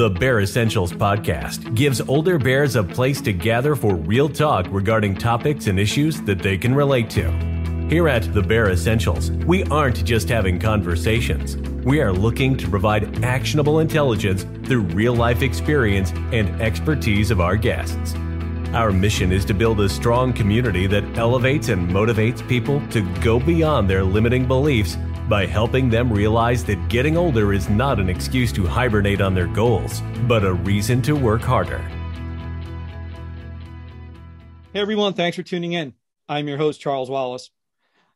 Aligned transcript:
The 0.00 0.08
Bear 0.08 0.40
Essentials 0.40 0.94
podcast 0.94 1.74
gives 1.74 2.00
older 2.00 2.38
bears 2.38 2.74
a 2.74 2.82
place 2.82 3.20
to 3.20 3.34
gather 3.34 3.76
for 3.76 3.96
real 3.96 4.30
talk 4.30 4.64
regarding 4.70 5.14
topics 5.14 5.66
and 5.66 5.78
issues 5.78 6.22
that 6.22 6.38
they 6.38 6.56
can 6.56 6.74
relate 6.74 7.10
to. 7.10 7.30
Here 7.90 8.08
at 8.08 8.32
The 8.32 8.40
Bear 8.40 8.70
Essentials, 8.70 9.30
we 9.30 9.62
aren't 9.64 10.02
just 10.02 10.26
having 10.30 10.58
conversations. 10.58 11.58
We 11.84 12.00
are 12.00 12.14
looking 12.14 12.56
to 12.56 12.68
provide 12.70 13.22
actionable 13.22 13.80
intelligence 13.80 14.46
through 14.66 14.84
real 14.84 15.14
life 15.14 15.42
experience 15.42 16.12
and 16.32 16.48
expertise 16.62 17.30
of 17.30 17.42
our 17.42 17.56
guests. 17.56 18.14
Our 18.72 18.92
mission 18.92 19.32
is 19.32 19.44
to 19.44 19.52
build 19.52 19.82
a 19.82 19.88
strong 19.90 20.32
community 20.32 20.86
that 20.86 21.18
elevates 21.18 21.68
and 21.68 21.90
motivates 21.90 22.48
people 22.48 22.80
to 22.88 23.02
go 23.20 23.38
beyond 23.38 23.90
their 23.90 24.02
limiting 24.02 24.48
beliefs 24.48 24.96
by 25.30 25.46
helping 25.46 25.88
them 25.88 26.12
realize 26.12 26.64
that 26.64 26.88
getting 26.88 27.16
older 27.16 27.54
is 27.54 27.70
not 27.70 28.00
an 28.00 28.10
excuse 28.10 28.52
to 28.52 28.66
hibernate 28.66 29.20
on 29.20 29.32
their 29.32 29.46
goals, 29.46 30.02
but 30.26 30.44
a 30.44 30.52
reason 30.52 31.00
to 31.00 31.14
work 31.14 31.40
harder. 31.40 31.78
Hey 34.72 34.80
everyone, 34.80 35.14
thanks 35.14 35.36
for 35.36 35.44
tuning 35.44 35.72
in. 35.72 35.94
I'm 36.28 36.48
your 36.48 36.58
host, 36.58 36.80
Charles 36.80 37.08
Wallace. 37.08 37.50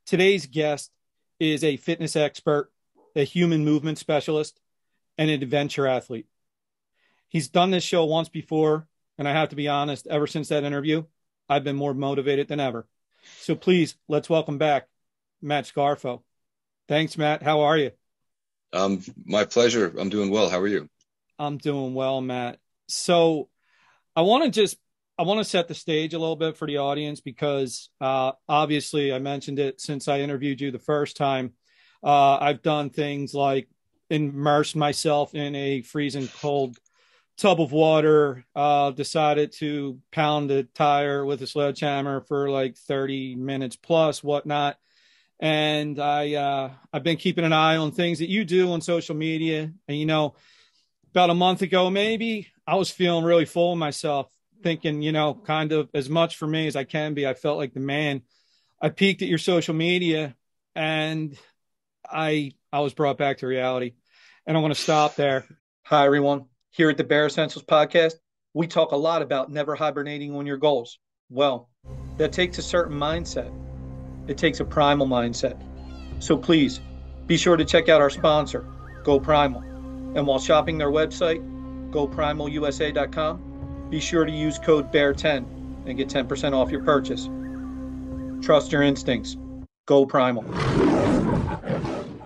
Today's 0.04 0.46
guest 0.46 0.90
is 1.38 1.62
a 1.64 1.76
fitness 1.76 2.16
expert, 2.16 2.70
a 3.16 3.22
human 3.22 3.64
movement 3.64 3.98
specialist, 3.98 4.60
and 5.16 5.30
an 5.30 5.40
adventure 5.40 5.86
athlete. 5.86 6.26
He's 7.28 7.48
done 7.48 7.70
this 7.70 7.84
show 7.84 8.04
once 8.04 8.28
before, 8.28 8.88
and 9.18 9.28
I 9.28 9.32
have 9.32 9.50
to 9.50 9.56
be 9.56 9.68
honest, 9.68 10.08
ever 10.08 10.26
since 10.26 10.48
that 10.48 10.64
interview, 10.64 11.04
I've 11.48 11.64
been 11.64 11.76
more 11.76 11.94
motivated 11.94 12.48
than 12.48 12.58
ever. 12.58 12.88
So 13.38 13.54
please, 13.54 13.94
let's 14.08 14.28
welcome 14.28 14.58
back 14.58 14.88
Matt 15.40 15.64
Scarfo. 15.64 16.22
Thanks, 16.88 17.16
Matt. 17.16 17.42
How 17.42 17.62
are 17.62 17.78
you? 17.78 17.92
Um, 18.72 19.02
my 19.24 19.44
pleasure. 19.44 19.94
I'm 19.98 20.08
doing 20.08 20.30
well. 20.30 20.50
How 20.50 20.60
are 20.60 20.66
you? 20.66 20.88
I'm 21.38 21.58
doing 21.58 21.94
well, 21.94 22.20
Matt. 22.20 22.58
So 22.88 23.48
I 24.14 24.22
want 24.22 24.44
to 24.44 24.50
just 24.50 24.76
I 25.18 25.22
want 25.22 25.38
to 25.38 25.44
set 25.44 25.68
the 25.68 25.74
stage 25.74 26.12
a 26.12 26.18
little 26.18 26.36
bit 26.36 26.56
for 26.56 26.66
the 26.66 26.78
audience 26.78 27.20
because 27.20 27.88
uh, 28.00 28.32
obviously 28.48 29.12
I 29.12 29.18
mentioned 29.20 29.58
it 29.58 29.80
since 29.80 30.08
I 30.08 30.20
interviewed 30.20 30.60
you 30.60 30.70
the 30.70 30.78
first 30.78 31.16
time. 31.16 31.52
Uh, 32.02 32.36
I've 32.36 32.62
done 32.62 32.90
things 32.90 33.32
like 33.32 33.68
immerse 34.10 34.74
myself 34.74 35.34
in 35.34 35.54
a 35.54 35.82
freezing 35.82 36.28
cold 36.40 36.76
tub 37.38 37.60
of 37.60 37.72
water, 37.72 38.44
uh, 38.54 38.90
decided 38.90 39.52
to 39.52 40.00
pound 40.12 40.50
a 40.50 40.64
tire 40.64 41.24
with 41.24 41.42
a 41.42 41.46
sledgehammer 41.46 42.20
for 42.20 42.50
like 42.50 42.76
30 42.76 43.36
minutes 43.36 43.76
plus, 43.76 44.22
whatnot 44.22 44.76
and 45.44 46.00
I 46.00 46.34
uh, 46.36 46.70
I've 46.90 47.02
been 47.02 47.18
keeping 47.18 47.44
an 47.44 47.52
eye 47.52 47.76
on 47.76 47.92
things 47.92 48.20
that 48.20 48.30
you 48.30 48.46
do 48.46 48.72
on 48.72 48.80
social 48.80 49.14
media. 49.14 49.70
And 49.86 49.98
you 49.98 50.06
know, 50.06 50.36
about 51.10 51.28
a 51.28 51.34
month 51.34 51.60
ago, 51.60 51.90
maybe 51.90 52.48
I 52.66 52.76
was 52.76 52.90
feeling 52.90 53.26
really 53.26 53.44
full 53.44 53.72
of 53.72 53.78
myself, 53.78 54.32
thinking, 54.62 55.02
you 55.02 55.12
know, 55.12 55.34
kind 55.34 55.72
of 55.72 55.90
as 55.92 56.08
much 56.08 56.36
for 56.38 56.46
me 56.46 56.66
as 56.66 56.76
I 56.76 56.84
can 56.84 57.12
be. 57.12 57.26
I 57.26 57.34
felt 57.34 57.58
like 57.58 57.74
the 57.74 57.80
man. 57.80 58.22
I 58.80 58.88
peeked 58.88 59.20
at 59.20 59.28
your 59.28 59.38
social 59.38 59.74
media, 59.74 60.34
and 60.74 61.36
I 62.10 62.52
I 62.72 62.80
was 62.80 62.94
brought 62.94 63.18
back 63.18 63.38
to 63.38 63.46
reality. 63.46 63.92
And 64.46 64.56
I 64.56 64.60
want 64.60 64.74
to 64.74 64.80
stop 64.80 65.14
there. 65.14 65.44
Hi 65.84 66.06
everyone. 66.06 66.46
Here 66.70 66.88
at 66.88 66.96
the 66.96 67.04
Bear 67.04 67.26
Essentials 67.26 67.64
podcast, 67.66 68.14
we 68.54 68.66
talk 68.66 68.92
a 68.92 68.96
lot 68.96 69.20
about 69.20 69.52
never 69.52 69.74
hibernating 69.74 70.34
on 70.34 70.46
your 70.46 70.56
goals. 70.56 70.98
Well, 71.28 71.68
that 72.16 72.32
takes 72.32 72.56
a 72.56 72.62
certain 72.62 72.96
mindset 72.96 73.52
it 74.26 74.38
takes 74.38 74.60
a 74.60 74.64
primal 74.64 75.06
mindset. 75.06 75.60
So 76.18 76.36
please 76.36 76.80
be 77.26 77.36
sure 77.36 77.56
to 77.56 77.64
check 77.64 77.88
out 77.88 78.00
our 78.00 78.10
sponsor, 78.10 78.66
Go 79.02 79.18
Primal. 79.20 79.62
And 80.16 80.26
while 80.26 80.38
shopping 80.38 80.78
their 80.78 80.90
website, 80.90 81.42
goprimalusa.com, 81.90 83.88
be 83.90 84.00
sure 84.00 84.24
to 84.24 84.32
use 84.32 84.58
code 84.58 84.92
BEAR10 84.92 85.86
and 85.86 85.96
get 85.96 86.08
10% 86.08 86.52
off 86.52 86.70
your 86.70 86.82
purchase. 86.82 87.28
Trust 88.44 88.72
your 88.72 88.82
instincts. 88.82 89.36
Go 89.86 90.06
Primal. 90.06 90.44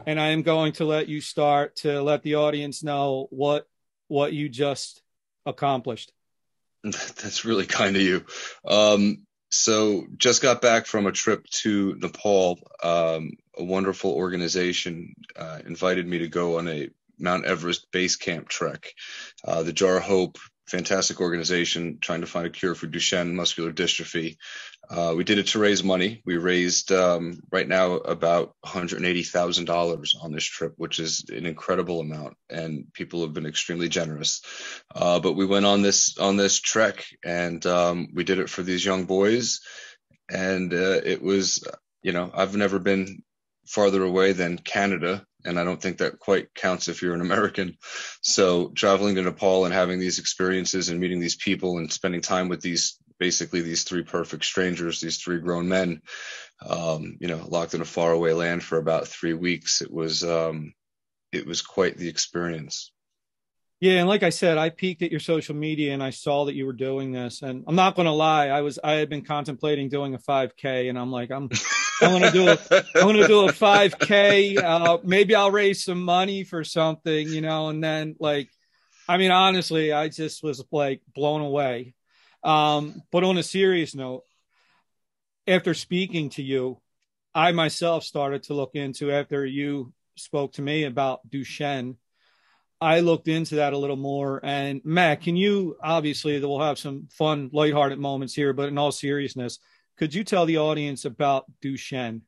And 0.07 0.19
I 0.21 0.29
am 0.29 0.43
going 0.43 0.73
to 0.75 0.85
let 0.85 1.09
you 1.09 1.21
start 1.21 1.77
to 1.77 2.03
let 2.03 2.23
the 2.23 2.37
audience 2.37 2.83
know 2.83 3.29
what 3.31 3.69
what 4.09 4.33
you 4.33 4.49
just 4.49 5.03
accomplished. 5.45 6.13
That's 6.83 7.45
really 7.45 7.67
kind 7.67 7.95
of 7.95 8.03
you. 8.03 8.25
Um, 8.67 9.27
so 9.51 10.07
just 10.17 10.43
got 10.43 10.61
back 10.61 10.87
from 10.87 11.07
a 11.07 11.13
trip 11.13 11.47
to 11.47 11.95
Nepal. 11.99 12.59
Um, 12.83 13.33
a 13.57 13.65
wonderful 13.65 14.13
organization 14.13 15.15
uh, 15.37 15.61
invited 15.67 16.07
me 16.07 16.19
to 16.19 16.29
go 16.29 16.59
on 16.59 16.69
a 16.69 16.91
Mount 17.19 17.45
Everest 17.45 17.91
base 17.91 18.17
camp 18.17 18.49
trek. 18.49 18.95
Uh, 19.45 19.63
the 19.63 19.73
Jar 19.73 20.01
Hope 20.01 20.39
fantastic 20.69 21.21
organization 21.21 21.99
trying 22.01 22.21
to 22.21 22.27
find 22.27 22.47
a 22.47 22.51
cure 22.51 22.75
for 22.75 22.87
Duchenne 22.87 23.33
muscular 23.33 23.73
dystrophy. 23.73 24.37
Uh, 24.91 25.15
we 25.17 25.25
did 25.25 25.39
it 25.39 25.49
to 25.49 25.59
raise 25.59 25.83
money. 25.83 26.23
We 26.25 26.37
raised 26.37 26.93
um, 26.93 27.41
right 27.51 27.67
now 27.67 27.95
about 27.95 28.55
$180,000 28.65 30.15
on 30.23 30.33
this 30.33 30.45
trip, 30.45 30.75
which 30.77 30.99
is 30.99 31.25
an 31.29 31.47
incredible 31.47 32.01
amount, 32.01 32.37
and 32.49 32.93
people 32.93 33.23
have 33.23 33.33
been 33.33 33.47
extremely 33.47 33.89
generous. 33.89 34.43
Uh, 34.95 35.21
but 35.21 35.35
we 35.35 35.47
went 35.47 35.67
on 35.67 35.83
this 35.83 36.17
on 36.19 36.37
this 36.37 36.61
trek, 36.61 37.05
and 37.25 37.65
um, 37.67 38.09
we 38.15 38.25
did 38.25 38.39
it 38.39 38.51
for 38.51 38.63
these 38.63 38.85
young 38.85 39.05
boys, 39.05 39.61
and 40.31 40.73
uh, 40.73 41.01
it 41.05 41.23
was, 41.23 41.65
you 42.03 42.13
know, 42.13 42.31
I've 42.33 42.57
never 42.57 42.79
been 42.79 43.23
farther 43.67 44.03
away 44.03 44.33
than 44.33 44.59
Canada 44.59 45.27
and 45.45 45.59
I 45.59 45.65
don't 45.65 45.81
think 45.81 45.99
that 45.99 46.19
quite 46.19 46.55
counts 46.55 46.89
if 46.89 47.03
you're 47.03 47.15
an 47.15 47.21
American. 47.21 47.77
So 48.23 48.69
traveling 48.69 49.15
to 49.17 49.23
Nepal 49.23 49.65
and 49.65 49.75
having 49.75 49.99
these 49.99 50.19
experiences 50.19 50.89
and 50.89 51.01
meeting 51.01 51.21
these 51.21 51.37
people 51.37 51.79
and 51.79 51.93
spending 51.93 52.21
time 52.21 52.49
with 52.49 52.61
these 52.61 52.99
basically 53.19 53.61
these 53.61 53.85
three 53.85 54.03
perfect 54.03 54.45
strangers, 54.45 55.01
these 55.01 55.19
three 55.19 55.39
grown 55.41 55.69
men, 55.69 56.01
um, 56.67 57.17
you 57.21 57.29
know, 57.29 57.45
locked 57.49 57.75
in 57.75 57.81
a 57.81 57.85
faraway 57.85 58.33
land 58.33 58.63
for 58.63 58.79
about 58.79 59.09
three 59.09 59.35
weeks. 59.35 59.81
It 59.81 59.93
was 59.93 60.25
um, 60.25 60.73
it 61.33 61.47
was 61.47 61.63
quite 61.63 61.97
the 61.97 62.09
experience. 62.09 62.93
Yeah, 63.81 64.01
and 64.01 64.09
like 64.09 64.25
I 64.25 64.31
said, 64.31 64.59
I 64.59 64.71
peeked 64.71 65.03
at 65.03 65.13
your 65.13 65.21
social 65.21 65.55
media 65.55 65.95
and 65.95 66.03
I 66.03 66.11
saw 66.11 66.47
that 66.47 66.55
you 66.55 66.67
were 66.67 66.73
doing 66.73 67.13
this. 67.13 67.43
And 67.43 67.63
I'm 67.69 67.77
not 67.77 67.95
going 67.95 68.07
to 68.07 68.13
lie, 68.13 68.49
I 68.49 68.61
was 68.63 68.79
I 68.83 68.95
had 68.95 69.09
been 69.09 69.25
contemplating 69.25 69.89
doing 69.89 70.15
a 70.15 70.19
5K, 70.19 70.89
and 70.89 70.99
I'm 70.99 71.13
like, 71.13 71.31
I'm 71.31 71.49
I'm 72.01 72.13
gonna 72.13 72.31
do 72.31 72.49
a 72.49 72.59
I'm 72.95 73.07
gonna 73.07 73.27
do 73.27 73.49
a 73.49 73.53
5K. 73.53 74.63
Uh, 74.63 74.99
maybe 75.03 75.35
I'll 75.35 75.51
raise 75.51 75.85
some 75.85 76.03
money 76.03 76.45
for 76.45 76.65
something, 76.65 77.29
you 77.29 77.41
know. 77.41 77.69
And 77.69 77.83
then 77.83 78.17
like, 78.19 78.49
I 79.09 79.17
mean, 79.17 79.31
honestly, 79.31 79.93
I 79.93 80.09
just 80.09 80.43
was 80.43 80.63
like 80.71 81.01
blown 81.15 81.41
away. 81.41 81.95
Um, 82.45 83.03
but 83.11 83.25
on 83.25 83.39
a 83.39 83.43
serious 83.43 83.95
note, 83.95 84.25
after 85.47 85.75
speaking 85.75 86.31
to 86.31 86.43
you, 86.43 86.81
I 87.35 87.53
myself 87.53 88.05
started 88.05 88.45
to 88.45 88.55
look 88.55 88.75
into 88.75 89.11
after 89.11 89.45
you 89.45 89.93
spoke 90.17 90.53
to 90.55 90.63
me 90.63 90.85
about 90.85 91.29
Duchenne. 91.29 91.97
I 92.81 93.01
looked 93.01 93.27
into 93.27 93.57
that 93.57 93.73
a 93.73 93.79
little 93.79 93.97
more. 93.97 94.41
And 94.45 94.81
Matt, 94.85 95.23
can 95.23 95.37
you 95.37 95.77
obviously 95.83 96.39
we'll 96.41 96.61
have 96.61 96.79
some 96.79 97.09
fun, 97.11 97.51
lighthearted 97.53 97.99
moments 97.99 98.35
here, 98.35 98.53
but 98.53 98.69
in 98.69 98.79
all 98.79 98.93
seriousness, 98.93 99.59
could 99.99 100.15
you 100.15 100.25
tell 100.25 100.47
the 100.47 100.59
audience 100.59 101.05
about 101.05 101.45
Duchenne? 101.61 102.23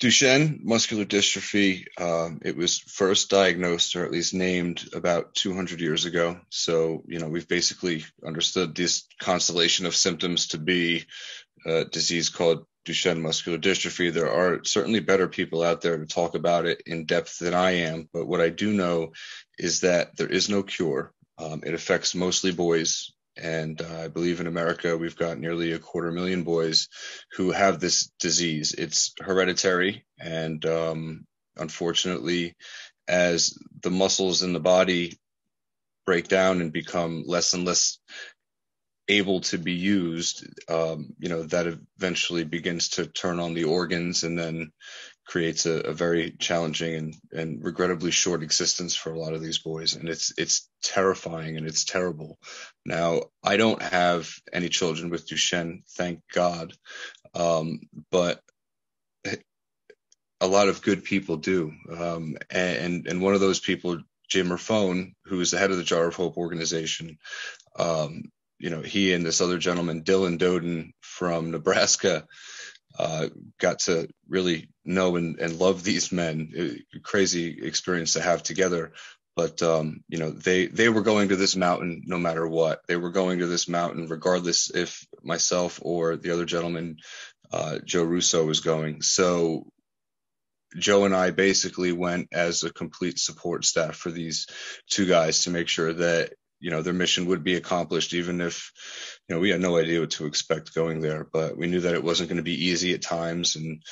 Duchenne 0.00 0.64
muscular 0.64 1.04
dystrophy, 1.04 1.84
um, 2.00 2.40
it 2.44 2.56
was 2.56 2.78
first 2.78 3.30
diagnosed 3.30 3.94
or 3.94 4.04
at 4.04 4.10
least 4.10 4.34
named 4.34 4.88
about 4.94 5.34
200 5.34 5.80
years 5.80 6.06
ago. 6.06 6.40
So, 6.48 7.04
you 7.06 7.20
know, 7.20 7.28
we've 7.28 7.46
basically 7.46 8.04
understood 8.26 8.74
this 8.74 9.06
constellation 9.20 9.86
of 9.86 9.94
symptoms 9.94 10.48
to 10.48 10.58
be 10.58 11.04
a 11.64 11.84
disease 11.84 12.30
called 12.30 12.66
Duchenne 12.84 13.20
muscular 13.20 13.58
dystrophy. 13.58 14.12
There 14.12 14.32
are 14.32 14.64
certainly 14.64 14.98
better 14.98 15.28
people 15.28 15.62
out 15.62 15.82
there 15.82 15.98
to 15.98 16.06
talk 16.06 16.34
about 16.34 16.66
it 16.66 16.82
in 16.84 17.04
depth 17.04 17.38
than 17.38 17.54
I 17.54 17.72
am. 17.82 18.08
But 18.12 18.26
what 18.26 18.40
I 18.40 18.48
do 18.48 18.72
know 18.72 19.12
is 19.56 19.82
that 19.82 20.16
there 20.16 20.26
is 20.26 20.48
no 20.48 20.64
cure. 20.64 21.12
Um, 21.38 21.62
it 21.64 21.74
affects 21.74 22.14
mostly 22.14 22.50
boys. 22.50 23.12
And 23.36 23.80
uh, 23.80 24.02
I 24.04 24.08
believe 24.08 24.40
in 24.40 24.46
America, 24.46 24.96
we've 24.96 25.16
got 25.16 25.38
nearly 25.38 25.72
a 25.72 25.78
quarter 25.78 26.12
million 26.12 26.42
boys 26.44 26.88
who 27.32 27.50
have 27.50 27.80
this 27.80 28.10
disease. 28.18 28.74
It's 28.76 29.14
hereditary. 29.18 30.04
And 30.20 30.64
um, 30.66 31.26
unfortunately, 31.56 32.54
as 33.08 33.58
the 33.82 33.90
muscles 33.90 34.42
in 34.42 34.52
the 34.52 34.60
body 34.60 35.18
break 36.04 36.28
down 36.28 36.60
and 36.60 36.72
become 36.72 37.24
less 37.26 37.54
and 37.54 37.64
less 37.64 37.98
able 39.08 39.40
to 39.40 39.58
be 39.58 39.72
used, 39.72 40.46
um, 40.68 41.14
you 41.18 41.28
know, 41.28 41.42
that 41.44 41.78
eventually 41.98 42.44
begins 42.44 42.90
to 42.90 43.06
turn 43.06 43.40
on 43.40 43.54
the 43.54 43.64
organs 43.64 44.24
and 44.24 44.38
then 44.38 44.72
creates 45.26 45.66
a, 45.66 45.80
a, 45.80 45.92
very 45.92 46.32
challenging 46.32 46.94
and, 46.94 47.14
and 47.32 47.64
regrettably 47.64 48.10
short 48.10 48.42
existence 48.42 48.94
for 48.94 49.12
a 49.12 49.18
lot 49.18 49.34
of 49.34 49.40
these 49.40 49.58
boys. 49.58 49.94
And 49.94 50.08
it's, 50.08 50.32
it's 50.36 50.68
terrifying 50.82 51.56
and 51.56 51.66
it's 51.66 51.84
terrible. 51.84 52.38
Now, 52.84 53.22
I 53.42 53.56
don't 53.56 53.80
have 53.82 54.28
any 54.52 54.68
children 54.68 55.10
with 55.10 55.28
Duchenne, 55.28 55.82
thank 55.90 56.20
God. 56.32 56.72
Um, 57.34 57.80
but 58.10 58.40
a 60.40 60.46
lot 60.46 60.68
of 60.68 60.82
good 60.82 61.04
people 61.04 61.36
do. 61.36 61.72
Um, 61.96 62.36
and, 62.50 63.06
and 63.06 63.22
one 63.22 63.34
of 63.34 63.40
those 63.40 63.60
people 63.60 64.02
Jim 64.28 64.48
Raffone, 64.48 65.12
who 65.26 65.40
is 65.40 65.50
the 65.50 65.58
head 65.58 65.70
of 65.70 65.76
the 65.76 65.84
Jar 65.84 66.06
of 66.06 66.14
Hope 66.14 66.38
organization, 66.38 67.18
um, 67.78 68.24
you 68.58 68.70
know, 68.70 68.80
he 68.80 69.12
and 69.12 69.26
this 69.26 69.42
other 69.42 69.58
gentleman, 69.58 70.04
Dylan 70.04 70.38
Doden 70.38 70.92
from 71.02 71.50
Nebraska, 71.50 72.26
uh, 72.98 73.28
got 73.58 73.80
to 73.80 74.08
really 74.28 74.68
know 74.84 75.16
and, 75.16 75.38
and 75.38 75.58
love 75.58 75.82
these 75.82 76.12
men. 76.12 76.50
It, 76.54 77.02
crazy 77.02 77.58
experience 77.62 78.14
to 78.14 78.22
have 78.22 78.42
together. 78.42 78.92
But 79.34 79.62
um, 79.62 80.04
you 80.08 80.18
know, 80.18 80.30
they 80.30 80.66
they 80.66 80.88
were 80.88 81.00
going 81.02 81.30
to 81.30 81.36
this 81.36 81.56
mountain 81.56 82.02
no 82.04 82.18
matter 82.18 82.46
what. 82.46 82.82
They 82.86 82.96
were 82.96 83.10
going 83.10 83.38
to 83.38 83.46
this 83.46 83.66
mountain 83.66 84.06
regardless 84.08 84.70
if 84.70 85.06
myself 85.22 85.80
or 85.82 86.16
the 86.16 86.32
other 86.32 86.44
gentleman, 86.44 86.98
uh, 87.50 87.78
Joe 87.84 88.04
Russo, 88.04 88.44
was 88.44 88.60
going. 88.60 89.00
So 89.00 89.66
Joe 90.76 91.04
and 91.04 91.14
I 91.14 91.30
basically 91.30 91.92
went 91.92 92.28
as 92.32 92.62
a 92.62 92.72
complete 92.72 93.18
support 93.18 93.64
staff 93.64 93.96
for 93.96 94.10
these 94.10 94.46
two 94.88 95.06
guys 95.06 95.44
to 95.44 95.50
make 95.50 95.68
sure 95.68 95.92
that 95.94 96.34
you 96.60 96.70
know 96.70 96.82
their 96.82 96.92
mission 96.92 97.26
would 97.26 97.42
be 97.42 97.54
accomplished 97.54 98.14
even 98.14 98.40
if 98.40 98.72
you 99.28 99.34
know 99.34 99.40
we 99.40 99.50
had 99.50 99.60
no 99.60 99.76
idea 99.76 100.00
what 100.00 100.10
to 100.10 100.26
expect 100.26 100.74
going 100.74 101.00
there 101.00 101.26
but 101.32 101.56
we 101.56 101.66
knew 101.66 101.80
that 101.80 101.94
it 101.94 102.04
wasn't 102.04 102.28
going 102.28 102.36
to 102.36 102.42
be 102.42 102.66
easy 102.66 102.94
at 102.94 103.02
times 103.02 103.56
and 103.56 103.82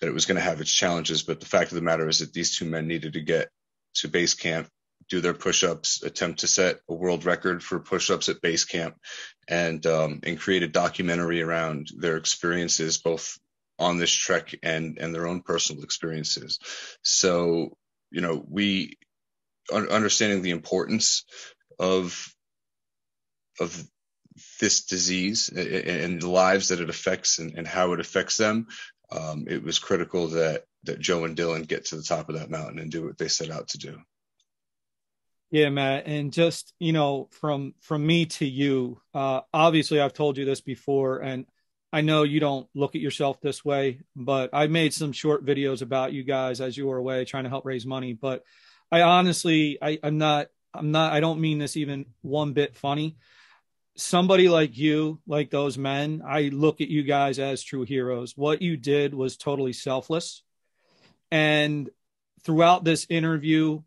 that 0.00 0.08
it 0.08 0.14
was 0.14 0.26
going 0.26 0.36
to 0.36 0.42
have 0.42 0.60
its 0.60 0.72
challenges. 0.72 1.22
But 1.22 1.40
the 1.40 1.46
fact 1.46 1.70
of 1.70 1.76
the 1.76 1.82
matter 1.82 2.08
is 2.08 2.20
that 2.20 2.32
these 2.32 2.56
two 2.56 2.64
men 2.64 2.86
needed 2.86 3.14
to 3.14 3.20
get 3.20 3.48
to 3.96 4.08
base 4.08 4.34
camp 4.34 4.68
do 5.08 5.20
their 5.20 5.34
push-ups 5.34 6.02
attempt 6.02 6.40
to 6.40 6.46
set 6.46 6.80
a 6.88 6.94
world 6.94 7.24
record 7.24 7.62
for 7.62 7.80
push-ups 7.80 8.28
at 8.28 8.42
base 8.42 8.64
camp 8.64 8.94
and 9.48 9.86
um, 9.86 10.20
and 10.22 10.38
create 10.38 10.62
a 10.62 10.68
documentary 10.68 11.40
around 11.40 11.88
their 11.96 12.16
experiences 12.16 12.98
both 12.98 13.38
on 13.78 13.96
this 13.98 14.10
trek 14.10 14.54
and 14.62 14.98
and 14.98 15.14
their 15.14 15.26
own 15.26 15.40
personal 15.40 15.82
experiences. 15.82 16.58
So 17.02 17.76
you 18.10 18.20
know 18.20 18.44
we 18.46 18.98
understanding 19.72 20.42
the 20.42 20.50
importance 20.50 21.24
of 21.78 22.28
of 23.60 23.82
this 24.60 24.84
disease 24.84 25.48
and 25.48 26.20
the 26.20 26.28
lives 26.28 26.68
that 26.68 26.80
it 26.80 26.90
affects 26.90 27.38
and, 27.38 27.56
and 27.56 27.66
how 27.66 27.92
it 27.92 28.00
affects 28.00 28.36
them, 28.36 28.68
um, 29.10 29.46
it 29.48 29.62
was 29.62 29.78
critical 29.78 30.28
that 30.28 30.64
that 30.84 31.00
Joe 31.00 31.24
and 31.24 31.36
Dylan 31.36 31.66
get 31.66 31.86
to 31.86 31.96
the 31.96 32.02
top 32.02 32.28
of 32.28 32.38
that 32.38 32.50
mountain 32.50 32.78
and 32.78 32.90
do 32.90 33.06
what 33.06 33.18
they 33.18 33.28
set 33.28 33.50
out 33.50 33.68
to 33.68 33.78
do. 33.78 33.98
Yeah, 35.50 35.70
Matt, 35.70 36.06
and 36.06 36.32
just 36.32 36.74
you 36.78 36.92
know, 36.92 37.28
from 37.32 37.74
from 37.80 38.06
me 38.06 38.26
to 38.26 38.46
you, 38.46 39.00
uh, 39.14 39.40
obviously 39.52 40.00
I've 40.00 40.12
told 40.12 40.36
you 40.36 40.44
this 40.44 40.60
before, 40.60 41.18
and 41.18 41.46
I 41.92 42.02
know 42.02 42.22
you 42.22 42.38
don't 42.38 42.68
look 42.74 42.94
at 42.94 43.00
yourself 43.00 43.40
this 43.40 43.64
way, 43.64 44.00
but 44.14 44.50
I 44.52 44.66
made 44.66 44.92
some 44.92 45.12
short 45.12 45.44
videos 45.44 45.80
about 45.80 46.12
you 46.12 46.22
guys 46.22 46.60
as 46.60 46.76
you 46.76 46.86
were 46.86 46.98
away 46.98 47.24
trying 47.24 47.44
to 47.44 47.50
help 47.50 47.64
raise 47.64 47.86
money. 47.86 48.12
But 48.12 48.44
I 48.92 49.02
honestly, 49.02 49.78
I, 49.80 49.98
I'm 50.02 50.18
not 50.18 50.48
I'm 50.74 50.92
not, 50.92 51.12
I 51.12 51.20
don't 51.20 51.40
mean 51.40 51.58
this 51.58 51.76
even 51.76 52.06
one 52.22 52.52
bit 52.52 52.76
funny. 52.76 53.16
Somebody 53.98 54.48
like 54.48 54.78
you, 54.78 55.20
like 55.26 55.50
those 55.50 55.76
men, 55.76 56.22
I 56.24 56.50
look 56.52 56.80
at 56.80 56.88
you 56.88 57.02
guys 57.02 57.38
as 57.38 57.62
true 57.62 57.82
heroes. 57.82 58.36
What 58.36 58.62
you 58.62 58.76
did 58.76 59.12
was 59.12 59.36
totally 59.36 59.72
selfless. 59.72 60.42
And 61.32 61.90
throughout 62.44 62.84
this 62.84 63.06
interview, 63.10 63.82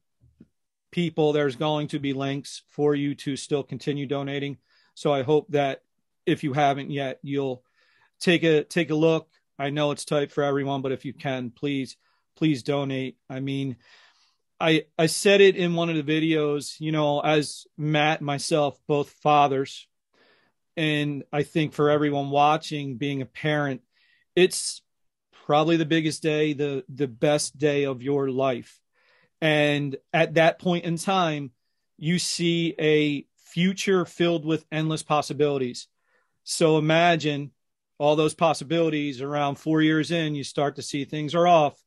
people, 0.91 1.31
there's 1.31 1.55
going 1.55 1.87
to 1.87 1.99
be 1.99 2.11
links 2.11 2.61
for 2.71 2.93
you 2.93 3.15
to 3.15 3.37
still 3.37 3.63
continue 3.63 4.05
donating. 4.05 4.57
So 4.95 5.13
I 5.13 5.23
hope 5.23 5.47
that 5.51 5.81
if 6.25 6.43
you 6.43 6.53
haven't 6.53 6.91
yet, 6.91 7.19
you'll 7.23 7.63
take 8.19 8.43
a 8.43 8.63
take 8.63 8.89
a 8.89 8.95
look. 8.95 9.29
I 9.57 9.69
know 9.69 9.91
it's 9.91 10.05
tight 10.05 10.31
for 10.31 10.43
everyone, 10.43 10.81
but 10.81 10.91
if 10.91 11.05
you 11.05 11.13
can, 11.13 11.51
please, 11.51 11.97
please 12.35 12.63
donate. 12.63 13.17
I 13.29 13.39
mean, 13.39 13.77
I 14.59 14.85
I 14.97 15.05
said 15.07 15.41
it 15.41 15.55
in 15.55 15.73
one 15.73 15.89
of 15.89 15.95
the 15.95 16.03
videos, 16.03 16.79
you 16.79 16.91
know, 16.91 17.21
as 17.21 17.65
Matt 17.77 18.21
myself, 18.21 18.79
both 18.87 19.09
fathers, 19.09 19.87
and 20.77 21.23
I 21.31 21.43
think 21.43 21.73
for 21.73 21.89
everyone 21.89 22.29
watching, 22.29 22.97
being 22.97 23.21
a 23.21 23.25
parent, 23.25 23.81
it's 24.35 24.81
probably 25.45 25.77
the 25.77 25.85
biggest 25.85 26.21
day, 26.21 26.53
the 26.53 26.83
the 26.87 27.07
best 27.07 27.57
day 27.57 27.85
of 27.85 28.01
your 28.01 28.29
life. 28.29 28.79
And 29.41 29.95
at 30.13 30.35
that 30.35 30.59
point 30.59 30.85
in 30.85 30.97
time, 30.97 31.51
you 31.97 32.19
see 32.19 32.75
a 32.79 33.25
future 33.37 34.05
filled 34.05 34.45
with 34.45 34.65
endless 34.71 35.03
possibilities. 35.03 35.87
So 36.43 36.77
imagine 36.77 37.51
all 37.97 38.15
those 38.15 38.33
possibilities 38.33 39.21
around 39.21 39.55
4 39.55 39.81
years 39.81 40.11
in, 40.11 40.35
you 40.35 40.43
start 40.43 40.77
to 40.77 40.81
see 40.81 41.05
things 41.05 41.35
are 41.35 41.47
off 41.47 41.79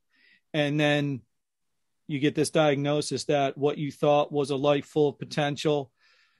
and 0.52 0.78
then 0.78 1.20
you 2.06 2.18
get 2.20 2.34
this 2.34 2.50
diagnosis 2.50 3.24
that 3.24 3.58
what 3.58 3.78
you 3.78 3.90
thought 3.90 4.30
was 4.30 4.50
a 4.50 4.56
life 4.56 4.86
full 4.86 5.08
of 5.08 5.18
potential 5.18 5.90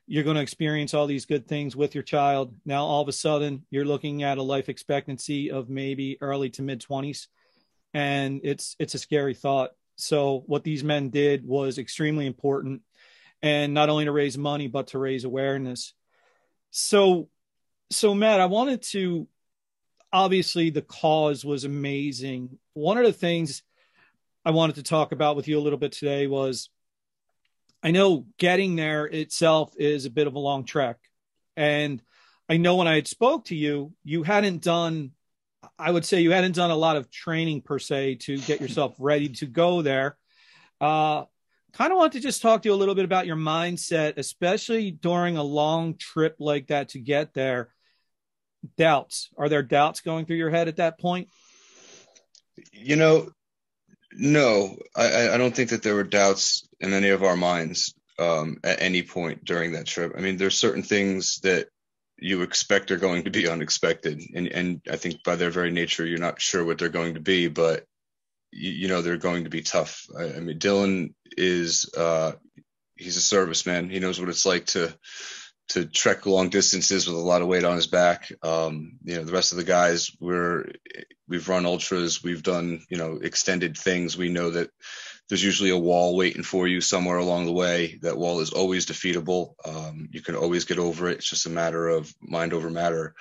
you're 0.07 0.25
going 0.25 0.37
to 0.37 0.43
experience 0.43 0.93
all 0.93 1.07
these 1.07 1.27
good 1.27 1.47
things 1.49 1.75
with 1.75 1.95
your 1.95 2.05
child. 2.05 2.55
Now 2.65 2.85
all 2.85 3.03
of 3.03 3.09
a 3.09 3.13
sudden 3.13 3.65
you're 3.71 3.85
looking 3.85 4.23
at 4.23 4.39
a 4.39 4.43
life 4.43 4.69
expectancy 4.69 5.51
of 5.51 5.71
maybe 5.71 6.19
early 6.21 6.51
to 6.51 6.63
mid 6.63 6.83
20s 6.83 7.29
and 7.95 8.41
it's 8.45 8.77
it's 8.79 8.95
a 8.95 8.99
scary 8.99 9.35
thought. 9.35 9.71
So 9.97 10.43
what 10.47 10.65
these 10.65 10.85
men 10.85 11.11
did 11.11 11.47
was 11.47 11.79
extremely 11.79 12.27
important 12.27 12.83
and 13.43 13.73
not 13.73 13.89
only 13.89 14.05
to 14.05 14.13
raise 14.13 14.37
money 14.37 14.67
but 14.67 14.89
to 14.89 14.99
raise 14.99 15.25
awareness. 15.25 15.95
So 16.71 17.29
so 17.91 18.15
matt 18.15 18.41
i 18.41 18.47
wanted 18.47 18.83
to 18.83 19.29
obviously 20.15 20.71
the 20.71 20.81
cause 20.81 21.45
was 21.45 21.65
amazing. 21.65 22.59
One 22.73 22.99
of 22.99 23.05
the 23.05 23.13
things 23.13 23.63
I 24.45 24.53
wanted 24.53 24.77
to 24.77 24.83
talk 24.85 25.11
about 25.11 25.35
with 25.35 25.49
you 25.49 25.59
a 25.59 25.61
little 25.61 25.79
bit 25.79 25.93
today 25.93 26.29
was 26.29 26.71
I 27.85 27.91
know 27.91 28.27
getting 28.39 28.75
there 28.75 29.05
itself 29.05 29.75
is 29.77 30.07
a 30.07 30.11
bit 30.11 30.27
of 30.27 30.35
a 30.35 30.39
long 30.39 30.65
trek. 30.65 30.97
And 31.57 32.03
I 32.49 32.57
know 32.57 32.77
when 32.77 32.89
I 32.89 32.97
had 32.97 33.07
spoke 33.07 33.45
to 33.47 33.55
you, 33.55 33.93
you 34.03 34.23
hadn't 34.23 34.63
done 34.63 35.13
I 35.79 35.91
would 35.91 36.05
say 36.05 36.21
you 36.21 36.31
hadn't 36.31 36.55
done 36.55 36.71
a 36.71 36.77
lot 36.77 36.97
of 36.97 37.11
training 37.11 37.63
per 37.63 37.79
se 37.79 38.17
to 38.17 38.39
get 38.39 38.61
yourself 38.61 38.95
ready 38.99 39.29
to 39.31 39.47
go 39.47 39.83
there. 39.83 40.17
Uh, 40.81 41.25
kind 41.73 41.93
of 41.93 41.99
want 41.99 42.13
to 42.13 42.21
just 42.21 42.43
talk 42.43 42.63
to 42.63 42.69
you 42.69 42.75
a 42.75 42.77
little 42.77 42.95
bit 42.95 43.05
about 43.05 43.27
your 43.27 43.37
mindset, 43.37 44.19
especially 44.19 44.91
during 44.91 45.37
a 45.37 45.43
long 45.43 45.97
trip 45.97 46.37
like 46.39 46.69
that 46.69 46.91
to 46.91 46.99
get 46.99 47.35
there. 47.35 47.71
Doubts. 48.77 49.31
Are 49.37 49.49
there 49.49 49.63
doubts 49.63 50.01
going 50.01 50.27
through 50.27 50.37
your 50.37 50.51
head 50.51 50.69
at 50.69 50.77
that 50.77 50.99
point? 50.99 51.29
You 52.73 52.97
know, 52.97 53.31
no, 54.17 54.77
I, 54.97 55.31
I 55.31 55.37
don't 55.37 55.55
think 55.55 55.71
that 55.71 55.83
there 55.83 55.95
were 55.95 56.05
doubts 56.05 56.69
in 56.81 56.93
any 56.93 57.11
of 57.11 57.23
our 57.23 57.37
minds 57.37 57.95
um, 58.19 58.59
at 58.63 58.81
any 58.81 59.03
point 59.03 59.45
during 59.45 59.73
that 59.73 59.87
trip. 59.87 60.13
I 60.17 60.21
mean, 60.21 60.37
there's 60.37 60.59
certain 60.59 60.83
things 60.83 61.41
that 61.43 61.69
you 62.19 62.43
expect 62.43 62.91
are 62.91 62.97
going 62.97 63.25
to 63.25 63.31
be 63.31 63.49
unexpected, 63.49 64.21
and 64.35 64.49
and 64.49 64.81
I 64.91 64.97
think 64.97 65.23
by 65.25 65.37
their 65.37 65.51
very 65.51 65.71
nature, 65.71 66.07
you're 66.07 66.19
not 66.19 66.41
sure 66.41 66.65
what 66.65 66.79
they're 66.79 66.89
going 66.89 67.15
to 67.15 67.21
be, 67.21 67.49
but 67.49 67.85
you, 68.53 68.71
you 68.71 68.89
know 68.89 69.03
they're 69.03 69.17
going 69.17 69.45
to 69.45 69.51
be 69.51 69.63
tough. 69.63 70.07
I, 70.17 70.35
I 70.35 70.41
mean, 70.41 70.59
Dylan 70.59 71.15
is 71.37 71.91
uh, 71.97 72.33
he's 72.97 73.17
a 73.17 73.37
serviceman. 73.37 73.91
He 73.91 73.99
knows 73.99 74.21
what 74.21 74.29
it's 74.29 74.47
like 74.47 74.67
to 74.67 74.97
to 75.69 75.87
trek 75.87 76.27
long 76.27 76.51
distances 76.51 77.07
with 77.07 77.17
a 77.17 77.21
lot 77.21 77.43
of 77.43 77.49
weight 77.49 77.65
on 77.65 77.77
his 77.77 77.87
back. 77.87 78.31
Um, 78.43 78.99
you 79.03 79.17
know, 79.17 79.25
the 79.25 79.33
rest 79.33 79.53
of 79.53 79.59
the 79.59 79.65
guys, 79.65 80.11
we're 80.21 80.67
we've 81.29 81.49
run 81.49 81.67
ultras, 81.67 82.23
we've 82.23 82.43
done 82.43 82.83
you 82.89 82.99
know 82.99 83.19
extended 83.23 83.77
things. 83.77 84.17
We 84.17 84.29
know 84.29 84.51
that 84.51 84.71
there's 85.29 85.45
usually 85.45 85.71
a 85.71 85.79
wall 85.79 86.17
waiting 86.17 86.43
for 86.43 86.69
you 86.69 86.81
somewhere 86.81 87.17
along 87.17 87.47
the 87.47 87.53
way. 87.53 87.99
That 88.03 88.19
wall 88.19 88.41
is 88.41 88.51
always 88.51 88.87
defeatable. 88.87 89.55
Um, 89.65 90.09
you 90.11 90.21
can 90.21 90.37
always 90.37 90.65
get 90.65 90.79
over 90.79 91.09
it. 91.09 91.19
It's 91.19 91.31
just 91.31 91.47
a 91.47 91.51
matter 91.51 91.89
of 91.89 92.13
mind 92.21 92.53
over 92.53 92.69
matter. 92.69 93.15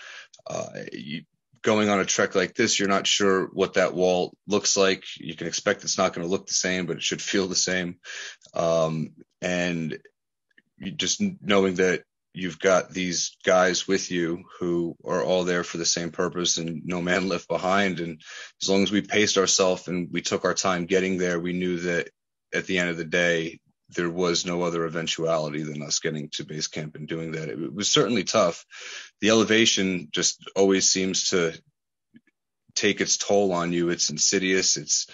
Uh, 0.45 0.67
you, 0.91 1.23
going 1.61 1.89
on 1.89 2.01
a 2.01 2.05
trek 2.05 2.35
like 2.35 2.53
this, 2.53 2.77
you're 2.77 2.89
not 2.89 3.07
sure 3.07 3.45
what 3.53 3.75
that 3.75 3.93
wall 3.93 4.33
looks 4.47 4.75
like. 4.75 5.05
You 5.17 5.35
can 5.35 5.47
expect 5.47 5.83
it's 5.83 5.97
not 5.97 6.13
going 6.13 6.27
to 6.27 6.31
look 6.31 6.45
the 6.45 6.53
same, 6.53 6.85
but 6.85 6.97
it 6.97 7.03
should 7.03 7.21
feel 7.21 7.47
the 7.47 7.55
same. 7.55 7.95
Um, 8.53 9.13
and 9.41 9.97
just 10.97 11.21
knowing 11.41 11.75
that 11.75 12.03
you've 12.33 12.59
got 12.59 12.91
these 12.91 13.37
guys 13.45 13.87
with 13.87 14.09
you 14.09 14.43
who 14.59 14.95
are 15.05 15.23
all 15.23 15.43
there 15.43 15.63
for 15.63 15.77
the 15.77 15.85
same 15.85 16.11
purpose 16.11 16.57
and 16.57 16.81
no 16.83 17.01
man 17.01 17.27
left 17.29 17.47
behind. 17.47 17.99
And 17.99 18.21
as 18.61 18.69
long 18.69 18.83
as 18.83 18.91
we 18.91 19.01
paced 19.01 19.37
ourselves 19.37 19.87
and 19.87 20.09
we 20.11 20.21
took 20.21 20.43
our 20.43 20.53
time 20.53 20.85
getting 20.85 21.17
there, 21.17 21.39
we 21.39 21.53
knew 21.53 21.79
that 21.79 22.09
at 22.53 22.65
the 22.65 22.79
end 22.79 22.89
of 22.89 22.97
the 22.97 23.05
day, 23.05 23.59
there 23.89 24.09
was 24.09 24.45
no 24.45 24.63
other 24.63 24.85
eventuality 24.85 25.61
than 25.61 25.83
us 25.83 25.99
getting 25.99 26.29
to 26.29 26.45
base 26.45 26.67
camp 26.67 26.95
and 26.95 27.07
doing 27.07 27.33
that. 27.33 27.49
It 27.49 27.73
was 27.73 27.89
certainly 27.89 28.23
tough. 28.23 28.65
The 29.21 29.29
elevation 29.29 30.07
just 30.11 30.43
always 30.55 30.89
seems 30.89 31.29
to 31.29 31.53
take 32.75 33.01
its 33.01 33.17
toll 33.17 33.51
on 33.51 33.71
you. 33.71 33.89
It's 33.89 34.09
insidious. 34.09 34.77
It's, 34.77 35.07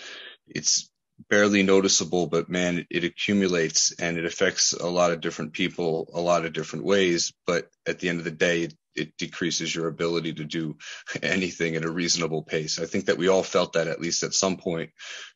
it's 0.47 0.88
barely 1.29 1.63
noticeable, 1.63 2.27
but 2.27 2.49
man, 2.49 2.85
it 2.89 3.03
accumulates 3.03 3.93
and 3.99 4.17
it 4.17 4.25
affects 4.25 4.73
a 4.73 4.87
lot 4.87 5.11
of 5.11 5.21
different 5.21 5.53
people 5.53 6.09
a 6.13 6.21
lot 6.21 6.45
of 6.45 6.53
different 6.53 6.85
ways. 6.85 7.33
But 7.45 7.67
at 7.85 7.99
the 7.99 8.09
end 8.09 8.19
of 8.19 8.25
the 8.25 8.31
day, 8.31 8.63
it, 8.95 9.17
decreases 9.17 9.73
your 9.73 9.87
ability 9.87 10.33
to 10.33 10.43
do 10.43 10.75
anything 11.23 11.75
at 11.75 11.85
a 11.85 11.91
reasonable 11.91 12.43
pace. 12.43 12.79
I 12.79 12.85
think 12.85 13.05
that 13.05 13.17
we 13.17 13.29
all 13.29 13.43
felt 13.43 13.73
that 13.73 13.87
at 13.87 14.01
least 14.01 14.23
at 14.23 14.33
some 14.33 14.57
point 14.57 14.89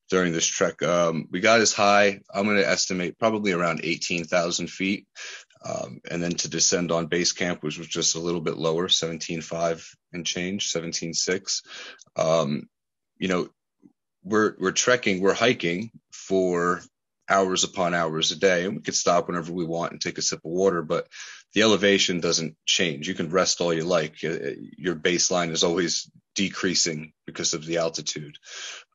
during 0.10 0.34
this 0.34 0.46
trek. 0.46 0.84
Um, 0.84 1.28
we 1.32 1.40
got 1.40 1.62
as 1.62 1.72
high, 1.72 2.20
I'm 2.34 2.44
going 2.44 2.58
to 2.58 2.68
estimate 2.68 3.18
probably 3.18 3.54
around 3.54 3.82
18,000 3.84 4.70
feet. 4.70 5.08
Um, 5.66 6.02
and 6.12 6.22
then 6.22 6.32
to 6.32 6.50
descend 6.50 6.92
on 6.92 7.06
base 7.06 7.32
camp, 7.32 7.64
which 7.64 7.78
was 7.78 7.88
just 7.88 8.16
a 8.16 8.20
little 8.20 8.42
bit 8.42 8.58
lower, 8.58 8.90
17.5 8.90 9.96
and 10.12 10.26
change, 10.26 10.74
17.6. 10.74 11.62
Um, 12.18 12.68
you 13.18 13.30
know, 13.30 13.48
we're, 14.24 14.56
we're 14.60 14.72
trekking, 14.72 15.22
we're 15.22 15.34
hiking 15.34 15.92
for 16.12 16.82
hours 17.30 17.64
upon 17.64 17.94
hours 17.94 18.32
a 18.32 18.36
day 18.36 18.66
and 18.66 18.76
we 18.76 18.82
could 18.82 18.96
stop 18.96 19.28
whenever 19.28 19.52
we 19.52 19.66
want 19.66 19.92
and 19.92 20.02
take 20.02 20.18
a 20.18 20.22
sip 20.22 20.40
of 20.40 20.52
water, 20.52 20.82
but 20.82 21.08
the 21.54 21.62
elevation 21.62 22.20
doesn't 22.20 22.56
change. 22.66 23.08
You 23.08 23.14
can 23.14 23.30
rest 23.30 23.62
all 23.62 23.74
you 23.74 23.84
like. 23.84 24.16
Uh, 24.24 24.52
your 24.78 24.96
baseline 24.96 25.52
is 25.52 25.64
always 25.64 26.10
decreasing 26.36 27.14
because 27.26 27.54
of 27.54 27.66
the 27.66 27.78
altitude. 27.78 28.38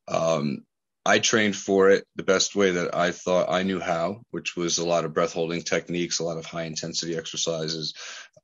Um, 0.06 0.64
I 1.06 1.20
trained 1.20 1.56
for 1.56 1.90
it 1.90 2.04
the 2.16 2.22
best 2.22 2.54
way 2.54 2.72
that 2.72 2.94
I 2.94 3.12
thought 3.12 3.50
I 3.50 3.62
knew 3.62 3.80
how, 3.80 4.20
which 4.30 4.56
was 4.56 4.78
a 4.78 4.86
lot 4.86 5.04
of 5.04 5.14
breath 5.14 5.32
holding 5.32 5.62
techniques, 5.62 6.18
a 6.18 6.24
lot 6.24 6.36
of 6.36 6.44
high 6.44 6.64
intensity 6.64 7.16
exercises, 7.16 7.94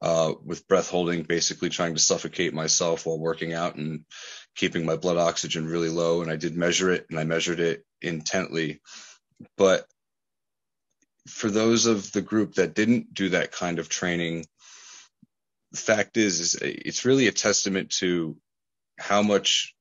uh, 0.01 0.33
with 0.43 0.67
breath 0.67 0.89
holding, 0.89 1.25
basically 1.25 1.69
trying 1.69 1.95
to 1.95 2.01
suffocate 2.01 2.55
myself 2.55 3.05
while 3.05 3.19
working 3.19 3.53
out 3.53 3.77
and 3.77 4.05
keeping 4.55 4.85
my 4.85 4.97
blood 4.97 5.17
oxygen 5.17 5.67
really 5.67 5.89
low. 5.89 6.23
And 6.23 6.31
I 6.31 6.37
did 6.37 6.57
measure 6.57 6.91
it 6.91 7.07
and 7.11 7.19
I 7.19 7.25
measured 7.25 7.61
it 7.61 7.85
intently. 8.01 8.81
But 9.57 9.87
for 11.29 11.51
those 11.51 11.87
of 11.87 12.13
the 12.13 12.23
group 12.23 12.55
that 12.55 12.75
didn't 12.75 13.15
do 13.15 13.31
that 13.31 13.53
kind 13.53 13.79
of 13.79 13.89
training, 13.89 14.47
the 15.73 15.79
fact 15.79 16.17
is, 16.17 16.41
is 16.41 16.55
it's 16.61 17.05
really 17.05 17.27
a 17.27 17.33
testament 17.33 17.91
to 17.99 18.37
how 18.99 19.23
much 19.23 19.75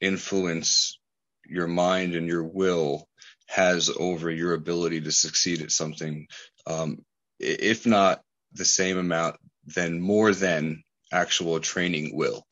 influence 0.00 0.98
your 1.46 1.66
mind 1.66 2.14
and 2.14 2.26
your 2.26 2.44
will 2.44 3.06
has 3.48 3.90
over 3.94 4.30
your 4.30 4.54
ability 4.54 5.02
to 5.02 5.12
succeed 5.12 5.62
at 5.62 5.70
something. 5.70 6.26
Um, 6.66 7.04
if 7.38 7.86
not 7.86 8.22
the 8.52 8.64
same 8.64 8.98
amount, 8.98 9.36
then 9.66 10.00
more 10.00 10.32
than 10.32 10.82
actual 11.12 11.60
training 11.60 12.16
will. 12.16 12.46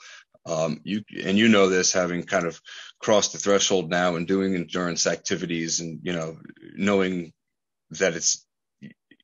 Um, 0.46 0.80
you 0.84 1.02
and 1.24 1.38
you 1.38 1.48
know 1.48 1.68
this, 1.68 1.92
having 1.92 2.22
kind 2.24 2.46
of 2.46 2.60
crossed 2.98 3.32
the 3.32 3.38
threshold 3.38 3.90
now 3.90 4.16
and 4.16 4.26
doing 4.28 4.54
endurance 4.54 5.06
activities, 5.06 5.80
and 5.80 6.00
you 6.02 6.12
know 6.12 6.38
knowing 6.76 7.32
that 7.90 8.14
it's 8.14 8.44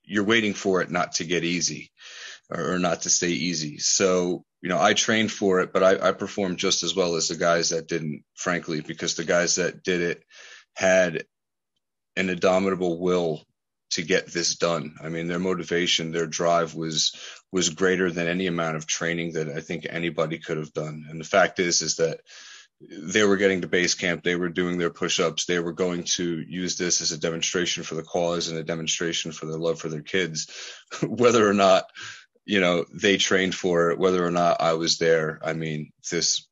you're 0.03 0.23
waiting 0.23 0.53
for 0.53 0.81
it 0.81 0.89
not 0.89 1.13
to 1.13 1.23
get 1.25 1.43
easy 1.43 1.91
or, 2.49 2.79
not 2.79 3.03
to 3.03 3.09
stay 3.09 3.29
easy. 3.29 3.77
So 3.77 4.43
you 4.61 4.69
know, 4.69 4.79
I 4.79 4.93
trained 4.93 5.31
for 5.31 5.61
it, 5.61 5.73
but 5.73 5.83
I, 5.83 6.09
I 6.09 6.11
performed 6.11 6.57
just 6.57 6.83
as 6.83 6.95
well 6.95 7.15
as 7.15 7.27
the 7.27 7.35
guys 7.35 7.69
that 7.69 7.87
didn't, 7.87 8.23
frankly, 8.35 8.81
because 8.81 9.15
the 9.15 9.23
guys 9.23 9.55
that 9.55 9.83
did 9.83 10.01
it 10.01 10.23
had 10.75 11.23
an 12.15 12.29
indomitable 12.29 12.99
will 12.99 13.43
to 13.91 14.03
get 14.03 14.27
this 14.27 14.55
done. 14.55 14.95
I 15.03 15.09
mean, 15.09 15.27
their 15.27 15.39
motivation, 15.39 16.11
their 16.11 16.27
drive 16.27 16.75
was 16.75 17.15
was 17.51 17.69
greater 17.69 18.11
than 18.11 18.27
any 18.27 18.47
amount 18.47 18.77
of 18.77 18.87
training 18.87 19.33
that 19.33 19.49
I 19.49 19.59
think 19.61 19.85
anybody 19.89 20.37
could 20.37 20.57
have 20.57 20.73
done. 20.73 21.05
And 21.09 21.19
the 21.19 21.25
fact 21.25 21.59
is, 21.59 21.81
is 21.81 21.97
that 21.97 22.21
they 22.79 23.23
were 23.23 23.37
getting 23.37 23.61
to 23.61 23.67
base 23.67 23.93
camp, 23.93 24.23
they 24.23 24.35
were 24.35 24.49
doing 24.49 24.77
their 24.77 24.89
push-ups, 24.89 25.45
they 25.45 25.59
were 25.59 25.73
going 25.73 26.03
to 26.03 26.41
use 26.47 26.77
this 26.77 27.01
as 27.01 27.11
a 27.11 27.17
demonstration 27.19 27.83
for 27.83 27.95
the 27.95 28.03
cause 28.03 28.47
and 28.47 28.57
a 28.57 28.63
demonstration 28.63 29.31
for 29.31 29.45
their 29.45 29.59
love 29.59 29.79
for 29.79 29.89
their 29.89 30.01
kids, 30.01 30.49
whether 31.03 31.47
or 31.47 31.53
not 31.53 31.85
you 32.45 32.59
know, 32.59 32.85
they 32.93 33.17
trained 33.17 33.55
for 33.55 33.91
it, 33.91 33.99
whether 33.99 34.25
or 34.25 34.31
not 34.31 34.61
I 34.61 34.73
was 34.73 34.97
there. 34.97 35.39
I 35.43 35.53
mean, 35.53 35.91
this 36.09 36.47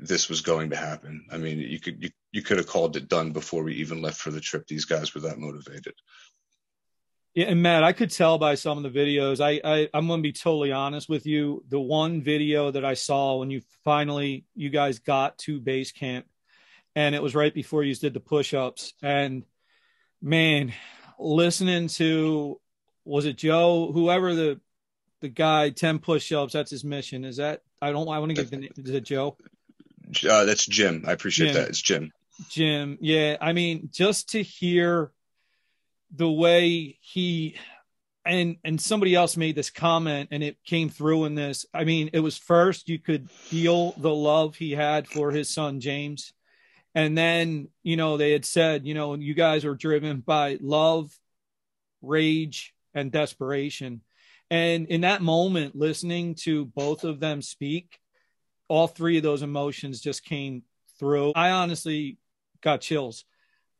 this 0.00 0.28
was 0.30 0.40
going 0.40 0.70
to 0.70 0.76
happen. 0.76 1.26
I 1.30 1.36
mean, 1.36 1.58
you 1.58 1.80
could 1.80 2.02
you, 2.02 2.10
you 2.30 2.42
could 2.42 2.58
have 2.58 2.66
called 2.66 2.96
it 2.96 3.08
done 3.08 3.32
before 3.32 3.62
we 3.62 3.74
even 3.76 4.00
left 4.00 4.18
for 4.18 4.30
the 4.30 4.40
trip. 4.40 4.66
These 4.66 4.86
guys 4.86 5.14
were 5.14 5.22
that 5.22 5.38
motivated. 5.38 5.94
Yeah, 7.34 7.46
and 7.46 7.62
Matt, 7.62 7.82
I 7.82 7.92
could 7.92 8.10
tell 8.10 8.36
by 8.36 8.56
some 8.56 8.84
of 8.84 8.92
the 8.92 8.98
videos. 8.98 9.40
I, 9.40 9.60
I 9.64 9.88
I'm 9.94 10.06
going 10.06 10.20
to 10.20 10.22
be 10.22 10.32
totally 10.32 10.72
honest 10.72 11.08
with 11.08 11.26
you. 11.26 11.64
The 11.68 11.80
one 11.80 12.22
video 12.22 12.70
that 12.70 12.84
I 12.84 12.94
saw 12.94 13.36
when 13.38 13.50
you 13.50 13.62
finally 13.84 14.44
you 14.54 14.68
guys 14.68 14.98
got 14.98 15.38
to 15.38 15.58
base 15.58 15.92
camp, 15.92 16.26
and 16.94 17.14
it 17.14 17.22
was 17.22 17.34
right 17.34 17.54
before 17.54 17.84
you 17.84 17.94
did 17.94 18.12
the 18.12 18.20
push-ups, 18.20 18.92
and 19.02 19.44
man, 20.20 20.74
listening 21.18 21.88
to 21.88 22.60
was 23.04 23.24
it 23.24 23.38
Joe, 23.38 23.90
whoever 23.92 24.34
the 24.34 24.60
the 25.22 25.28
guy 25.28 25.70
10 25.70 26.00
push-ups 26.00 26.52
that's 26.52 26.70
his 26.70 26.84
mission 26.84 27.24
is 27.24 27.36
that 27.38 27.62
i 27.80 27.90
don't 27.90 28.08
i 28.08 28.18
want 28.18 28.30
to 28.30 28.34
get 28.34 28.50
the 28.50 28.56
name 28.56 28.70
is 28.76 28.90
it 28.90 29.04
joe 29.04 29.36
uh, 30.28 30.44
that's 30.44 30.66
jim 30.66 31.04
i 31.06 31.12
appreciate 31.12 31.46
jim. 31.46 31.54
that 31.54 31.68
it's 31.68 31.80
jim 31.80 32.12
jim 32.50 32.98
yeah 33.00 33.36
i 33.40 33.52
mean 33.52 33.88
just 33.92 34.30
to 34.30 34.42
hear 34.42 35.12
the 36.14 36.30
way 36.30 36.98
he 37.00 37.56
and 38.24 38.56
and 38.64 38.80
somebody 38.80 39.14
else 39.14 39.36
made 39.36 39.56
this 39.56 39.70
comment 39.70 40.28
and 40.30 40.42
it 40.42 40.56
came 40.64 40.88
through 40.88 41.24
in 41.24 41.34
this 41.34 41.66
i 41.74 41.82
mean 41.84 42.10
it 42.12 42.20
was 42.20 42.38
first 42.38 42.88
you 42.88 42.98
could 42.98 43.28
feel 43.30 43.92
the 43.92 44.14
love 44.14 44.54
he 44.54 44.72
had 44.72 45.08
for 45.08 45.32
his 45.32 45.50
son 45.50 45.80
james 45.80 46.32
and 46.94 47.18
then 47.18 47.68
you 47.82 47.96
know 47.96 48.16
they 48.16 48.30
had 48.30 48.44
said 48.44 48.86
you 48.86 48.94
know 48.94 49.14
you 49.14 49.34
guys 49.34 49.64
are 49.64 49.74
driven 49.74 50.20
by 50.20 50.56
love 50.60 51.12
rage 52.00 52.74
and 52.94 53.10
desperation 53.10 54.02
and 54.52 54.88
in 54.88 55.00
that 55.00 55.22
moment, 55.22 55.74
listening 55.74 56.34
to 56.42 56.66
both 56.66 57.04
of 57.04 57.20
them 57.20 57.40
speak, 57.40 57.98
all 58.68 58.86
three 58.86 59.16
of 59.16 59.22
those 59.22 59.40
emotions 59.40 60.02
just 60.02 60.26
came 60.26 60.64
through. 60.98 61.32
I 61.34 61.52
honestly 61.52 62.18
got 62.60 62.82
chills. 62.82 63.24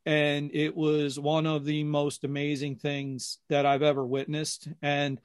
And 0.05 0.51
it 0.53 0.77
was 0.77 1.19
one 1.19 1.47
of 1.47 1.65
the 1.65 1.85
most 1.85 2.25
amazing 2.25 2.77
things 2.77 3.39
that 3.49 3.67
I've 3.67 3.83
ever 3.83 4.05
witnessed. 4.05 4.69
And 4.83 5.21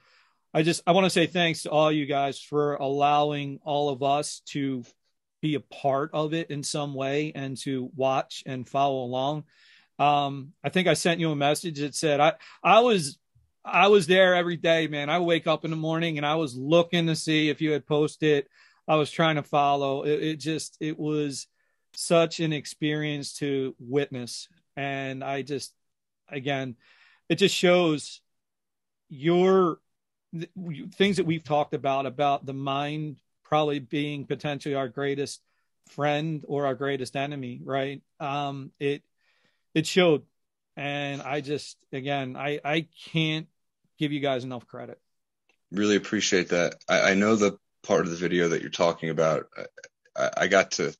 I 0.54 0.62
just, 0.62 0.82
I 0.86 0.92
want 0.92 1.04
to 1.04 1.10
say 1.10 1.26
thanks 1.26 1.62
to 1.62 1.70
all 1.70 1.90
you 1.90 2.06
guys 2.06 2.40
for 2.40 2.76
allowing 2.76 3.60
all 3.64 3.88
of 3.88 4.02
us 4.02 4.40
to 4.46 4.84
be 5.40 5.54
a 5.54 5.60
part 5.60 6.10
of 6.12 6.34
it 6.34 6.50
in 6.50 6.62
some 6.62 6.94
way 6.94 7.32
and 7.34 7.56
to 7.58 7.90
watch 7.94 8.42
and 8.46 8.68
follow 8.68 9.04
along. 9.04 9.44
Um, 9.98 10.52
I 10.62 10.68
think 10.68 10.88
I 10.88 10.94
sent 10.94 11.20
you 11.20 11.30
a 11.30 11.36
message 11.36 11.80
that 11.80 11.94
said 11.94 12.20
I 12.20 12.34
I 12.62 12.80
was 12.80 13.18
I 13.64 13.88
was 13.88 14.06
there 14.06 14.34
every 14.34 14.56
day, 14.56 14.86
man. 14.86 15.10
I 15.10 15.18
wake 15.18 15.46
up 15.46 15.64
in 15.64 15.70
the 15.70 15.76
morning 15.76 16.16
and 16.16 16.26
I 16.26 16.36
was 16.36 16.56
looking 16.56 17.06
to 17.06 17.16
see 17.16 17.50
if 17.50 17.60
you 17.60 17.72
had 17.72 17.86
posted. 17.86 18.46
I 18.86 18.96
was 18.96 19.10
trying 19.10 19.36
to 19.36 19.42
follow. 19.42 20.04
It, 20.04 20.22
it 20.22 20.36
just 20.36 20.76
it 20.80 20.98
was 20.98 21.46
such 21.94 22.40
an 22.40 22.52
experience 22.52 23.34
to 23.34 23.74
witness, 23.78 24.48
and 24.78 25.24
I 25.24 25.42
just 25.42 25.74
again, 26.28 26.76
it 27.28 27.34
just 27.34 27.54
shows 27.54 28.20
your 29.08 29.80
things 30.94 31.16
that 31.16 31.26
we've 31.26 31.42
talked 31.42 31.74
about 31.74 32.06
about 32.06 32.46
the 32.46 32.54
mind 32.54 33.16
probably 33.42 33.80
being 33.80 34.24
potentially 34.24 34.76
our 34.76 34.88
greatest 34.88 35.40
friend 35.88 36.44
or 36.46 36.66
our 36.66 36.76
greatest 36.76 37.16
enemy, 37.16 37.60
right? 37.64 38.02
Um, 38.20 38.70
it 38.78 39.02
it 39.74 39.84
showed 39.84 40.22
and 40.76 41.22
I 41.22 41.40
just 41.40 41.76
again 41.92 42.36
I 42.36 42.60
I 42.64 42.86
can't 43.12 43.48
give 43.98 44.12
you 44.12 44.20
guys 44.20 44.44
enough 44.44 44.68
credit. 44.68 45.00
Really 45.72 45.96
appreciate 45.96 46.50
that. 46.50 46.76
I, 46.88 47.10
I 47.10 47.14
know 47.14 47.34
the 47.34 47.58
part 47.82 48.02
of 48.02 48.10
the 48.10 48.16
video 48.16 48.48
that 48.50 48.60
you're 48.60 48.70
talking 48.70 49.10
about. 49.10 49.46
I, 50.16 50.30
I 50.36 50.46
got 50.46 50.70
to 50.72 50.94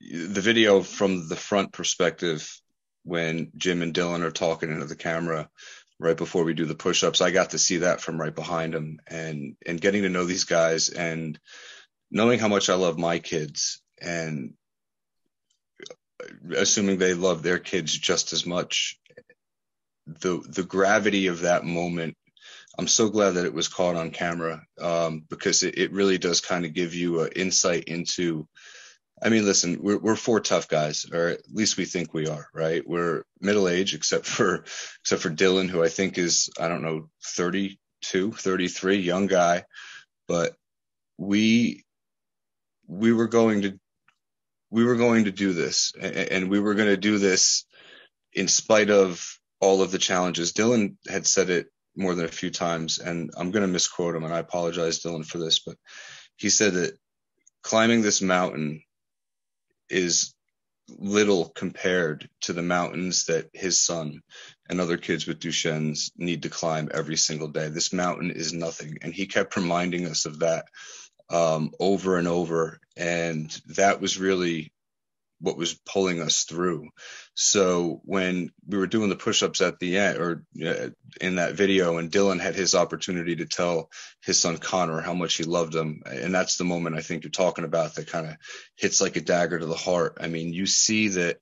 the 0.00 0.40
video 0.40 0.82
from 0.82 1.28
the 1.28 1.36
front 1.36 1.72
perspective 1.72 2.60
when 3.04 3.52
Jim 3.56 3.82
and 3.82 3.94
Dylan 3.94 4.22
are 4.22 4.30
talking 4.30 4.70
into 4.70 4.86
the 4.86 4.96
camera 4.96 5.48
right 5.98 6.16
before 6.16 6.44
we 6.44 6.54
do 6.54 6.66
the 6.66 6.74
push-ups. 6.74 7.20
I 7.20 7.30
got 7.30 7.50
to 7.50 7.58
see 7.58 7.78
that 7.78 8.00
from 8.00 8.20
right 8.20 8.34
behind 8.34 8.74
them 8.74 8.98
and 9.06 9.56
and 9.64 9.80
getting 9.80 10.02
to 10.02 10.08
know 10.08 10.24
these 10.24 10.44
guys 10.44 10.88
and 10.88 11.38
knowing 12.10 12.38
how 12.38 12.48
much 12.48 12.68
I 12.68 12.74
love 12.74 12.98
my 12.98 13.18
kids 13.18 13.80
and 14.00 14.54
assuming 16.54 16.98
they 16.98 17.14
love 17.14 17.42
their 17.42 17.58
kids 17.58 17.96
just 17.96 18.32
as 18.32 18.46
much 18.46 18.98
the 20.06 20.42
the 20.48 20.62
gravity 20.62 21.28
of 21.28 21.40
that 21.40 21.64
moment 21.64 22.16
i'm 22.78 22.88
so 22.88 23.08
glad 23.08 23.32
that 23.32 23.46
it 23.46 23.54
was 23.54 23.68
caught 23.68 23.96
on 23.96 24.10
camera 24.10 24.62
um, 24.80 25.24
because 25.28 25.62
it, 25.62 25.78
it, 25.78 25.92
really 25.92 26.18
does 26.18 26.40
kind 26.40 26.64
of 26.64 26.74
give 26.74 26.94
you 26.94 27.22
an 27.22 27.30
insight 27.34 27.84
into 27.84 28.46
i 29.24 29.28
mean 29.28 29.44
listen 29.44 29.78
we're, 29.80 29.98
we're 29.98 30.16
four 30.16 30.40
tough 30.40 30.68
guys 30.68 31.06
or 31.12 31.28
at 31.28 31.40
least 31.52 31.76
we 31.76 31.84
think 31.84 32.12
we 32.14 32.28
are 32.28 32.48
right 32.54 32.86
we're 32.86 33.24
middle 33.40 33.68
age 33.68 33.94
except 33.94 34.26
for 34.26 34.64
except 35.02 35.22
for 35.22 35.30
dylan 35.30 35.68
who 35.68 35.82
i 35.82 35.88
think 35.88 36.18
is 36.18 36.50
i 36.60 36.68
don't 36.68 36.82
know 36.82 37.08
32 37.24 38.32
33 38.32 38.96
young 38.96 39.26
guy 39.26 39.64
but 40.28 40.52
we 41.18 41.84
we 42.86 43.12
were 43.12 43.28
going 43.28 43.62
to 43.62 43.78
we 44.70 44.84
were 44.84 44.96
going 44.96 45.24
to 45.24 45.32
do 45.32 45.52
this 45.52 45.92
and, 46.00 46.16
and 46.16 46.50
we 46.50 46.60
were 46.60 46.74
going 46.74 46.88
to 46.88 46.96
do 46.96 47.18
this 47.18 47.64
in 48.32 48.48
spite 48.48 48.90
of 48.90 49.38
all 49.60 49.80
of 49.82 49.90
the 49.90 49.98
challenges. 49.98 50.52
Dylan 50.52 50.96
had 51.08 51.26
said 51.26 51.48
it 51.48 51.68
more 51.96 52.14
than 52.14 52.24
a 52.24 52.28
few 52.28 52.50
times, 52.50 52.98
and 52.98 53.30
I'm 53.36 53.50
going 53.50 53.62
to 53.62 53.72
misquote 53.72 54.14
him, 54.16 54.24
and 54.24 54.34
I 54.34 54.38
apologize, 54.38 55.00
Dylan, 55.00 55.24
for 55.24 55.38
this, 55.38 55.60
but 55.60 55.76
he 56.36 56.50
said 56.50 56.74
that 56.74 56.98
climbing 57.62 58.02
this 58.02 58.20
mountain 58.20 58.82
is 59.90 60.34
little 60.88 61.48
compared 61.48 62.28
to 62.42 62.52
the 62.52 62.62
mountains 62.62 63.24
that 63.26 63.48
his 63.52 63.80
son 63.80 64.20
and 64.68 64.80
other 64.80 64.98
kids 64.98 65.26
with 65.26 65.40
Duchenne's 65.40 66.10
need 66.16 66.42
to 66.42 66.50
climb 66.50 66.90
every 66.92 67.16
single 67.16 67.48
day. 67.48 67.68
This 67.68 67.92
mountain 67.92 68.30
is 68.30 68.52
nothing. 68.52 68.98
And 69.02 69.14
he 69.14 69.26
kept 69.26 69.56
reminding 69.56 70.06
us 70.06 70.26
of 70.26 70.40
that 70.40 70.66
um, 71.30 71.70
over 71.80 72.18
and 72.18 72.28
over. 72.28 72.78
And 72.96 73.50
that 73.68 74.00
was 74.00 74.18
really 74.18 74.72
what 75.44 75.58
was 75.58 75.74
pulling 75.74 76.22
us 76.22 76.44
through. 76.44 76.88
So 77.34 78.00
when 78.04 78.50
we 78.66 78.78
were 78.78 78.86
doing 78.86 79.10
the 79.10 79.16
push-ups 79.16 79.60
at 79.60 79.78
the 79.78 79.98
end 79.98 80.18
or 80.18 80.44
uh, 80.64 80.88
in 81.20 81.36
that 81.36 81.54
video 81.54 81.98
and 81.98 82.10
Dylan 82.10 82.40
had 82.40 82.54
his 82.54 82.74
opportunity 82.74 83.36
to 83.36 83.46
tell 83.46 83.90
his 84.22 84.40
son 84.40 84.56
Connor 84.56 85.00
how 85.00 85.14
much 85.14 85.34
he 85.34 85.44
loved 85.44 85.74
him 85.74 86.02
and 86.06 86.34
that's 86.34 86.56
the 86.56 86.64
moment 86.64 86.96
I 86.96 87.02
think 87.02 87.24
you're 87.24 87.30
talking 87.30 87.64
about 87.64 87.94
that 87.96 88.06
kind 88.06 88.26
of 88.26 88.36
hits 88.76 89.00
like 89.00 89.16
a 89.16 89.20
dagger 89.20 89.58
to 89.58 89.66
the 89.66 89.74
heart. 89.74 90.18
I 90.20 90.28
mean, 90.28 90.54
you 90.54 90.64
see 90.64 91.08
that 91.08 91.38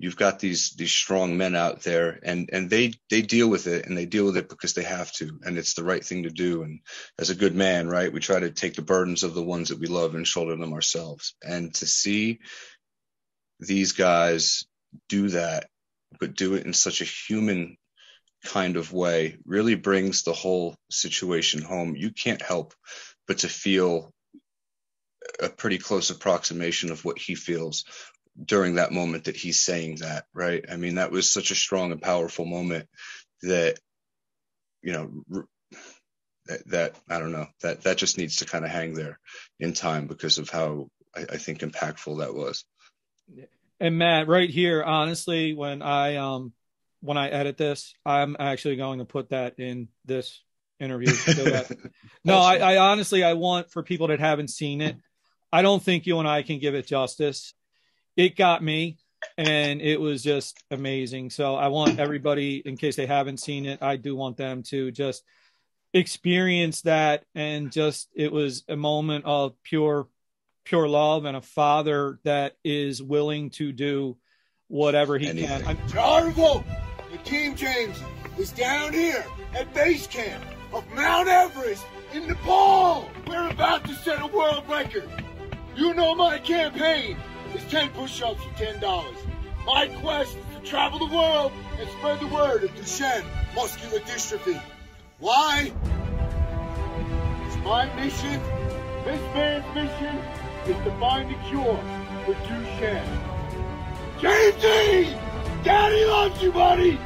you've 0.00 0.16
got 0.16 0.40
these 0.40 0.70
these 0.70 0.90
strong 0.90 1.36
men 1.36 1.54
out 1.54 1.82
there 1.82 2.18
and 2.22 2.48
and 2.52 2.70
they 2.70 2.94
they 3.10 3.20
deal 3.20 3.48
with 3.48 3.66
it 3.66 3.86
and 3.86 3.96
they 3.96 4.06
deal 4.06 4.24
with 4.24 4.38
it 4.38 4.48
because 4.48 4.72
they 4.72 4.82
have 4.82 5.12
to 5.12 5.38
and 5.44 5.58
it's 5.58 5.74
the 5.74 5.84
right 5.84 6.02
thing 6.02 6.22
to 6.22 6.30
do 6.30 6.62
and 6.62 6.80
as 7.18 7.28
a 7.28 7.34
good 7.34 7.54
man 7.54 7.86
right 7.86 8.12
we 8.12 8.18
try 8.18 8.40
to 8.40 8.50
take 8.50 8.74
the 8.74 8.82
burdens 8.82 9.22
of 9.22 9.34
the 9.34 9.42
ones 9.42 9.68
that 9.68 9.78
we 9.78 9.86
love 9.86 10.14
and 10.14 10.26
shoulder 10.26 10.56
them 10.56 10.72
ourselves 10.72 11.34
and 11.44 11.74
to 11.74 11.86
see 11.86 12.40
these 13.60 13.92
guys 13.92 14.64
do 15.08 15.28
that 15.28 15.68
but 16.18 16.34
do 16.34 16.54
it 16.54 16.66
in 16.66 16.72
such 16.72 17.00
a 17.00 17.04
human 17.04 17.76
kind 18.44 18.76
of 18.76 18.92
way 18.92 19.36
really 19.44 19.74
brings 19.74 20.22
the 20.22 20.32
whole 20.32 20.74
situation 20.90 21.62
home 21.62 21.94
you 21.94 22.10
can't 22.10 22.42
help 22.42 22.74
but 23.28 23.38
to 23.38 23.48
feel 23.48 24.12
a 25.40 25.48
pretty 25.48 25.78
close 25.78 26.10
approximation 26.10 26.90
of 26.90 27.04
what 27.04 27.18
he 27.18 27.34
feels 27.34 27.84
during 28.42 28.76
that 28.76 28.92
moment 28.92 29.24
that 29.24 29.36
he's 29.36 29.60
saying 29.60 29.96
that, 29.96 30.24
right? 30.34 30.64
I 30.70 30.76
mean, 30.76 30.96
that 30.96 31.10
was 31.10 31.30
such 31.30 31.50
a 31.50 31.56
strong 31.56 31.92
and 31.92 32.00
powerful 32.00 32.44
moment 32.44 32.88
that, 33.42 33.78
you 34.82 34.92
know, 34.92 35.44
that, 36.46 36.68
that 36.68 36.96
I 37.08 37.18
don't 37.18 37.32
know, 37.32 37.46
that, 37.62 37.82
that 37.82 37.98
just 37.98 38.18
needs 38.18 38.36
to 38.36 38.46
kind 38.46 38.64
of 38.64 38.70
hang 38.70 38.94
there 38.94 39.18
in 39.58 39.72
time 39.72 40.06
because 40.06 40.38
of 40.38 40.48
how 40.48 40.88
I, 41.14 41.20
I 41.30 41.36
think 41.36 41.60
impactful 41.60 42.18
that 42.18 42.34
was. 42.34 42.64
And 43.78 43.98
Matt, 43.98 44.28
right 44.28 44.50
here, 44.50 44.82
honestly, 44.82 45.54
when 45.54 45.82
I, 45.82 46.16
um, 46.16 46.52
when 47.00 47.16
I 47.16 47.28
edit 47.28 47.56
this, 47.56 47.94
I'm 48.04 48.36
actually 48.38 48.76
going 48.76 48.98
to 48.98 49.04
put 49.04 49.30
that 49.30 49.58
in 49.58 49.88
this 50.04 50.42
interview. 50.78 51.12
So 51.14 51.44
that, 51.44 51.70
no, 52.24 52.38
I, 52.38 52.58
I 52.58 52.76
honestly, 52.78 53.24
I 53.24 53.34
want 53.34 53.70
for 53.70 53.82
people 53.82 54.08
that 54.08 54.20
haven't 54.20 54.48
seen 54.48 54.80
it, 54.80 54.96
I 55.52 55.62
don't 55.62 55.82
think 55.82 56.06
you 56.06 56.18
and 56.18 56.28
I 56.28 56.42
can 56.42 56.58
give 56.58 56.74
it 56.74 56.86
justice 56.86 57.54
it 58.16 58.36
got 58.36 58.62
me 58.62 58.98
and 59.36 59.80
it 59.80 60.00
was 60.00 60.22
just 60.22 60.62
amazing. 60.70 61.30
So 61.30 61.54
I 61.54 61.68
want 61.68 61.98
everybody, 61.98 62.62
in 62.64 62.76
case 62.76 62.96
they 62.96 63.06
haven't 63.06 63.40
seen 63.40 63.66
it, 63.66 63.82
I 63.82 63.96
do 63.96 64.16
want 64.16 64.36
them 64.36 64.62
to 64.64 64.90
just 64.90 65.22
experience 65.92 66.82
that. 66.82 67.24
And 67.34 67.72
just 67.72 68.08
it 68.14 68.32
was 68.32 68.64
a 68.68 68.76
moment 68.76 69.24
of 69.24 69.54
pure, 69.62 70.08
pure 70.64 70.88
love 70.88 71.24
and 71.24 71.36
a 71.36 71.40
father 71.40 72.18
that 72.24 72.56
is 72.64 73.02
willing 73.02 73.50
to 73.50 73.72
do 73.72 74.16
whatever 74.68 75.18
he 75.18 75.28
Anything. 75.28 75.62
can. 75.64 75.76
Jarvo, 75.88 76.64
the 77.10 77.18
team 77.18 77.54
James 77.56 77.98
is 78.38 78.52
down 78.52 78.92
here 78.92 79.24
at 79.54 79.72
base 79.74 80.06
camp 80.06 80.44
of 80.72 80.84
Mount 80.94 81.28
Everest 81.28 81.84
in 82.12 82.26
Nepal. 82.26 83.10
We're 83.26 83.48
about 83.50 83.84
to 83.86 83.94
set 83.94 84.20
a 84.22 84.26
world 84.26 84.64
record. 84.68 85.08
You 85.76 85.94
know 85.94 86.14
my 86.14 86.38
campaign 86.38 87.16
is 87.54 87.64
10 87.64 87.90
push-ups 87.90 88.42
for 88.42 88.50
$10. 88.50 89.14
My 89.66 89.88
quest 90.00 90.36
is 90.36 90.44
to 90.56 90.62
travel 90.70 90.98
the 91.00 91.14
world 91.14 91.52
and 91.78 91.88
spread 91.90 92.20
the 92.20 92.26
word 92.28 92.64
of 92.64 92.70
Duchenne 92.74 93.24
muscular 93.54 93.98
dystrophy. 94.00 94.60
Why? 95.18 95.72
It's 97.46 97.56
my 97.64 97.84
mission, 97.96 98.40
this 99.04 99.20
man's 99.34 99.74
mission, 99.74 100.16
is 100.66 100.76
to 100.84 100.90
find 100.98 101.30
a 101.30 101.48
cure 101.48 101.78
for 102.24 102.34
Duchenne. 102.34 103.18
JT! 104.18 105.64
Daddy 105.64 106.04
loves 106.04 106.42
you, 106.42 106.52
buddy! 106.52 106.98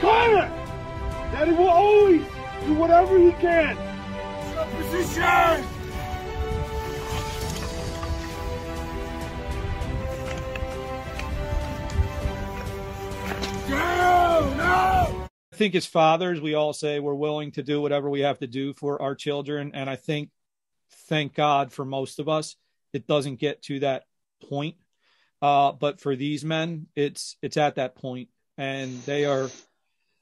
Connor! 0.00 0.48
Daddy 1.32 1.52
will 1.52 1.68
always 1.68 2.22
do 2.64 2.74
whatever 2.74 3.18
he 3.18 3.32
can. 3.32 3.76
Position! 4.78 5.64
I 15.56 15.58
think 15.58 15.74
as 15.74 15.86
fathers, 15.86 16.38
we 16.38 16.52
all 16.52 16.74
say 16.74 17.00
we're 17.00 17.14
willing 17.14 17.52
to 17.52 17.62
do 17.62 17.80
whatever 17.80 18.10
we 18.10 18.20
have 18.20 18.38
to 18.40 18.46
do 18.46 18.74
for 18.74 19.00
our 19.00 19.14
children. 19.14 19.70
And 19.72 19.88
I 19.88 19.96
think, 19.96 20.28
thank 21.08 21.34
God 21.34 21.72
for 21.72 21.86
most 21.86 22.18
of 22.18 22.28
us, 22.28 22.56
it 22.92 23.06
doesn't 23.06 23.36
get 23.40 23.62
to 23.62 23.80
that 23.80 24.04
point. 24.48 24.76
Uh, 25.42 25.72
but 25.72 26.00
for 26.00 26.16
these 26.16 26.44
men, 26.44 26.86
it's 26.96 27.36
it's 27.42 27.56
at 27.56 27.76
that 27.76 27.94
point, 27.94 28.28
and 28.56 29.02
they 29.02 29.24
are 29.24 29.50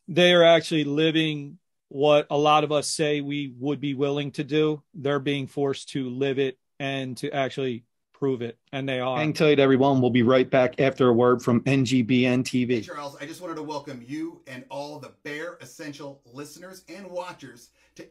they 0.08 0.32
are 0.32 0.42
actually 0.42 0.84
living 0.84 1.58
what 1.88 2.26
a 2.30 2.36
lot 2.36 2.64
of 2.64 2.72
us 2.72 2.88
say 2.88 3.20
we 3.20 3.54
would 3.58 3.80
be 3.80 3.94
willing 3.94 4.32
to 4.32 4.44
do. 4.44 4.82
They're 4.94 5.20
being 5.20 5.46
forced 5.46 5.90
to 5.90 6.10
live 6.10 6.38
it 6.38 6.58
and 6.80 7.16
to 7.18 7.30
actually 7.30 7.84
prove 8.12 8.42
it, 8.42 8.58
and 8.72 8.88
they 8.88 9.00
are. 9.00 9.18
Hang 9.18 9.32
tight, 9.32 9.60
everyone. 9.60 10.00
We'll 10.00 10.10
be 10.10 10.22
right 10.22 10.48
back 10.48 10.80
after 10.80 11.08
a 11.08 11.12
word 11.12 11.42
from 11.42 11.60
NGBN 11.62 12.42
TV. 12.42 12.68
Hey, 12.70 12.80
Charles, 12.80 13.16
I 13.20 13.26
just 13.26 13.40
wanted 13.40 13.56
to 13.56 13.62
welcome 13.62 14.02
you 14.06 14.40
and 14.46 14.64
all 14.70 14.98
the 14.98 15.12
Bear 15.22 15.58
Essential 15.60 16.22
listeners 16.32 16.84
and 16.88 17.06
watchers 17.08 17.70
to 17.96 18.04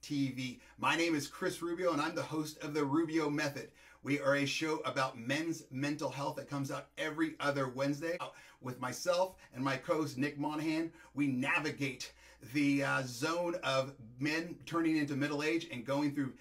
NGBN.TV. 0.00 0.60
My 0.78 0.96
name 0.96 1.14
is 1.14 1.26
Chris 1.26 1.62
Rubio, 1.62 1.92
and 1.92 2.00
I'm 2.00 2.14
the 2.14 2.22
host 2.22 2.62
of 2.62 2.74
The 2.74 2.84
Rubio 2.84 3.28
Method. 3.28 3.70
We 4.02 4.20
are 4.20 4.36
a 4.36 4.46
show 4.46 4.76
about 4.84 5.18
men's 5.18 5.64
mental 5.70 6.10
health 6.10 6.36
that 6.36 6.48
comes 6.48 6.70
out 6.70 6.86
every 6.96 7.34
other 7.40 7.68
Wednesday. 7.68 8.16
With 8.62 8.80
myself 8.80 9.36
and 9.54 9.64
my 9.64 9.76
co 9.76 9.94
host 9.94 10.18
Nick 10.18 10.38
Monahan, 10.38 10.92
we 11.14 11.26
navigate 11.26 12.12
the 12.52 12.82
uh, 12.82 13.02
zone 13.04 13.56
of 13.62 13.92
men 14.18 14.56
turning 14.66 14.96
into 14.96 15.14
middle 15.14 15.42
age 15.42 15.68
and 15.70 15.84
going 15.84 16.14
through 16.14 16.32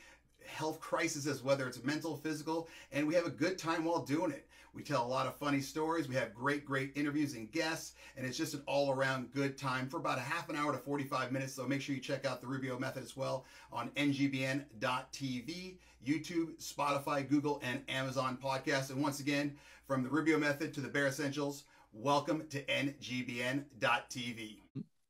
health 0.46 0.80
crises, 0.80 1.44
whether 1.44 1.68
it's 1.68 1.84
mental, 1.84 2.18
physical, 2.18 2.68
and 2.92 3.08
we 3.08 3.16
have 3.16 3.26
a 3.26 3.32
good 3.32 3.58
time 3.58 3.86
while 3.86 4.04
doing 4.04 4.32
it. 4.32 4.48
We 4.74 4.84
tell 4.84 5.06
a 5.06 5.08
lot 5.08 5.28
of 5.28 5.36
funny 5.36 5.62
stories. 5.62 6.08
We 6.08 6.16
have 6.16 6.34
great, 6.34 6.66
great 6.66 6.92
interviews 6.96 7.34
and 7.34 7.52
guests, 7.52 7.94
and 8.16 8.26
it's 8.26 8.38
just 8.38 8.54
an 8.54 8.62
all 8.66 8.92
around 8.92 9.34
good 9.34 9.58
time 9.58 9.90
for 9.90 9.98
about 9.98 10.18
a 10.18 10.22
half 10.22 10.50
an 10.50 10.56
hour 10.56 10.72
to 10.72 10.78
45 10.78 11.32
minutes. 11.32 11.54
So 11.54 11.66
make 11.66 11.82
sure 11.82 11.96
you 11.96 12.02
check 12.02 12.26
out 12.26 12.42
the 12.42 12.48
Rubio 12.48 12.78
Method 12.78 13.04
as 13.04 13.18
well 13.18 13.46
on 13.72 13.90
ngbn.tv, 13.92 15.78
YouTube, 16.06 16.64
Spotify, 16.64 17.28
Google, 17.28 17.62
and 17.64 17.82
Amazon 17.90 18.38
podcasts. 18.42 18.90
And 18.90 19.02
once 19.02 19.20
again, 19.20 19.56
from 19.88 20.04
the 20.04 20.10
Rubio 20.10 20.38
Method 20.38 20.74
to 20.76 20.82
the 20.82 20.88
Bear 20.88 21.08
Essentials, 21.08 21.64
welcome 21.92 22.48
to 22.50 22.64
ngbn.tv. 22.64 24.58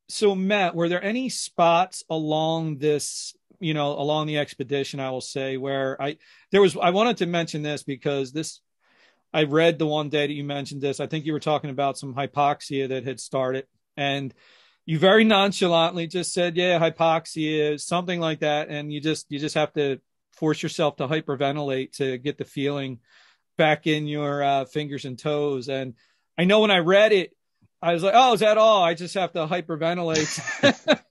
So, 0.08 0.34
Matt, 0.34 0.74
were 0.74 0.89
there 0.89 1.04
any 1.04 1.30
spots 1.30 2.04
along 2.10 2.78
this 2.78 3.36
you 3.60 3.74
know 3.74 3.91
along 3.91 4.26
the 4.26 4.38
expedition 4.38 5.02
i 5.02 5.10
will 5.12 5.19
say 5.19 5.58
where 5.58 6.02
i 6.02 6.17
there 6.52 6.62
was 6.62 6.78
i 6.78 6.89
wanted 6.89 7.17
to 7.17 7.26
mention 7.26 7.62
this 7.62 7.84
because 7.84 8.32
this 8.32 8.62
i 9.34 9.44
read 9.44 9.80
the 9.80 9.86
one 9.86 10.10
day 10.10 10.28
that 10.28 10.34
you 10.34 10.44
mentioned 10.44 10.82
this. 10.82 11.00
I 11.00 11.08
think 11.08 11.26
you 11.26 11.34
were 11.34 11.39
talking 11.39 11.70
about 11.70 11.98
some 11.98 12.13
hypoxia 12.13 12.89
that 12.89 13.06
had 13.06 13.20
started 13.20 13.65
and 13.98 14.34
you 14.86 14.98
very 14.98 15.24
nonchalantly 15.24 16.08
just 16.08 16.34
said 16.34 16.56
yeah 16.58 16.80
hypoxia 16.80 17.80
something 17.80 18.20
like 18.20 18.39
that. 18.39 18.70
And 18.70 18.92
you 18.92 19.02
just 19.02 19.28
you 19.30 19.39
just 19.39 19.56
have 19.56 19.74
to 19.74 20.00
force 20.34 20.63
yourself 20.63 20.96
to 20.98 21.08
hyperventilate 21.08 21.94
to 21.94 22.18
get 22.18 22.38
the 22.38 22.46
feeling 22.46 23.00
back 23.58 23.88
in 23.88 24.08
your 24.08 24.42
uh, 24.42 24.65
fingers 24.65 25.06
and 25.06 25.18
toes. 25.18 25.70
And 25.70 25.96
i 26.38 26.46
know 26.46 26.62
when 26.62 26.72
i 26.72 26.80
read 26.80 27.12
it 27.12 27.36
i 27.82 27.94
was 27.94 28.04
like 28.04 28.13
oh 28.15 28.34
is 28.34 28.39
that 28.39 28.58
all? 28.58 28.84
I 28.84 28.94
just 28.94 29.15
have 29.15 29.34
to 29.34 29.48
hyperventilate. 29.48 31.00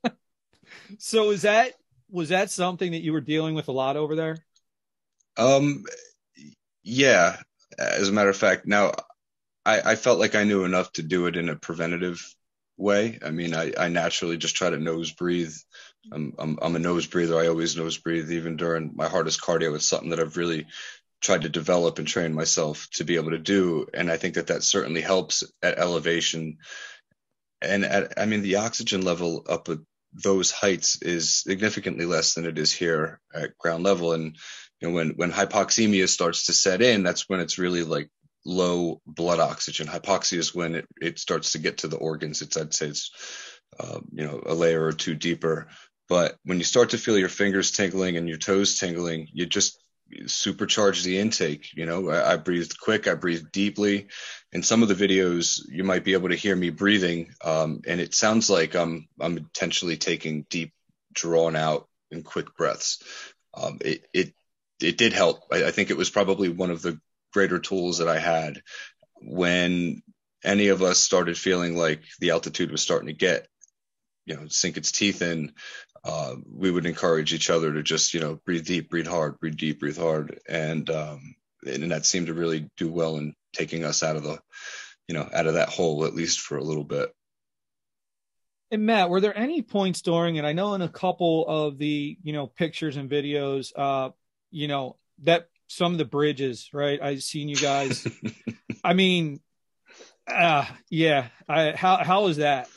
So 0.97 1.31
is 1.31 1.43
that 1.43 1.75
was 2.11 2.31
that 2.31 2.51
something 2.51 2.93
that 2.93 3.03
you 3.03 3.13
were 3.13 3.21
dealing 3.21 3.55
with 3.55 3.69
a 3.69 3.73
lot 3.73 3.97
over 3.97 4.17
there? 4.17 4.39
Um, 5.37 5.85
yeah. 6.83 7.37
As 7.77 8.09
a 8.09 8.13
matter 8.13 8.31
of 8.31 8.37
fact, 8.37 8.67
now 8.67 8.93
I, 9.67 9.81
I 9.93 9.95
felt 9.97 10.19
like 10.19 10.35
I 10.35 10.45
knew 10.45 10.65
enough 10.65 10.93
to 10.93 11.03
do 11.03 11.27
it 11.27 11.37
in 11.37 11.49
a 11.49 11.57
preventative 11.57 12.25
way. 12.77 13.19
I 13.25 13.31
mean, 13.31 13.55
I, 13.55 13.73
I 13.77 13.89
naturally 13.89 14.37
just 14.37 14.57
try 14.57 14.71
to 14.71 14.79
nose 14.79 15.11
breathe. 15.13 15.55
I'm, 16.13 16.33
I'm, 16.39 16.59
I'm 16.63 16.77
a 16.77 16.79
nose 16.79 17.07
breather. 17.07 17.39
I 17.39 17.49
always 17.49 17.77
nose 17.77 17.99
breathe, 17.99 18.31
even 18.31 18.57
during 18.57 18.93
my 18.95 19.09
hardest 19.09 19.43
cardio. 19.43 19.75
It's 19.75 19.87
something 19.87 20.11
that 20.11 20.21
I've 20.21 20.37
really 20.37 20.67
tried 21.21 21.43
to 21.43 21.49
develop 21.49 21.99
and 21.99 22.07
train 22.07 22.33
myself 22.33 22.89
to 22.95 23.05
be 23.05 23.17
able 23.17 23.31
to 23.31 23.39
do. 23.39 23.87
And 23.93 24.11
I 24.11 24.17
think 24.17 24.35
that 24.35 24.47
that 24.47 24.63
certainly 24.63 25.01
helps 25.01 25.43
at 25.63 25.79
elevation. 25.79 26.59
And 27.61 27.85
at, 27.85 28.15
I 28.17 28.27
mean, 28.27 28.43
the 28.43 28.57
oxygen 28.57 29.03
level 29.03 29.45
up 29.49 29.69
at 29.69 29.79
those 30.13 30.51
heights 30.51 31.03
is 31.03 31.35
significantly 31.35 32.07
less 32.07 32.35
than 32.35 32.47
it 32.47 32.57
is 32.57 32.73
here 32.73 33.21
at 33.35 33.59
ground 33.59 33.83
level. 33.83 34.13
And 34.13 34.37
know, 34.87 34.95
when 34.95 35.11
when 35.11 35.33
hypoxemia 35.33 36.09
starts 36.09 36.47
to 36.47 36.53
set 36.53 36.83
in, 36.83 37.03
that's 37.03 37.29
when 37.29 37.41
it's 37.41 37.59
really 37.59 37.83
like 37.83 38.09
low 38.45 39.01
blood 39.07 39.41
oxygen. 39.41 39.87
Hypoxia 39.87 40.39
is 40.39 40.55
when 40.55 40.77
it, 40.77 40.87
it 41.01 41.19
starts 41.19 41.53
to 41.53 41.59
get 41.59 41.79
to 41.79 41.89
the 41.89 41.97
organs. 41.97 42.43
It's 42.43 42.57
I'd 42.57 42.75
say 42.75 42.87
it's 42.87 43.11
uh, 43.79 44.01
you 44.13 44.25
know 44.25 44.43
a 44.45 44.55
layer 44.55 44.85
or 44.85 44.93
two 44.93 45.15
deeper. 45.15 45.69
But 46.09 46.37
when 46.45 46.59
you 46.59 46.65
start 46.65 46.91
to 46.91 46.99
feel 46.99 47.19
your 47.19 47.29
fingers 47.29 47.71
tingling 47.71 48.17
and 48.17 48.29
your 48.29 48.39
toes 48.39 48.79
tingling, 48.79 49.29
you 49.33 49.45
just 49.45 49.79
supercharge 50.25 51.05
the 51.05 51.19
intake. 51.19 51.75
You 51.75 51.87
know, 51.87 52.09
I, 52.09 52.33
I 52.33 52.37
breathed 52.37 52.81
quick, 52.81 53.07
I 53.07 53.15
breathed 53.15 53.53
deeply. 53.53 54.09
In 54.53 54.63
some 54.63 54.83
of 54.83 54.89
the 54.89 54.95
videos, 54.95 55.61
you 55.69 55.85
might 55.85 56.05
be 56.05 56.15
able 56.15 56.31
to 56.31 56.35
hear 56.35 56.57
me 56.57 56.71
breathing, 56.71 57.35
um, 57.45 57.83
and 57.87 58.01
it 58.01 58.15
sounds 58.15 58.49
like 58.49 58.75
I'm 58.75 59.09
I'm 59.21 59.37
intentionally 59.37 59.97
taking 59.97 60.47
deep, 60.49 60.73
drawn 61.13 61.57
out 61.57 61.89
and 62.11 62.25
quick 62.25 62.57
breaths. 62.57 63.03
Um, 63.55 63.79
it 63.83 64.07
it 64.13 64.33
it 64.81 64.97
did 64.97 65.13
help. 65.13 65.43
I, 65.53 65.65
I 65.65 65.71
think 65.71 65.91
it 65.91 65.97
was 65.97 66.11
probably 66.11 66.49
one 66.49 66.71
of 66.71 66.83
the 66.83 67.01
greater 67.33 67.59
tools 67.59 67.99
that 67.99 68.09
I 68.09 68.19
had 68.19 68.63
when 69.21 70.03
any 70.45 70.69
of 70.69 70.83
us 70.83 70.99
started 70.99 71.37
feeling 71.37 71.77
like 71.77 72.03
the 72.21 72.31
altitude 72.31 72.71
was 72.71 72.83
starting 72.83 73.09
to 73.09 73.13
get, 73.13 73.47
you 74.25 74.37
know, 74.37 74.47
sink 74.49 74.77
its 74.77 74.93
teeth 74.93 75.23
in. 75.23 75.53
Uh, 76.05 76.37
we 76.47 76.71
would 76.71 76.87
encourage 76.87 77.35
each 77.35 77.51
other 77.51 77.73
to 77.73 77.83
just, 77.83 78.15
you 78.15 78.21
know, 78.21 78.39
breathe 78.47 78.65
deep, 78.65 78.89
breathe 78.89 79.07
hard, 79.07 79.39
breathe 79.41 79.57
deep, 79.57 79.81
breathe 79.81 79.99
hard, 79.99 80.39
and 80.49 80.89
um, 80.91 81.35
and 81.67 81.91
that 81.91 82.07
seemed 82.07 82.29
to 82.29 82.35
really 82.35 82.71
do 82.77 82.91
well 82.91 83.17
in 83.17 83.35
taking 83.53 83.85
us 83.85 84.03
out 84.03 84.17
of 84.17 84.23
the, 84.23 84.39
you 85.09 85.15
know, 85.15 85.29
out 85.33 85.47
of 85.47 85.55
that 85.55 85.69
hole 85.69 86.05
at 86.05 86.15
least 86.15 86.41
for 86.41 86.57
a 86.57 86.65
little 86.65 86.85
bit. 86.85 87.11
And 88.71 88.85
Matt, 88.85 89.09
were 89.09 89.21
there 89.21 89.37
any 89.37 89.63
points 89.63 90.03
during 90.03 90.37
it? 90.37 90.45
I 90.45 90.53
know 90.53 90.75
in 90.75 90.83
a 90.83 90.89
couple 90.89 91.47
of 91.49 91.79
the, 91.79 92.19
you 92.23 92.33
know, 92.33 92.47
pictures 92.47 92.97
and 92.97 93.11
videos, 93.11 93.73
uh, 93.75 94.11
you 94.51 94.69
know, 94.69 94.97
that 95.23 95.49
some 95.69 95.93
of 95.93 95.99
the 95.99 96.05
bridges, 96.05 96.71
right? 96.73 97.01
I've 97.01 97.23
seen 97.23 97.49
you 97.49 97.57
guys. 97.57 98.07
I 98.85 98.95
mean, 98.95 99.41
uh, 100.27 100.65
yeah. 100.91 101.29
I, 101.49 101.73
how 101.73 101.97
how 101.99 102.27
is 102.29 102.39
that? 102.39 102.69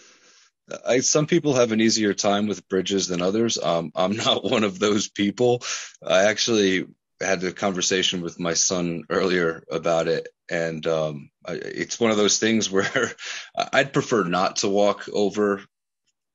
I, 0.86 0.99
some 0.99 1.27
people 1.27 1.53
have 1.55 1.71
an 1.71 1.81
easier 1.81 2.13
time 2.13 2.47
with 2.47 2.67
bridges 2.69 3.07
than 3.07 3.21
others. 3.21 3.57
Um, 3.62 3.91
I'm 3.95 4.15
not 4.17 4.43
one 4.43 4.63
of 4.63 4.79
those 4.79 5.10
people. 5.10 5.63
I 6.05 6.23
actually 6.23 6.86
had 7.19 7.43
a 7.43 7.53
conversation 7.53 8.21
with 8.21 8.39
my 8.39 8.53
son 8.53 9.03
earlier 9.10 9.63
about 9.69 10.07
it, 10.07 10.27
and 10.49 10.86
um, 10.88 11.29
I, 11.45 11.53
it's 11.53 11.99
one 11.99 12.12
of 12.12 12.17
those 12.17 12.39
things 12.39 12.69
where 12.71 13.12
I'd 13.55 13.93
prefer 13.93 14.23
not 14.23 14.57
to 14.57 14.69
walk 14.69 15.07
over 15.12 15.62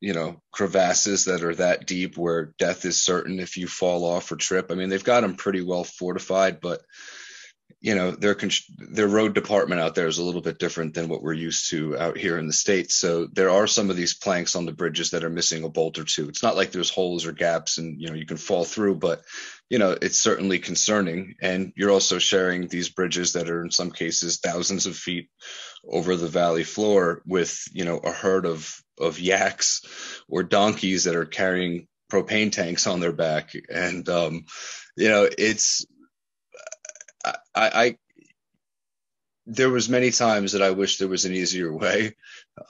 you 0.00 0.12
know 0.12 0.40
crevasses 0.52 1.26
that 1.26 1.42
are 1.42 1.54
that 1.54 1.86
deep 1.86 2.16
where 2.16 2.52
death 2.58 2.84
is 2.84 3.02
certain 3.02 3.40
if 3.40 3.56
you 3.56 3.66
fall 3.66 4.04
off 4.04 4.30
or 4.30 4.36
trip. 4.36 4.70
I 4.70 4.74
mean, 4.74 4.88
they've 4.88 5.02
got 5.02 5.20
them 5.20 5.36
pretty 5.36 5.62
well 5.62 5.84
fortified, 5.84 6.60
but 6.60 6.80
you 7.80 7.94
know 7.94 8.10
their 8.10 8.36
their 8.78 9.08
road 9.08 9.34
department 9.34 9.80
out 9.80 9.94
there 9.94 10.06
is 10.06 10.18
a 10.18 10.22
little 10.22 10.40
bit 10.40 10.58
different 10.58 10.94
than 10.94 11.08
what 11.08 11.22
we're 11.22 11.32
used 11.32 11.70
to 11.70 11.98
out 11.98 12.16
here 12.16 12.38
in 12.38 12.46
the 12.46 12.52
states. 12.52 12.94
So 12.94 13.26
there 13.26 13.50
are 13.50 13.66
some 13.66 13.90
of 13.90 13.96
these 13.96 14.14
planks 14.14 14.56
on 14.56 14.66
the 14.66 14.72
bridges 14.72 15.10
that 15.10 15.24
are 15.24 15.30
missing 15.30 15.64
a 15.64 15.68
bolt 15.68 15.98
or 15.98 16.04
two. 16.04 16.28
It's 16.28 16.42
not 16.42 16.56
like 16.56 16.72
there's 16.72 16.90
holes 16.90 17.26
or 17.26 17.32
gaps 17.32 17.78
and 17.78 18.00
you 18.00 18.08
know 18.08 18.14
you 18.14 18.26
can 18.26 18.38
fall 18.38 18.64
through, 18.64 18.96
but 18.96 19.22
you 19.68 19.78
know 19.78 19.96
it's 20.00 20.18
certainly 20.18 20.58
concerning. 20.58 21.34
And 21.40 21.72
you're 21.76 21.90
also 21.90 22.18
sharing 22.18 22.68
these 22.68 22.88
bridges 22.88 23.32
that 23.32 23.50
are 23.50 23.62
in 23.62 23.70
some 23.70 23.90
cases 23.90 24.38
thousands 24.38 24.86
of 24.86 24.96
feet 24.96 25.28
over 25.88 26.16
the 26.16 26.28
valley 26.28 26.64
floor 26.64 27.22
with 27.26 27.64
you 27.72 27.84
know 27.84 27.98
a 27.98 28.10
herd 28.10 28.46
of 28.46 28.74
of 28.98 29.20
yaks 29.20 29.82
or 30.28 30.42
donkeys 30.42 31.04
that 31.04 31.16
are 31.16 31.26
carrying 31.26 31.86
propane 32.10 32.52
tanks 32.52 32.86
on 32.86 33.00
their 33.00 33.12
back. 33.12 33.52
And, 33.68 34.08
um, 34.08 34.44
you 34.96 35.08
know, 35.08 35.28
it's, 35.36 35.84
I, 37.24 37.34
I, 37.54 37.96
there 39.46 39.70
was 39.70 39.88
many 39.88 40.10
times 40.10 40.52
that 40.52 40.62
I 40.62 40.70
wish 40.70 40.98
there 40.98 41.08
was 41.08 41.24
an 41.24 41.32
easier 41.32 41.72
way. 41.72 42.16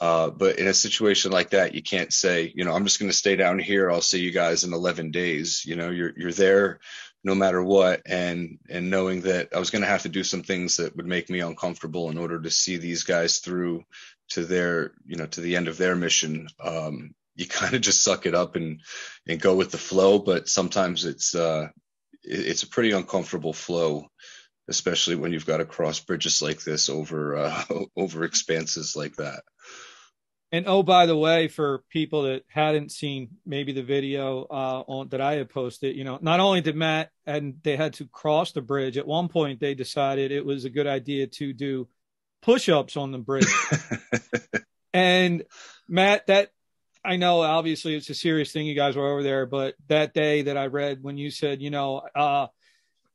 Uh, 0.00 0.30
but 0.30 0.58
in 0.58 0.66
a 0.66 0.74
situation 0.74 1.32
like 1.32 1.50
that, 1.50 1.74
you 1.74 1.82
can't 1.82 2.12
say, 2.12 2.52
you 2.54 2.64
know, 2.64 2.72
I'm 2.72 2.84
just 2.84 2.98
going 2.98 3.10
to 3.10 3.16
stay 3.16 3.36
down 3.36 3.58
here. 3.58 3.90
I'll 3.90 4.02
see 4.02 4.20
you 4.20 4.30
guys 4.30 4.64
in 4.64 4.72
11 4.72 5.10
days. 5.10 5.62
You 5.64 5.76
know, 5.76 5.90
you're, 5.90 6.12
you're 6.16 6.32
there 6.32 6.80
no 7.24 7.34
matter 7.34 7.62
what. 7.62 8.02
And, 8.06 8.58
and 8.68 8.90
knowing 8.90 9.22
that 9.22 9.48
I 9.54 9.58
was 9.58 9.70
going 9.70 9.82
to 9.82 9.88
have 9.88 10.02
to 10.02 10.08
do 10.08 10.22
some 10.22 10.42
things 10.42 10.76
that 10.76 10.96
would 10.96 11.06
make 11.06 11.30
me 11.30 11.40
uncomfortable 11.40 12.10
in 12.10 12.18
order 12.18 12.40
to 12.40 12.50
see 12.50 12.76
these 12.76 13.04
guys 13.04 13.38
through 13.38 13.84
to 14.28 14.44
their 14.44 14.92
you 15.06 15.16
know 15.16 15.26
to 15.26 15.40
the 15.40 15.56
end 15.56 15.68
of 15.68 15.78
their 15.78 15.94
mission 15.94 16.48
um, 16.60 17.14
you 17.34 17.46
kind 17.48 17.74
of 17.74 17.80
just 17.80 18.02
suck 18.02 18.26
it 18.26 18.34
up 18.34 18.56
and 18.56 18.80
and 19.26 19.40
go 19.40 19.54
with 19.54 19.70
the 19.70 19.78
flow 19.78 20.18
but 20.18 20.48
sometimes 20.48 21.04
it's 21.04 21.34
uh 21.34 21.68
it's 22.22 22.64
a 22.64 22.68
pretty 22.68 22.90
uncomfortable 22.90 23.52
flow 23.52 24.08
especially 24.68 25.16
when 25.16 25.32
you've 25.32 25.46
got 25.46 25.58
to 25.58 25.64
cross 25.64 26.00
bridges 26.00 26.42
like 26.42 26.62
this 26.62 26.88
over 26.88 27.36
uh, 27.36 27.64
over 27.96 28.24
expanses 28.24 28.94
like 28.96 29.16
that 29.16 29.42
and 30.52 30.66
oh 30.68 30.82
by 30.82 31.06
the 31.06 31.16
way 31.16 31.48
for 31.48 31.82
people 31.90 32.22
that 32.22 32.42
hadn't 32.48 32.92
seen 32.92 33.30
maybe 33.44 33.72
the 33.72 33.82
video 33.82 34.42
uh, 34.42 34.82
on 34.86 35.08
that 35.08 35.20
i 35.20 35.34
had 35.34 35.48
posted 35.48 35.96
you 35.96 36.04
know 36.04 36.18
not 36.20 36.40
only 36.40 36.60
did 36.60 36.76
matt 36.76 37.10
and 37.26 37.54
they 37.62 37.76
had 37.76 37.94
to 37.94 38.06
cross 38.06 38.52
the 38.52 38.62
bridge 38.62 38.96
at 38.96 39.06
one 39.06 39.28
point 39.28 39.60
they 39.60 39.74
decided 39.74 40.30
it 40.30 40.44
was 40.44 40.64
a 40.64 40.70
good 40.70 40.86
idea 40.86 41.26
to 41.26 41.52
do 41.52 41.88
push-ups 42.46 42.96
on 42.96 43.10
the 43.10 43.18
bridge. 43.18 43.52
and 44.94 45.42
Matt, 45.88 46.28
that 46.28 46.50
I 47.04 47.16
know 47.16 47.42
obviously 47.42 47.96
it's 47.96 48.08
a 48.08 48.14
serious 48.14 48.52
thing 48.52 48.66
you 48.66 48.74
guys 48.74 48.96
were 48.96 49.12
over 49.12 49.22
there, 49.22 49.46
but 49.46 49.74
that 49.88 50.14
day 50.14 50.42
that 50.42 50.56
I 50.56 50.66
read 50.66 51.02
when 51.02 51.18
you 51.18 51.30
said, 51.30 51.60
you 51.60 51.70
know, 51.70 52.02
uh, 52.14 52.46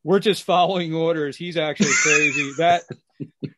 we're 0.03 0.19
just 0.19 0.43
following 0.43 0.93
orders, 0.93 1.37
he's 1.37 1.57
actually 1.57 1.93
crazy. 1.93 2.51
that 2.57 2.83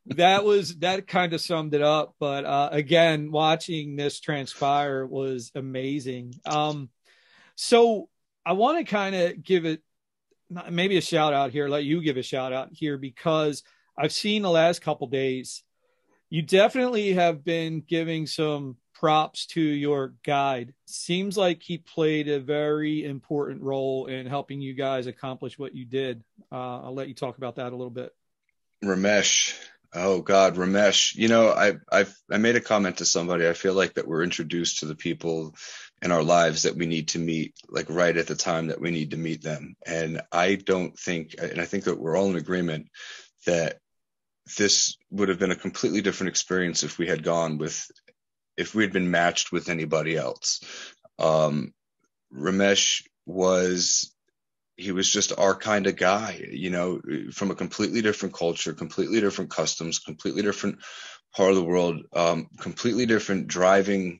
that 0.07 0.43
was 0.43 0.77
that 0.79 1.07
kind 1.07 1.33
of 1.33 1.41
summed 1.41 1.73
it 1.73 1.81
up. 1.81 2.15
But 2.19 2.45
uh, 2.45 2.69
again, 2.71 3.31
watching 3.31 3.95
this 3.95 4.19
transpire 4.19 5.05
was 5.05 5.51
amazing. 5.55 6.35
Um, 6.45 6.89
so 7.55 8.09
I 8.45 8.53
want 8.53 8.79
to 8.79 8.91
kind 8.91 9.15
of 9.15 9.43
give 9.43 9.65
it 9.65 9.81
maybe 10.69 10.97
a 10.97 11.01
shout 11.01 11.33
out 11.33 11.51
here, 11.51 11.67
let 11.67 11.83
you 11.83 12.01
give 12.01 12.17
a 12.17 12.23
shout 12.23 12.53
out 12.53 12.69
here 12.71 12.97
because 12.97 13.63
I've 13.97 14.11
seen 14.11 14.41
the 14.41 14.49
last 14.49 14.81
couple 14.81 15.07
days. 15.07 15.63
You 16.29 16.41
definitely 16.41 17.13
have 17.13 17.43
been 17.43 17.83
giving 17.87 18.25
some 18.25 18.77
props 19.03 19.47
to 19.47 19.59
your 19.59 20.13
guide. 20.23 20.73
Seems 20.85 21.35
like 21.35 21.61
he 21.61 21.77
played 21.77 22.29
a 22.29 22.39
very 22.39 23.03
important 23.03 23.61
role 23.61 24.05
in 24.05 24.25
helping 24.27 24.61
you 24.61 24.73
guys 24.73 25.07
accomplish 25.07 25.59
what 25.59 25.75
you 25.75 25.83
did. 25.83 26.23
Uh, 26.49 26.83
I'll 26.83 26.93
let 26.93 27.09
you 27.09 27.13
talk 27.13 27.37
about 27.37 27.57
that 27.57 27.73
a 27.73 27.75
little 27.75 27.89
bit. 27.89 28.15
Ramesh. 28.81 29.59
Oh 29.93 30.21
God, 30.21 30.55
Ramesh. 30.55 31.15
You 31.15 31.27
know, 31.27 31.49
I 31.49 31.73
I 31.91 32.05
I 32.31 32.37
made 32.37 32.55
a 32.55 32.61
comment 32.61 32.99
to 32.99 33.05
somebody. 33.05 33.45
I 33.45 33.51
feel 33.51 33.73
like 33.73 33.95
that 33.95 34.07
we're 34.07 34.23
introduced 34.23 34.79
to 34.79 34.85
the 34.85 34.95
people 34.95 35.53
in 36.01 36.13
our 36.13 36.23
lives 36.23 36.63
that 36.63 36.77
we 36.77 36.85
need 36.85 37.09
to 37.09 37.19
meet, 37.19 37.55
like 37.67 37.89
right 37.89 38.15
at 38.15 38.27
the 38.27 38.35
time 38.35 38.67
that 38.67 38.79
we 38.79 38.89
need 38.89 39.11
to 39.11 39.17
meet 39.17 39.43
them. 39.43 39.75
And 39.85 40.21
I 40.31 40.55
don't 40.55 40.97
think, 40.97 41.35
and 41.37 41.59
I 41.59 41.65
think 41.65 41.83
that 41.83 41.99
we're 41.99 42.15
all 42.15 42.29
in 42.29 42.37
agreement 42.37 42.87
that 43.47 43.79
this 44.57 44.95
would 45.11 45.27
have 45.27 45.39
been 45.39 45.51
a 45.51 45.57
completely 45.57 45.99
different 45.99 46.29
experience 46.29 46.83
if 46.83 46.97
we 46.97 47.07
had 47.07 47.21
gone 47.23 47.57
with 47.57 47.85
if 48.57 48.75
we 48.75 48.83
had 48.83 48.93
been 48.93 49.11
matched 49.11 49.51
with 49.51 49.69
anybody 49.69 50.15
else. 50.15 50.61
Um, 51.19 51.73
Ramesh 52.33 53.03
was 53.25 54.13
he 54.75 54.91
was 54.91 55.09
just 55.09 55.37
our 55.37 55.55
kind 55.55 55.85
of 55.87 55.95
guy, 55.95 56.43
you 56.51 56.71
know, 56.71 56.99
from 57.31 57.51
a 57.51 57.55
completely 57.55 58.01
different 58.01 58.33
culture, 58.33 58.73
completely 58.73 59.21
different 59.21 59.51
customs, 59.51 59.99
completely 59.99 60.41
different 60.41 60.79
part 61.35 61.51
of 61.51 61.55
the 61.55 61.63
world, 61.63 62.01
um, 62.13 62.47
completely 62.59 63.05
different 63.05 63.47
driving 63.47 64.19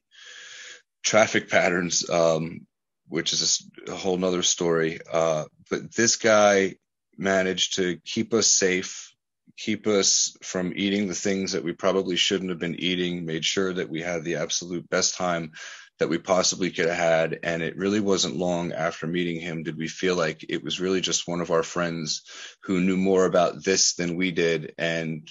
traffic 1.03 1.49
patterns, 1.49 2.07
um, 2.09 2.67
which 3.07 3.33
is 3.33 3.67
a, 3.87 3.95
whole 3.95 4.17
nother 4.17 4.43
story. 4.43 4.99
Uh, 5.11 5.45
but 5.69 5.93
this 5.95 6.17
guy 6.17 6.75
managed 7.17 7.75
to 7.75 7.97
keep 8.05 8.33
us 8.33 8.47
safe 8.47 9.12
keep 9.57 9.87
us 9.87 10.35
from 10.41 10.73
eating 10.75 11.07
the 11.07 11.15
things 11.15 11.51
that 11.51 11.63
we 11.63 11.73
probably 11.73 12.15
shouldn't 12.15 12.49
have 12.49 12.59
been 12.59 12.79
eating, 12.79 13.25
made 13.25 13.45
sure 13.45 13.73
that 13.73 13.89
we 13.89 14.01
had 14.01 14.23
the 14.23 14.35
absolute 14.35 14.89
best 14.89 15.15
time 15.15 15.51
that 15.99 16.09
we 16.09 16.17
possibly 16.17 16.71
could 16.71 16.87
have 16.87 16.97
had. 16.97 17.39
And 17.43 17.61
it 17.61 17.77
really 17.77 17.99
wasn't 17.99 18.35
long 18.35 18.73
after 18.73 19.05
meeting 19.07 19.39
him 19.39 19.63
did 19.63 19.77
we 19.77 19.87
feel 19.87 20.15
like 20.15 20.45
it 20.49 20.63
was 20.63 20.79
really 20.79 21.01
just 21.01 21.27
one 21.27 21.41
of 21.41 21.51
our 21.51 21.63
friends 21.63 22.23
who 22.63 22.81
knew 22.81 22.97
more 22.97 23.25
about 23.25 23.63
this 23.63 23.93
than 23.95 24.15
we 24.15 24.31
did 24.31 24.73
and 24.77 25.27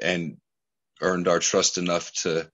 and 0.00 0.38
earned 1.00 1.28
our 1.28 1.38
trust 1.38 1.78
enough 1.78 2.12
to 2.12 2.50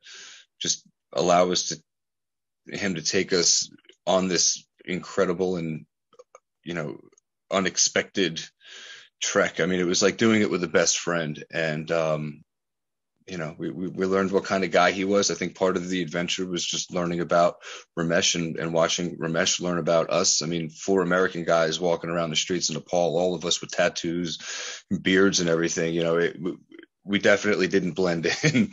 just 0.60 0.86
allow 1.12 1.50
us 1.50 1.68
to 1.68 2.76
him 2.76 2.94
to 2.96 3.02
take 3.02 3.32
us 3.32 3.70
on 4.06 4.28
this 4.28 4.66
incredible 4.84 5.56
and 5.56 5.86
you 6.64 6.74
know 6.74 6.98
unexpected 7.50 8.42
trek. 9.24 9.60
I 9.60 9.66
mean, 9.66 9.80
it 9.80 9.86
was 9.86 10.02
like 10.02 10.16
doing 10.16 10.42
it 10.42 10.50
with 10.50 10.62
a 10.64 10.68
best 10.68 10.98
friend. 10.98 11.42
And 11.52 11.90
um, 11.90 12.44
you 13.26 13.38
know, 13.38 13.54
we, 13.56 13.70
we, 13.70 13.88
we, 13.88 14.06
learned 14.06 14.32
what 14.32 14.44
kind 14.44 14.64
of 14.64 14.70
guy 14.70 14.90
he 14.90 15.04
was. 15.04 15.30
I 15.30 15.34
think 15.34 15.56
part 15.56 15.76
of 15.76 15.88
the 15.88 16.02
adventure 16.02 16.46
was 16.46 16.64
just 16.64 16.92
learning 16.92 17.20
about 17.20 17.56
Ramesh 17.98 18.34
and, 18.34 18.58
and 18.58 18.74
watching 18.74 19.16
Ramesh 19.16 19.60
learn 19.60 19.78
about 19.78 20.10
us. 20.10 20.42
I 20.42 20.46
mean, 20.46 20.68
four 20.68 21.00
American 21.00 21.44
guys 21.44 21.80
walking 21.80 22.10
around 22.10 22.30
the 22.30 22.36
streets 22.36 22.68
in 22.68 22.74
Nepal, 22.74 23.16
all 23.16 23.34
of 23.34 23.44
us 23.46 23.60
with 23.60 23.70
tattoos, 23.70 24.38
beards, 25.02 25.40
and 25.40 25.48
everything. 25.48 25.94
You 25.94 26.02
know, 26.02 26.16
it, 26.18 26.36
we 27.02 27.18
definitely 27.18 27.68
didn't 27.68 27.92
blend 27.92 28.26
in. 28.42 28.72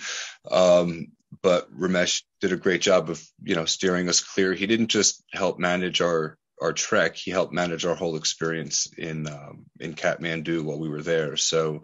um, 0.49 1.07
but 1.41 1.73
Ramesh 1.73 2.23
did 2.41 2.51
a 2.51 2.57
great 2.57 2.81
job 2.81 3.09
of, 3.09 3.23
you 3.41 3.55
know, 3.55 3.63
steering 3.63 4.09
us 4.09 4.21
clear. 4.21 4.53
He 4.53 4.67
didn't 4.67 4.87
just 4.87 5.23
help 5.31 5.59
manage 5.59 6.01
our 6.01 6.37
our 6.61 6.73
trek; 6.73 7.15
he 7.15 7.31
helped 7.31 7.53
manage 7.53 7.85
our 7.85 7.95
whole 7.95 8.15
experience 8.15 8.87
in 8.97 9.27
um, 9.27 9.65
in 9.79 9.93
Kathmandu 9.93 10.63
while 10.63 10.79
we 10.79 10.89
were 10.89 11.01
there. 11.01 11.35
So 11.37 11.83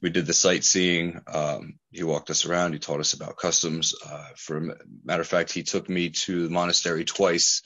we 0.00 0.10
did 0.10 0.26
the 0.26 0.34
sightseeing. 0.34 1.20
Um, 1.32 1.74
he 1.90 2.02
walked 2.02 2.30
us 2.30 2.44
around. 2.44 2.72
He 2.72 2.78
taught 2.78 3.00
us 3.00 3.12
about 3.12 3.36
customs. 3.36 3.94
Uh, 4.04 4.28
for 4.36 4.56
a 4.56 4.76
matter 5.04 5.22
of 5.22 5.28
fact, 5.28 5.52
he 5.52 5.62
took 5.62 5.88
me 5.88 6.10
to 6.10 6.44
the 6.44 6.50
monastery 6.50 7.04
twice 7.04 7.62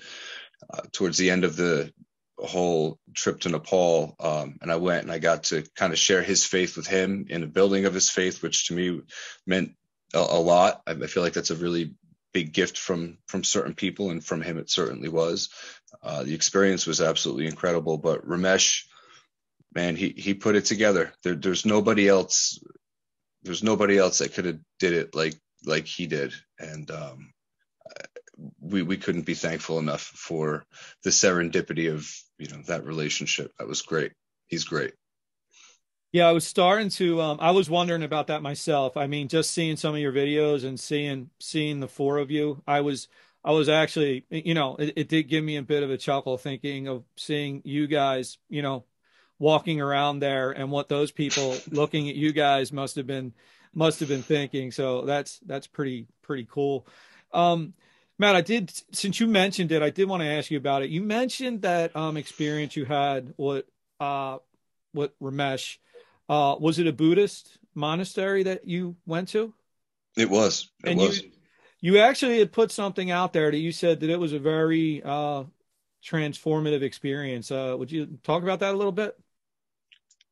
uh, 0.72 0.82
towards 0.92 1.16
the 1.16 1.30
end 1.30 1.44
of 1.44 1.56
the 1.56 1.92
whole 2.38 2.98
trip 3.14 3.40
to 3.40 3.48
Nepal. 3.48 4.14
Um, 4.20 4.58
and 4.60 4.70
I 4.70 4.76
went 4.76 5.02
and 5.04 5.12
I 5.12 5.18
got 5.18 5.44
to 5.44 5.64
kind 5.74 5.92
of 5.92 5.98
share 5.98 6.22
his 6.22 6.44
faith 6.44 6.76
with 6.76 6.86
him 6.86 7.26
in 7.30 7.40
the 7.40 7.46
building 7.46 7.86
of 7.86 7.94
his 7.94 8.10
faith, 8.10 8.42
which 8.42 8.68
to 8.68 8.74
me 8.74 9.00
meant 9.46 9.72
a, 10.14 10.18
a 10.18 10.40
lot. 10.40 10.82
I, 10.86 10.92
I, 10.92 11.06
feel 11.06 11.22
like 11.22 11.32
that's 11.32 11.50
a 11.50 11.56
really 11.56 11.94
big 12.32 12.52
gift 12.52 12.76
from 12.76 13.18
from 13.26 13.44
certain 13.44 13.74
people, 13.74 14.10
and 14.10 14.22
from 14.22 14.42
him 14.42 14.58
it 14.58 14.70
certainly 14.70 15.08
was. 15.08 15.48
Uh, 16.02 16.22
the 16.22 16.34
experience 16.34 16.86
was 16.86 17.00
absolutely 17.00 17.46
incredible. 17.46 17.98
But 17.98 18.26
Ramesh 18.26 18.84
man, 19.76 19.94
he 19.94 20.14
he 20.16 20.34
put 20.34 20.56
it 20.56 20.64
together. 20.64 21.12
There, 21.22 21.34
there's 21.34 21.66
nobody 21.66 22.08
else. 22.08 22.58
There's 23.42 23.62
nobody 23.62 23.98
else 23.98 24.18
that 24.18 24.32
could 24.32 24.46
have 24.46 24.58
did 24.80 24.94
it 24.94 25.14
like 25.14 25.34
like 25.64 25.86
he 25.86 26.06
did, 26.06 26.32
and 26.58 26.90
um, 26.90 27.32
we 28.60 28.82
we 28.82 28.96
couldn't 28.96 29.26
be 29.26 29.34
thankful 29.34 29.78
enough 29.78 30.02
for 30.02 30.64
the 31.04 31.10
serendipity 31.10 31.92
of 31.92 32.10
you 32.38 32.48
know 32.48 32.62
that 32.66 32.84
relationship. 32.84 33.52
That 33.58 33.68
was 33.68 33.82
great. 33.82 34.12
He's 34.48 34.64
great. 34.64 34.94
Yeah, 36.12 36.28
I 36.28 36.32
was 36.32 36.46
starting 36.46 36.88
to. 36.90 37.20
Um, 37.20 37.38
I 37.40 37.50
was 37.50 37.68
wondering 37.68 38.02
about 38.02 38.28
that 38.28 38.42
myself. 38.42 38.96
I 38.96 39.06
mean, 39.06 39.28
just 39.28 39.50
seeing 39.50 39.76
some 39.76 39.94
of 39.94 40.00
your 40.00 40.12
videos 40.12 40.64
and 40.64 40.80
seeing 40.80 41.30
seeing 41.38 41.80
the 41.80 41.88
four 41.88 42.18
of 42.18 42.30
you, 42.30 42.62
I 42.66 42.80
was 42.80 43.08
I 43.46 43.52
was 43.52 43.68
actually, 43.68 44.24
you 44.28 44.54
know, 44.54 44.74
it, 44.74 44.94
it 44.96 45.08
did 45.08 45.28
give 45.28 45.44
me 45.44 45.56
a 45.56 45.62
bit 45.62 45.84
of 45.84 45.90
a 45.90 45.96
chuckle 45.96 46.36
thinking 46.36 46.88
of 46.88 47.04
seeing 47.16 47.62
you 47.64 47.86
guys, 47.86 48.38
you 48.48 48.60
know, 48.60 48.84
walking 49.38 49.80
around 49.80 50.18
there 50.18 50.50
and 50.50 50.72
what 50.72 50.88
those 50.88 51.12
people 51.12 51.56
looking 51.70 52.08
at 52.08 52.16
you 52.16 52.32
guys 52.32 52.72
must 52.72 52.96
have 52.96 53.06
been 53.06 53.32
must 53.72 54.00
have 54.00 54.08
been 54.08 54.24
thinking. 54.24 54.72
So 54.72 55.02
that's 55.02 55.38
that's 55.46 55.68
pretty 55.68 56.08
pretty 56.22 56.48
cool. 56.50 56.88
Um, 57.32 57.74
Matt, 58.18 58.34
I 58.34 58.40
did 58.40 58.72
since 58.90 59.20
you 59.20 59.28
mentioned 59.28 59.70
it, 59.70 59.80
I 59.80 59.90
did 59.90 60.08
want 60.08 60.24
to 60.24 60.28
ask 60.28 60.50
you 60.50 60.58
about 60.58 60.82
it. 60.82 60.90
You 60.90 61.02
mentioned 61.02 61.62
that 61.62 61.94
um, 61.94 62.16
experience 62.16 62.74
you 62.74 62.84
had 62.84 63.32
with 63.36 63.66
uh, 64.00 64.38
with 64.92 65.16
Ramesh. 65.20 65.76
Uh, 66.28 66.56
was 66.58 66.80
it 66.80 66.88
a 66.88 66.92
Buddhist 66.92 67.58
monastery 67.76 68.42
that 68.42 68.66
you 68.66 68.96
went 69.06 69.28
to? 69.28 69.54
It 70.16 70.28
was. 70.28 70.68
It 70.82 70.90
and 70.90 70.98
was. 70.98 71.22
You, 71.22 71.30
you 71.80 71.98
actually 71.98 72.38
had 72.38 72.52
put 72.52 72.70
something 72.70 73.10
out 73.10 73.32
there 73.32 73.50
that 73.50 73.58
you 73.58 73.72
said 73.72 74.00
that 74.00 74.10
it 74.10 74.18
was 74.18 74.32
a 74.32 74.38
very 74.38 75.02
uh, 75.02 75.44
transformative 76.04 76.82
experience. 76.82 77.50
Uh, 77.50 77.74
would 77.78 77.92
you 77.92 78.18
talk 78.22 78.42
about 78.42 78.60
that 78.60 78.74
a 78.74 78.76
little 78.76 78.92
bit? 78.92 79.16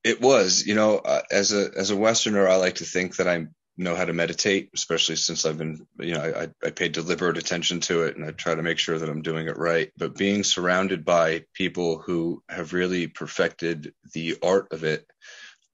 It 0.02 0.20
was, 0.20 0.66
you 0.66 0.74
know, 0.74 0.98
uh, 0.98 1.22
as 1.30 1.52
a 1.52 1.70
as 1.76 1.90
a 1.90 1.96
Westerner, 1.96 2.46
I 2.46 2.56
like 2.56 2.76
to 2.76 2.84
think 2.84 3.16
that 3.16 3.28
I 3.28 3.46
know 3.76 3.96
how 3.96 4.04
to 4.04 4.12
meditate, 4.12 4.70
especially 4.74 5.16
since 5.16 5.44
I've 5.44 5.58
been, 5.58 5.86
you 5.98 6.14
know, 6.14 6.20
I, 6.20 6.66
I 6.66 6.70
paid 6.70 6.92
deliberate 6.92 7.38
attention 7.38 7.80
to 7.80 8.04
it 8.04 8.16
and 8.16 8.24
I 8.24 8.30
try 8.30 8.54
to 8.54 8.62
make 8.62 8.78
sure 8.78 8.98
that 8.98 9.08
I'm 9.08 9.22
doing 9.22 9.48
it 9.48 9.56
right. 9.56 9.90
But 9.96 10.16
being 10.16 10.44
surrounded 10.44 11.04
by 11.04 11.44
people 11.54 11.98
who 11.98 12.42
have 12.48 12.72
really 12.72 13.08
perfected 13.08 13.92
the 14.12 14.36
art 14.42 14.72
of 14.72 14.84
it, 14.84 15.06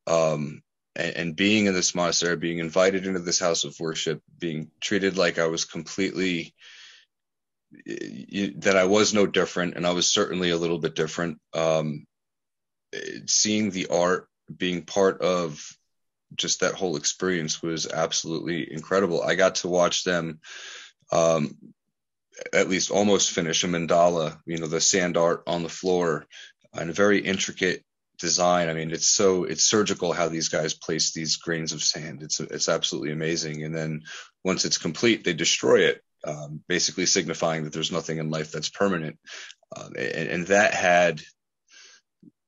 um, 0.07 0.63
and, 0.97 1.17
and 1.17 1.37
being 1.37 1.67
in 1.67 1.75
this 1.75 1.95
monastery, 1.95 2.37
being 2.37 2.59
invited 2.59 3.07
into 3.07 3.21
this 3.21 3.41
house 3.41 3.65
of 3.65 3.79
worship, 3.81 4.23
being 4.39 4.71
treated 4.81 5.17
like 5.17 5.39
I 5.39 5.47
was 5.47 5.65
completely 5.65 6.55
that 8.57 8.77
I 8.77 8.85
was 8.85 9.15
no 9.15 9.27
different, 9.27 9.75
and 9.77 9.87
I 9.87 9.93
was 9.93 10.09
certainly 10.09 10.51
a 10.51 10.57
little 10.57 10.79
bit 10.79 10.97
different. 10.97 11.39
Um, 11.55 12.07
seeing 13.27 13.71
the 13.71 13.87
art 13.89 14.27
being 14.55 14.83
part 14.83 15.21
of 15.23 15.65
just 16.35 16.61
that 16.61 16.75
whole 16.75 16.97
experience 16.97 17.63
was 17.63 17.87
absolutely 17.87 18.73
incredible. 18.73 19.23
I 19.23 19.35
got 19.35 19.57
to 19.57 19.69
watch 19.69 20.05
them 20.05 20.41
um, 21.13 21.57
at 22.53 22.69
least 22.69 22.91
almost 22.91 23.31
finish 23.31 23.65
a 23.65 23.69
mandala, 23.69 24.39
you 24.47 24.59
know, 24.59 24.67
the 24.67 24.81
sand 24.81 25.17
art 25.17 25.43
on 25.47 25.63
the 25.63 25.69
floor 25.69 26.27
and 26.73 26.91
a 26.91 26.95
very 26.95 27.21
intricate 27.21 27.85
design. 28.21 28.69
I 28.69 28.75
mean, 28.75 28.91
it's 28.91 29.09
so 29.09 29.45
it's 29.45 29.65
surgical 29.65 30.13
how 30.13 30.29
these 30.29 30.49
guys 30.49 30.75
place 30.75 31.13
these 31.13 31.37
grains 31.37 31.73
of 31.73 31.83
sand. 31.83 32.23
It's 32.23 32.41
it's 32.41 32.69
absolutely 32.69 33.13
amazing. 33.13 33.65
And 33.65 33.75
then 33.75 34.03
once 34.45 34.65
it's 34.65 34.79
complete, 34.79 35.25
they 35.25 35.33
destroy 35.33 35.81
it, 35.87 36.03
um, 36.25 36.63
basically 36.69 37.07
signifying 37.07 37.65
that 37.65 37.73
there's 37.73 37.93
nothing 37.93 38.19
in 38.19 38.31
life 38.31 38.53
that's 38.53 38.69
permanent. 38.69 39.19
Uh, 39.75 39.89
and, 39.97 40.29
and, 40.29 40.47
that 40.49 40.75
had 40.75 41.21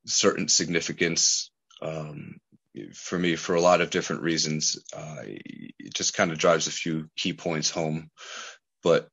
certain 0.07 0.49
significance 0.49 1.53
um, 1.81 2.35
for 2.95 3.17
me 3.17 3.37
for 3.37 3.55
a 3.55 3.61
lot 3.61 3.81
of 3.81 3.91
different 3.91 4.23
reasons. 4.23 4.83
Uh, 4.95 5.19
it 5.25 5.95
just 5.95 6.15
kind 6.15 6.33
of 6.33 6.39
drives 6.39 6.67
a 6.67 6.73
few 6.73 7.09
key 7.17 7.33
points 7.33 7.71
home. 7.71 8.11
But 8.83 9.09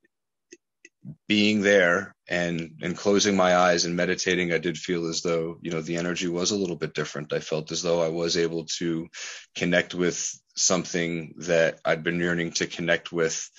being 1.26 1.62
there 1.62 2.14
and 2.28 2.76
and 2.82 2.96
closing 2.96 3.36
my 3.36 3.56
eyes 3.56 3.84
and 3.84 3.96
meditating, 3.96 4.52
I 4.52 4.58
did 4.58 4.76
feel 4.76 5.06
as 5.06 5.22
though 5.22 5.58
you 5.62 5.70
know 5.70 5.80
the 5.80 5.96
energy 5.96 6.28
was 6.28 6.50
a 6.50 6.56
little 6.56 6.76
bit 6.76 6.94
different. 6.94 7.32
I 7.32 7.40
felt 7.40 7.72
as 7.72 7.82
though 7.82 8.02
I 8.02 8.08
was 8.08 8.36
able 8.36 8.66
to 8.78 9.08
connect 9.54 9.94
with 9.94 10.30
something 10.56 11.34
that 11.38 11.80
I'd 11.84 12.04
been 12.04 12.20
yearning 12.20 12.52
to 12.52 12.66
connect 12.66 13.12
with. 13.12 13.50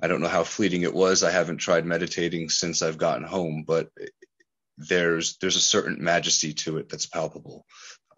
I 0.00 0.06
don't 0.08 0.20
know 0.20 0.28
how 0.28 0.44
fleeting 0.44 0.82
it 0.82 0.94
was. 0.94 1.22
I 1.22 1.30
haven't 1.30 1.58
tried 1.58 1.86
meditating 1.86 2.50
since 2.50 2.82
I've 2.82 2.98
gotten 2.98 3.24
home, 3.24 3.64
but 3.66 3.90
there's 4.76 5.36
there's 5.38 5.56
a 5.56 5.60
certain 5.60 6.02
majesty 6.02 6.52
to 6.54 6.78
it 6.78 6.88
that's 6.88 7.06
palpable. 7.06 7.64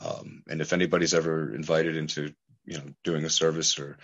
Um, 0.00 0.42
and 0.48 0.60
if 0.60 0.72
anybody's 0.72 1.14
ever 1.14 1.54
invited 1.54 1.96
into 1.96 2.32
you 2.64 2.78
know 2.78 2.84
doing 3.04 3.24
a 3.24 3.30
service 3.30 3.78
or 3.78 3.98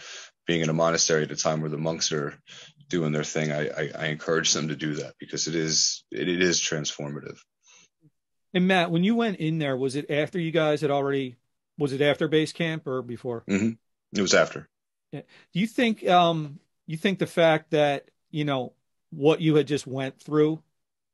being 0.46 0.60
in 0.60 0.68
a 0.68 0.74
monastery 0.74 1.24
at 1.24 1.30
a 1.30 1.36
time 1.36 1.60
where 1.60 1.70
the 1.70 1.78
monks 1.78 2.12
are 2.12 2.34
doing 2.88 3.12
their 3.12 3.24
thing, 3.24 3.52
I, 3.52 3.68
I, 3.68 3.90
I 3.98 4.06
encourage 4.06 4.52
them 4.52 4.68
to 4.68 4.76
do 4.76 4.94
that 4.96 5.14
because 5.18 5.48
it 5.48 5.54
is 5.54 6.04
it, 6.10 6.28
it 6.28 6.42
is 6.42 6.60
transformative. 6.60 7.38
And 8.54 8.68
Matt, 8.68 8.90
when 8.90 9.04
you 9.04 9.14
went 9.14 9.38
in 9.38 9.58
there, 9.58 9.76
was 9.76 9.96
it 9.96 10.10
after 10.10 10.38
you 10.38 10.50
guys 10.50 10.80
had 10.80 10.90
already? 10.90 11.36
Was 11.78 11.92
it 11.92 12.00
after 12.00 12.26
base 12.26 12.52
camp 12.52 12.86
or 12.86 13.02
before? 13.02 13.44
Mm-hmm. 13.48 13.72
It 14.18 14.22
was 14.22 14.34
after. 14.34 14.68
Yeah. 15.12 15.22
Do 15.52 15.60
you 15.60 15.66
think 15.66 16.06
um 16.08 16.60
you 16.86 16.96
think 16.96 17.18
the 17.18 17.26
fact 17.26 17.72
that 17.72 18.10
you 18.30 18.44
know 18.44 18.72
what 19.10 19.40
you 19.40 19.54
had 19.56 19.66
just 19.66 19.86
went 19.86 20.20
through 20.20 20.62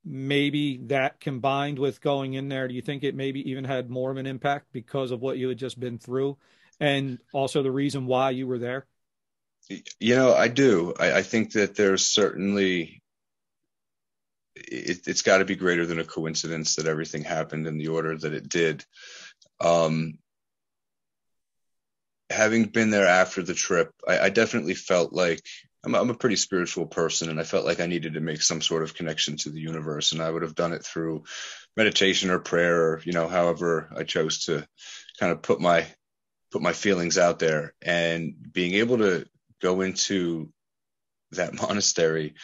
maybe 0.05 0.79
that 0.89 1.21
combined 1.21 1.79
with 1.79 2.01
going 2.01 2.35
in 2.35 2.49
there, 2.49 2.67
do 2.69 2.75
you 2.75 2.83
think 2.83 3.05
it 3.05 3.15
maybe 3.15 3.49
even 3.51 3.65
had 3.65 3.89
more 3.91 4.11
of 4.11 4.17
an 4.17 4.27
impact 4.27 4.67
because 4.73 5.11
of 5.11 5.21
what 5.21 5.39
you 5.39 5.49
had 5.49 5.59
just 5.59 5.79
been 5.79 5.99
through 5.99 6.37
and 6.81 7.19
also 7.33 7.63
the 7.63 7.71
reason 7.71 8.07
why 8.07 8.31
you 8.31 8.47
were 8.47 8.59
there? 8.59 8.87
You 9.69 10.17
know, 10.17 10.35
I 10.35 10.49
do. 10.49 10.93
I, 10.99 11.19
I 11.19 11.23
think 11.23 11.53
that 11.53 11.75
there's 11.75 12.07
certainly 12.07 13.03
it, 14.55 15.07
has 15.07 15.23
got 15.23 15.39
to 15.39 15.45
be 15.45 15.57
greater 15.57 15.87
than 15.87 15.99
a 15.99 16.05
coincidence 16.05 16.77
that 16.77 16.87
everything 16.87 17.25
happened 17.25 17.67
in 17.67 17.79
the 17.79 17.89
order 17.89 18.17
that 18.17 18.35
it 18.35 18.49
did. 18.49 18.85
Um, 19.61 20.19
having 22.31 22.65
been 22.65 22.91
there 22.91 23.07
after 23.07 23.43
the 23.43 23.55
trip, 23.55 23.93
I, 24.07 24.19
I 24.19 24.29
definitely 24.31 24.75
felt 24.75 25.13
like 25.13 25.41
I'm, 25.85 25.95
I'm 25.95 26.11
a 26.11 26.15
pretty 26.15 26.37
spiritual 26.37 26.87
person, 26.87 27.31
and 27.31 27.41
I 27.41 27.45
felt 27.45 27.65
like 27.65 27.81
I 27.81 27.87
needed 27.87 28.15
to 28.15 28.21
make 28.21 28.43
some 28.43 28.61
sort 28.61 28.83
of 28.83 28.95
connection 28.95 29.37
to 29.39 29.51
the 29.51 29.61
universe, 29.61 30.13
and 30.13 30.23
I 30.23 30.31
would 30.31 30.43
have 30.43 30.55
done 30.55 30.73
it 30.73 30.85
through 30.85 31.25
meditation 31.77 32.31
or 32.31 32.39
prayer, 32.39 32.93
or 32.93 33.03
you 33.05 33.13
know, 33.13 33.29
however 33.29 33.89
I 33.97 34.05
chose 34.05 34.45
to 34.47 34.67
kind 35.19 35.33
of 35.33 35.43
put 35.43 35.61
my 35.61 35.87
put 36.51 36.63
my 36.63 36.73
feelings 36.73 37.19
out 37.19 37.39
there, 37.39 37.75
and 37.81 38.35
being 38.53 38.75
able 38.75 38.99
to 38.99 39.27
go 39.63 39.81
into 39.81 40.51
that 41.33 41.55
monastery, 41.61 42.35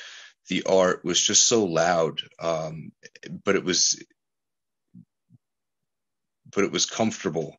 the 0.49 0.65
art 0.65 1.05
was 1.05 1.21
just 1.21 1.47
so 1.47 1.65
loud, 1.65 2.23
um, 2.41 2.93
but 3.45 3.57
it 3.57 3.65
was 3.65 4.03
but 6.51 6.65
it 6.65 6.73
was 6.73 6.87
comfortable 6.87 7.59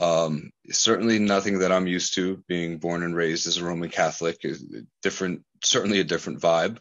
um, 0.00 0.50
certainly 0.70 1.18
nothing 1.18 1.58
that 1.58 1.70
I'm 1.70 1.86
used 1.86 2.14
to 2.14 2.42
being 2.48 2.78
born 2.78 3.02
and 3.02 3.14
raised 3.14 3.46
as 3.46 3.58
a 3.58 3.64
Roman 3.64 3.90
Catholic 3.90 4.44
different, 5.02 5.44
certainly 5.62 6.00
a 6.00 6.04
different 6.04 6.40
vibe. 6.40 6.78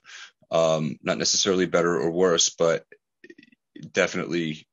Um, 0.52 0.98
not 1.04 1.18
necessarily 1.18 1.66
better 1.66 2.00
or 2.00 2.10
worse, 2.10 2.50
but 2.50 2.86
definitely, 3.92 4.68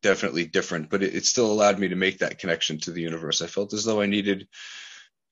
definitely 0.00 0.46
different. 0.46 0.88
But 0.88 1.02
it, 1.02 1.14
it, 1.14 1.26
still 1.26 1.52
allowed 1.52 1.78
me 1.78 1.88
to 1.88 1.96
make 1.96 2.18
that 2.18 2.38
connection 2.38 2.80
to 2.80 2.92
the 2.92 3.02
universe. 3.02 3.42
I 3.42 3.46
felt 3.46 3.72
as 3.74 3.84
though 3.84 4.00
I 4.00 4.06
needed 4.06 4.48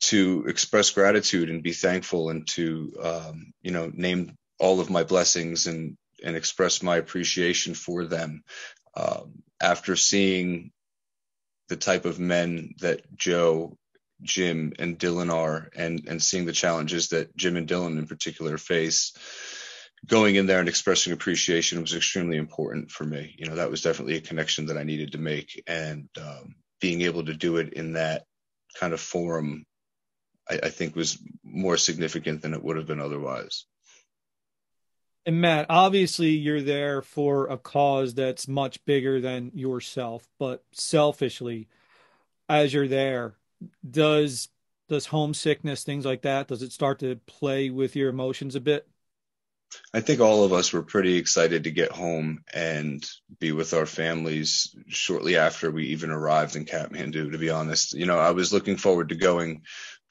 to 0.01 0.45
express 0.47 0.91
gratitude 0.91 1.51
and 1.51 1.63
be 1.63 1.73
thankful 1.73 2.31
and 2.31 2.47
to 2.49 2.93
um, 3.03 3.53
you 3.63 3.71
know 3.71 3.91
name 3.93 4.37
all 4.59 4.81
of 4.81 4.91
my 4.91 5.05
blessings 5.05 5.67
and 5.67 5.97
and 6.23 6.37
express 6.37 6.83
my 6.83 6.97
appreciation 6.97 7.75
for 7.75 8.05
them 8.05 8.43
um, 8.97 9.43
after 9.61 9.97
seeing 9.97 10.71
the 11.69 11.77
type 11.77 12.05
of 12.05 12.19
men 12.19 12.75
that 12.81 13.03
Joe, 13.17 13.77
Jim, 14.23 14.73
and 14.79 14.99
Dylan 14.99 15.33
are, 15.33 15.69
and 15.75 16.05
and 16.07 16.23
seeing 16.23 16.45
the 16.45 16.53
challenges 16.53 17.09
that 17.09 17.35
Jim 17.37 17.57
and 17.57 17.69
Dylan 17.69 17.99
in 17.99 18.07
particular 18.07 18.59
face. 18.59 19.13
Going 20.07 20.35
in 20.35 20.47
there 20.47 20.61
and 20.61 20.69
expressing 20.69 21.15
appreciation 21.15 21.81
was 21.81 21.95
extremely 21.95 22.37
important 22.37 22.91
for 22.91 23.05
me. 23.05 23.35
You 23.39 23.47
know, 23.47 23.55
that 23.55 23.71
was 23.71 23.81
definitely 23.81 24.17
a 24.17 24.21
connection 24.21 24.67
that 24.67 24.77
I 24.77 24.83
needed 24.83 25.13
to 25.13 25.19
make, 25.19 25.63
and 25.67 26.09
um, 26.21 26.57
being 26.81 27.03
able 27.03 27.25
to 27.25 27.35
do 27.35 27.57
it 27.57 27.73
in 27.73 27.95
that 27.95 28.25
kind 28.79 28.93
of 28.93 29.01
forum, 29.01 29.65
I, 30.49 30.61
I 30.65 30.69
think 30.71 30.97
was 30.97 31.19
more 31.43 31.77
significant 31.77 32.43
than 32.43 32.55
it 32.55 32.63
would 32.63 32.77
have 32.77 32.87
been 32.87 33.01
otherwise. 33.01 33.67
And 35.27 35.41
Matt, 35.41 35.67
obviously 35.71 36.31
you're 36.31 36.63
there 36.63 37.01
for 37.01 37.47
a 37.47 37.57
cause 37.57 38.15
that's 38.15 38.47
much 38.47 38.85
bigger 38.85 39.21
than 39.21 39.53
yourself, 39.55 40.29
but 40.39 40.63
selfishly, 40.73 41.69
as 42.49 42.75
you're 42.75 42.89
there, 42.89 43.35
does 43.89 44.49
does 44.89 45.07
homesickness, 45.07 45.83
things 45.83 46.05
like 46.05 46.23
that, 46.23 46.49
does 46.49 46.63
it 46.63 46.73
start 46.73 46.99
to 46.99 47.17
play 47.27 47.71
with 47.71 47.97
your 47.97 48.11
emotions 48.11 48.55
a 48.55 48.61
bit? 48.61 48.87
I 49.93 50.01
think 50.01 50.21
all 50.21 50.45
of 50.45 50.53
us 50.53 50.73
were 50.73 50.83
pretty 50.83 51.17
excited 51.17 51.65
to 51.65 51.71
get 51.71 51.91
home 51.91 52.45
and 52.53 53.05
be 53.41 53.53
with 53.53 53.75
our 53.75 53.87
families 53.87 54.77
shortly 54.89 55.37
after 55.37 55.71
we 55.71 55.87
even 55.87 56.11
arrived 56.11 56.55
in 56.55 56.65
Kathmandu, 56.65 57.33
to 57.33 57.39
be 57.39 57.51
honest. 57.51 57.95
You 57.95 58.07
know, 58.07 58.19
I 58.19 58.33
was 58.33 58.53
looking 58.53 58.77
forward 58.77 59.09
to 59.09 59.15
going 59.15 59.63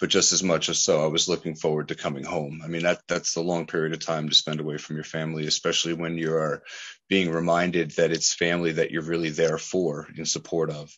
but 0.04 0.10
just 0.10 0.34
as 0.34 0.44
much 0.44 0.68
as 0.68 0.80
so, 0.80 1.02
I 1.02 1.08
was 1.08 1.30
looking 1.30 1.56
forward 1.56 1.88
to 1.88 1.96
coming 1.96 2.26
home. 2.26 2.60
I 2.62 2.68
mean, 2.68 2.84
that 2.84 3.04
that's 3.08 3.36
the 3.36 3.42
long 3.42 3.68
period 3.68 3.94
of 3.94 4.02
time 4.02 4.28
to 4.28 4.36
spend 4.36 4.60
away 4.60 4.78
from 4.78 4.98
your 4.98 5.06
family, 5.06 5.48
especially 5.48 5.94
when 5.94 6.18
you 6.18 6.34
are 6.34 6.62
being 7.08 7.32
reminded 7.32 7.92
that 7.92 8.12
it's 8.12 8.34
family 8.34 8.74
that 8.74 8.92
you're 8.92 9.02
really 9.02 9.30
there 9.30 9.58
for 9.58 10.10
in 10.18 10.26
support 10.26 10.72
of. 10.72 10.92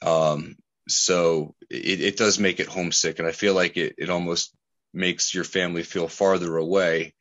Um, 0.00 0.56
so 0.88 1.56
it, 1.68 2.00
it 2.00 2.16
does 2.16 2.38
make 2.38 2.58
it 2.58 2.68
homesick, 2.68 3.18
and 3.18 3.28
I 3.28 3.32
feel 3.32 3.52
like 3.52 3.76
it 3.76 3.96
it 3.98 4.08
almost 4.08 4.54
makes 4.94 5.34
your 5.34 5.44
family 5.44 5.82
feel 5.82 6.08
farther 6.08 6.56
away 6.56 7.12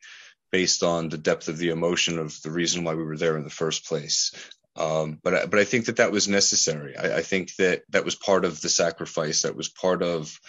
based 0.54 0.82
on 0.82 1.10
the 1.10 1.18
depth 1.18 1.50
of 1.50 1.58
the 1.58 1.72
emotion 1.72 2.20
of 2.20 2.42
the 2.42 2.52
reason 2.52 2.86
why 2.86 2.96
we 2.96 3.04
were 3.04 3.18
there 3.18 3.36
in 3.36 3.44
the 3.44 3.50
first 3.50 3.86
place. 3.86 4.32
Um, 4.78 5.20
but 5.22 5.52
but 5.52 5.60
I 5.60 5.66
think 5.66 5.88
that 5.88 5.98
that 5.98 6.14
was 6.14 6.30
necessary. 6.30 6.96
I, 6.96 7.18
I, 7.18 7.22
think 7.22 7.54
that 7.56 7.82
that 7.90 8.06
was 8.06 8.16
part 8.16 8.46
of 8.46 8.62
the 8.62 8.70
sacrifice. 8.70 9.42
That 9.42 9.58
was 9.58 9.68
part 9.68 10.02
of 10.02 10.40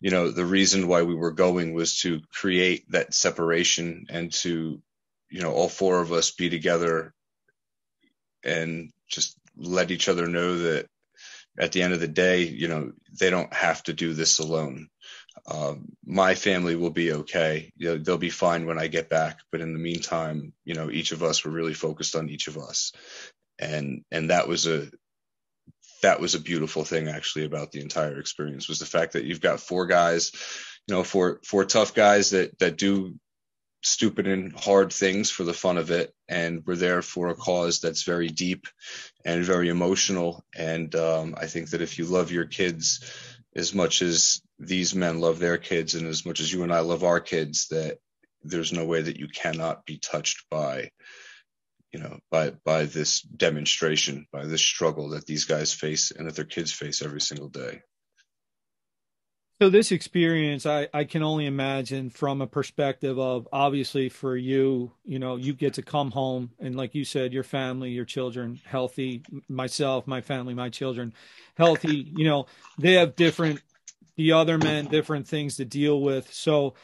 you 0.00 0.10
know 0.10 0.30
the 0.30 0.44
reason 0.44 0.88
why 0.88 1.02
we 1.02 1.14
were 1.14 1.32
going 1.32 1.74
was 1.74 2.00
to 2.00 2.20
create 2.32 2.90
that 2.90 3.14
separation 3.14 4.06
and 4.10 4.32
to 4.32 4.80
you 5.30 5.42
know 5.42 5.52
all 5.52 5.68
four 5.68 6.00
of 6.00 6.12
us 6.12 6.30
be 6.30 6.48
together 6.50 7.12
and 8.44 8.90
just 9.08 9.36
let 9.56 9.90
each 9.90 10.08
other 10.08 10.26
know 10.26 10.58
that 10.58 10.86
at 11.58 11.72
the 11.72 11.82
end 11.82 11.92
of 11.92 12.00
the 12.00 12.08
day 12.08 12.42
you 12.42 12.68
know 12.68 12.92
they 13.18 13.30
don't 13.30 13.52
have 13.52 13.82
to 13.84 13.92
do 13.92 14.14
this 14.14 14.38
alone. 14.38 14.88
Um, 15.46 15.92
my 16.04 16.34
family 16.34 16.76
will 16.76 16.90
be 16.90 17.12
okay. 17.12 17.72
They'll 17.78 18.18
be 18.18 18.30
fine 18.30 18.66
when 18.66 18.78
i 18.78 18.86
get 18.88 19.08
back. 19.08 19.38
But 19.50 19.60
in 19.60 19.72
the 19.72 19.78
meantime 19.78 20.52
you 20.64 20.74
know 20.74 20.90
each 20.90 21.12
of 21.12 21.22
us 21.22 21.44
were 21.44 21.50
really 21.50 21.74
focused 21.74 22.14
on 22.16 22.28
each 22.28 22.48
of 22.48 22.56
us. 22.56 22.92
And 23.58 24.04
and 24.12 24.30
that 24.30 24.46
was 24.46 24.66
a 24.66 24.88
that 26.02 26.20
was 26.20 26.34
a 26.34 26.40
beautiful 26.40 26.84
thing 26.84 27.08
actually 27.08 27.44
about 27.44 27.72
the 27.72 27.80
entire 27.80 28.18
experience 28.18 28.68
was 28.68 28.78
the 28.78 28.86
fact 28.86 29.12
that 29.12 29.24
you've 29.24 29.40
got 29.40 29.60
four 29.60 29.86
guys, 29.86 30.32
you 30.86 30.94
know, 30.94 31.04
four 31.04 31.40
four 31.44 31.64
tough 31.64 31.94
guys 31.94 32.30
that 32.30 32.58
that 32.58 32.76
do 32.76 33.14
stupid 33.82 34.26
and 34.26 34.52
hard 34.58 34.92
things 34.92 35.30
for 35.30 35.44
the 35.44 35.54
fun 35.54 35.78
of 35.78 35.92
it 35.92 36.12
and 36.28 36.64
we're 36.66 36.74
there 36.74 37.00
for 37.00 37.28
a 37.28 37.34
cause 37.36 37.80
that's 37.80 38.02
very 38.02 38.28
deep 38.28 38.66
and 39.24 39.44
very 39.44 39.68
emotional. 39.68 40.44
And 40.56 40.94
um, 40.94 41.34
i 41.38 41.46
think 41.46 41.70
that 41.70 41.82
if 41.82 41.98
you 41.98 42.04
love 42.04 42.32
your 42.32 42.46
kids 42.46 43.04
as 43.54 43.74
much 43.74 44.02
as 44.02 44.42
these 44.58 44.94
men 44.94 45.20
love 45.20 45.38
their 45.38 45.58
kids 45.58 45.94
and 45.94 46.06
as 46.06 46.26
much 46.26 46.40
as 46.40 46.52
you 46.52 46.62
and 46.62 46.72
i 46.72 46.80
love 46.80 47.04
our 47.04 47.20
kids 47.20 47.68
that 47.68 47.98
there's 48.42 48.72
no 48.72 48.84
way 48.84 49.02
that 49.02 49.18
you 49.18 49.28
cannot 49.28 49.84
be 49.84 49.98
touched 49.98 50.48
by 50.50 50.90
you 51.92 52.00
know, 52.00 52.18
by 52.30 52.50
by 52.64 52.84
this 52.84 53.22
demonstration, 53.22 54.26
by 54.32 54.46
this 54.46 54.62
struggle 54.62 55.10
that 55.10 55.26
these 55.26 55.44
guys 55.44 55.72
face 55.72 56.10
and 56.10 56.28
that 56.28 56.36
their 56.36 56.44
kids 56.44 56.72
face 56.72 57.02
every 57.02 57.20
single 57.20 57.48
day. 57.48 57.82
So 59.60 59.70
this 59.70 59.90
experience, 59.90 60.66
I, 60.66 60.88
I 60.94 61.02
can 61.02 61.24
only 61.24 61.46
imagine 61.46 62.10
from 62.10 62.40
a 62.40 62.46
perspective 62.46 63.18
of 63.18 63.48
obviously 63.52 64.08
for 64.08 64.36
you, 64.36 64.92
you 65.04 65.18
know, 65.18 65.34
you 65.34 65.52
get 65.52 65.74
to 65.74 65.82
come 65.82 66.12
home 66.12 66.52
and 66.60 66.76
like 66.76 66.94
you 66.94 67.04
said, 67.04 67.32
your 67.32 67.42
family, 67.42 67.90
your 67.90 68.04
children 68.04 68.60
healthy, 68.64 69.24
myself, 69.48 70.06
my 70.06 70.20
family, 70.20 70.54
my 70.54 70.68
children 70.68 71.12
healthy, 71.56 72.12
you 72.16 72.24
know, 72.24 72.46
they 72.78 72.92
have 72.94 73.16
different, 73.16 73.60
the 74.14 74.30
other 74.30 74.58
men, 74.58 74.86
different 74.86 75.26
things 75.26 75.56
to 75.56 75.64
deal 75.64 76.00
with. 76.00 76.32
So 76.32 76.74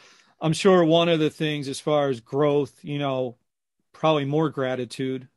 I'm 0.41 0.53
sure 0.53 0.83
one 0.83 1.07
of 1.07 1.21
the 1.21 1.29
things 1.29 1.69
as 1.69 1.79
far 1.79 2.09
as 2.09 2.19
growth, 2.19 2.77
you 2.83 2.99
know, 2.99 3.37
probably 4.05 4.25
more 4.25 4.51
gratitude 4.51 5.27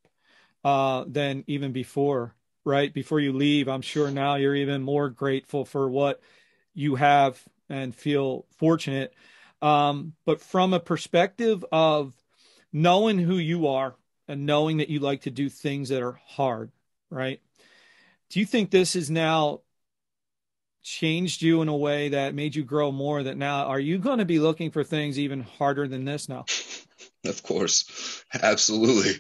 uh, 0.63 1.03
than 1.07 1.43
even 1.47 1.73
before, 1.73 2.35
right? 2.67 2.93
Before 2.93 3.19
you 3.19 3.33
leave, 3.33 3.67
I'm 3.67 3.81
sure 3.81 4.11
now 4.11 4.35
you're 4.35 4.55
even 4.55 4.83
more 4.83 5.09
grateful 5.09 5.65
for 5.65 5.89
what 5.89 6.21
you 6.75 6.97
have 6.97 7.43
and 7.71 7.95
feel 7.95 8.45
fortunate. 8.59 9.15
Um, 9.63 10.13
but 10.27 10.43
from 10.43 10.75
a 10.75 10.81
perspective 10.81 11.65
of 11.73 12.13
knowing 12.71 13.19
who 13.19 13.37
you 13.37 13.69
are 13.69 13.97
and 14.29 14.45
knowing 14.45 14.77
that 14.77 14.91
you 14.91 15.01
like 15.01 15.23
to 15.23 15.31
do 15.31 15.49
things 15.49 15.89
that 15.89 16.03
are 16.03 16.21
hard, 16.27 16.71
right? 17.09 17.41
Do 18.29 18.39
you 18.39 18.45
think 18.45 18.71
this 18.71 18.93
has 18.93 19.11
now 19.11 19.63
changed 20.83 21.41
you 21.41 21.63
in 21.63 21.69
a 21.69 21.75
way 21.75 22.11
that 22.11 22.35
made 22.35 22.55
you 22.55 22.65
grow 22.65 22.93
more? 22.93 23.23
That 23.23 23.39
now 23.39 23.65
are 23.65 23.81
you 23.81 23.97
going 23.97 24.19
to 24.19 24.27
be 24.27 24.39
looking 24.39 24.71
for 24.73 24.85
things 24.85 25.19
even 25.19 25.41
harder 25.41 25.89
than 25.89 26.05
this 26.05 26.29
now? 26.29 26.45
Of 27.25 27.43
course, 27.43 28.25
absolutely. 28.33 29.15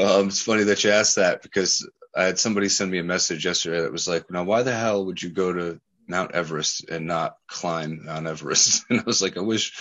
Um, 0.00 0.28
it's 0.28 0.42
funny 0.42 0.64
that 0.64 0.84
you 0.84 0.90
asked 0.90 1.16
that 1.16 1.42
because 1.42 1.88
I 2.14 2.24
had 2.24 2.38
somebody 2.38 2.68
send 2.68 2.90
me 2.90 2.98
a 2.98 3.04
message 3.04 3.44
yesterday 3.44 3.80
that 3.80 3.92
was 3.92 4.06
like, 4.06 4.30
"Now, 4.30 4.44
why 4.44 4.62
the 4.62 4.74
hell 4.74 5.06
would 5.06 5.22
you 5.22 5.30
go 5.30 5.52
to 5.52 5.80
Mount 6.06 6.32
Everest 6.32 6.88
and 6.90 7.06
not 7.06 7.36
climb 7.46 8.04
Mount 8.04 8.26
Everest?" 8.26 8.84
And 8.90 9.00
I 9.00 9.02
was 9.04 9.22
like, 9.22 9.36
"I 9.36 9.40
wish 9.40 9.72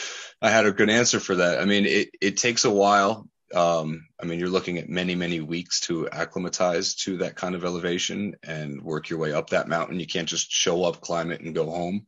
I 0.41 0.49
had 0.49 0.65
a 0.65 0.71
good 0.71 0.89
answer 0.89 1.19
for 1.19 1.35
that." 1.35 1.59
I 1.59 1.65
mean, 1.65 1.85
it 1.85 2.09
it 2.21 2.37
takes 2.37 2.63
a 2.65 2.71
while. 2.71 3.27
Um, 3.53 4.07
I 4.21 4.25
mean, 4.25 4.39
you're 4.39 4.49
looking 4.49 4.77
at 4.77 4.89
many 4.89 5.15
many 5.15 5.41
weeks 5.41 5.81
to 5.81 6.07
acclimatize 6.11 6.95
to 7.03 7.17
that 7.17 7.35
kind 7.35 7.55
of 7.55 7.65
elevation 7.65 8.35
and 8.43 8.81
work 8.81 9.09
your 9.09 9.19
way 9.19 9.33
up 9.33 9.49
that 9.49 9.67
mountain. 9.67 9.99
You 9.99 10.07
can't 10.07 10.29
just 10.29 10.51
show 10.51 10.83
up, 10.83 11.01
climb 11.01 11.31
it, 11.31 11.41
and 11.41 11.55
go 11.55 11.69
home. 11.69 12.05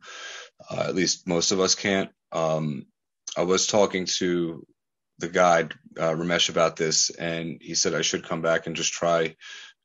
Uh, 0.70 0.86
at 0.88 0.96
least 0.96 1.28
most 1.28 1.52
of 1.52 1.60
us 1.60 1.76
can't. 1.76 2.10
Um, 2.32 2.86
I 3.38 3.44
was 3.44 3.68
talking 3.68 4.06
to 4.20 4.66
the 5.20 5.30
guide 5.30 5.74
uh, 5.98 6.12
Ramesh 6.12 6.50
about 6.50 6.76
this, 6.76 7.10
and 7.10 7.58
he 7.62 7.76
said 7.76 7.94
I 7.94 8.02
should 8.02 8.28
come 8.28 8.42
back 8.42 8.68
and 8.68 8.76
just 8.76 8.94
try. 8.94 9.36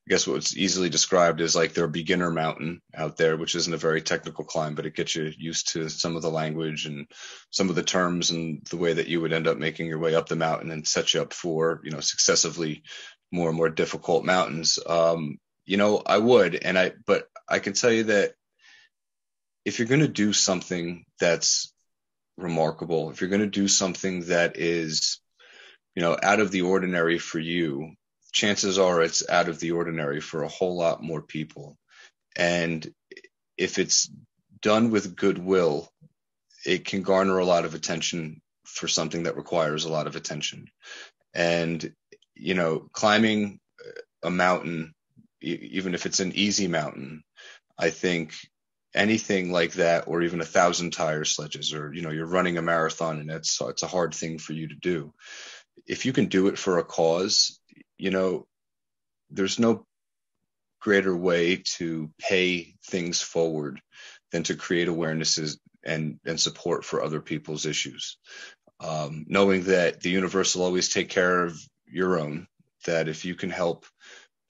I 0.06 0.10
guess 0.10 0.26
what's 0.26 0.54
easily 0.54 0.90
described 0.90 1.40
as 1.40 1.56
like 1.56 1.72
their 1.72 1.88
beginner 1.88 2.30
mountain 2.30 2.82
out 2.94 3.16
there, 3.16 3.38
which 3.38 3.54
isn't 3.54 3.72
a 3.72 3.78
very 3.78 4.02
technical 4.02 4.44
climb, 4.44 4.74
but 4.74 4.84
it 4.84 4.94
gets 4.94 5.14
you 5.14 5.32
used 5.38 5.72
to 5.72 5.88
some 5.88 6.14
of 6.14 6.20
the 6.20 6.30
language 6.30 6.84
and 6.84 7.06
some 7.50 7.70
of 7.70 7.74
the 7.74 7.82
terms 7.82 8.30
and 8.30 8.62
the 8.66 8.76
way 8.76 8.92
that 8.92 9.08
you 9.08 9.22
would 9.22 9.32
end 9.32 9.48
up 9.48 9.56
making 9.56 9.86
your 9.86 9.98
way 9.98 10.14
up 10.14 10.28
the 10.28 10.36
mountain 10.36 10.70
and 10.70 10.86
set 10.86 11.14
you 11.14 11.22
up 11.22 11.32
for 11.32 11.80
you 11.84 11.90
know 11.90 12.00
successively 12.00 12.82
more 13.32 13.48
and 13.48 13.56
more 13.56 13.70
difficult 13.70 14.26
mountains. 14.26 14.78
Um, 14.86 15.38
you 15.64 15.78
know, 15.78 16.02
I 16.04 16.18
would, 16.18 16.54
and 16.54 16.78
I, 16.78 16.92
but 17.06 17.26
I 17.48 17.58
can 17.58 17.72
tell 17.72 17.90
you 17.90 18.04
that 18.04 18.34
if 19.64 19.78
you're 19.78 19.88
going 19.88 20.00
to 20.00 20.08
do 20.08 20.32
something 20.32 21.04
that's 21.18 21.72
remarkable, 22.36 23.10
if 23.10 23.20
you're 23.20 23.30
going 23.30 23.40
to 23.40 23.46
do 23.46 23.68
something 23.68 24.26
that 24.26 24.58
is 24.58 25.20
you 25.94 26.02
know, 26.02 26.16
out 26.22 26.40
of 26.40 26.50
the 26.50 26.62
ordinary 26.62 27.18
for 27.18 27.38
you, 27.38 27.92
chances 28.32 28.78
are 28.78 29.02
it's 29.02 29.28
out 29.28 29.48
of 29.48 29.60
the 29.60 29.72
ordinary 29.72 30.20
for 30.20 30.42
a 30.42 30.48
whole 30.48 30.76
lot 30.76 31.02
more 31.02 31.22
people. 31.22 31.76
And 32.36 32.86
if 33.56 33.78
it's 33.78 34.10
done 34.60 34.90
with 34.90 35.14
goodwill, 35.14 35.88
it 36.66 36.84
can 36.84 37.02
garner 37.02 37.38
a 37.38 37.44
lot 37.44 37.64
of 37.64 37.74
attention 37.74 38.40
for 38.66 38.88
something 38.88 39.24
that 39.24 39.36
requires 39.36 39.84
a 39.84 39.92
lot 39.92 40.06
of 40.06 40.16
attention. 40.16 40.66
And, 41.32 41.92
you 42.34 42.54
know, 42.54 42.88
climbing 42.92 43.60
a 44.22 44.30
mountain, 44.30 44.94
even 45.40 45.94
if 45.94 46.06
it's 46.06 46.20
an 46.20 46.32
easy 46.34 46.66
mountain, 46.66 47.22
I 47.78 47.90
think 47.90 48.34
anything 48.94 49.52
like 49.52 49.74
that, 49.74 50.08
or 50.08 50.22
even 50.22 50.40
a 50.40 50.44
thousand 50.44 50.92
tire 50.92 51.24
sledges, 51.24 51.74
or, 51.74 51.92
you 51.92 52.02
know, 52.02 52.10
you're 52.10 52.26
running 52.26 52.58
a 52.58 52.62
marathon 52.62 53.20
and 53.20 53.30
it's, 53.30 53.60
it's 53.60 53.82
a 53.82 53.88
hard 53.88 54.14
thing 54.14 54.38
for 54.38 54.54
you 54.54 54.68
to 54.68 54.74
do 54.74 55.12
if 55.86 56.06
you 56.06 56.12
can 56.12 56.26
do 56.26 56.48
it 56.48 56.58
for 56.58 56.78
a 56.78 56.84
cause, 56.84 57.60
you 57.98 58.10
know, 58.10 58.46
there's 59.30 59.58
no 59.58 59.86
greater 60.80 61.16
way 61.16 61.62
to 61.64 62.10
pay 62.18 62.74
things 62.84 63.20
forward 63.20 63.80
than 64.32 64.42
to 64.44 64.54
create 64.54 64.88
awarenesses 64.88 65.58
and 65.84 66.18
and 66.24 66.40
support 66.40 66.84
for 66.84 67.02
other 67.02 67.20
people's 67.20 67.66
issues. 67.66 68.18
Um, 68.80 69.24
knowing 69.28 69.64
that 69.64 70.00
the 70.00 70.10
universe 70.10 70.54
will 70.54 70.64
always 70.64 70.88
take 70.88 71.08
care 71.08 71.44
of 71.44 71.58
your 71.86 72.18
own, 72.18 72.46
that 72.86 73.08
if 73.08 73.24
you 73.24 73.34
can 73.34 73.50
help 73.50 73.86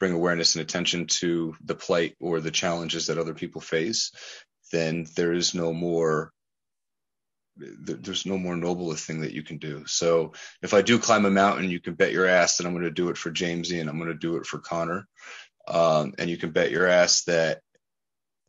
bring 0.00 0.12
awareness 0.12 0.54
and 0.54 0.62
attention 0.62 1.06
to 1.06 1.54
the 1.64 1.74
plight 1.74 2.16
or 2.20 2.40
the 2.40 2.50
challenges 2.50 3.06
that 3.06 3.18
other 3.18 3.34
people 3.34 3.60
face, 3.60 4.12
then 4.72 5.06
there 5.14 5.32
is 5.32 5.54
no 5.54 5.72
more 5.72 6.32
there's 7.56 8.26
no 8.26 8.36
more 8.36 8.56
noble 8.56 8.92
thing 8.94 9.20
that 9.20 9.32
you 9.32 9.42
can 9.42 9.58
do. 9.58 9.84
So 9.86 10.32
if 10.62 10.74
I 10.74 10.82
do 10.82 10.98
climb 10.98 11.24
a 11.24 11.30
mountain, 11.30 11.70
you 11.70 11.80
can 11.80 11.94
bet 11.94 12.12
your 12.12 12.26
ass 12.26 12.56
that 12.56 12.66
I'm 12.66 12.72
going 12.72 12.84
to 12.84 12.90
do 12.90 13.10
it 13.10 13.16
for 13.16 13.30
Jamesy 13.30 13.80
and 13.80 13.88
I'm 13.88 13.98
going 13.98 14.10
to 14.10 14.14
do 14.14 14.36
it 14.36 14.46
for 14.46 14.58
Connor. 14.58 15.06
Um, 15.68 16.14
and 16.18 16.28
you 16.28 16.36
can 16.36 16.50
bet 16.50 16.70
your 16.70 16.86
ass 16.86 17.24
that 17.24 17.60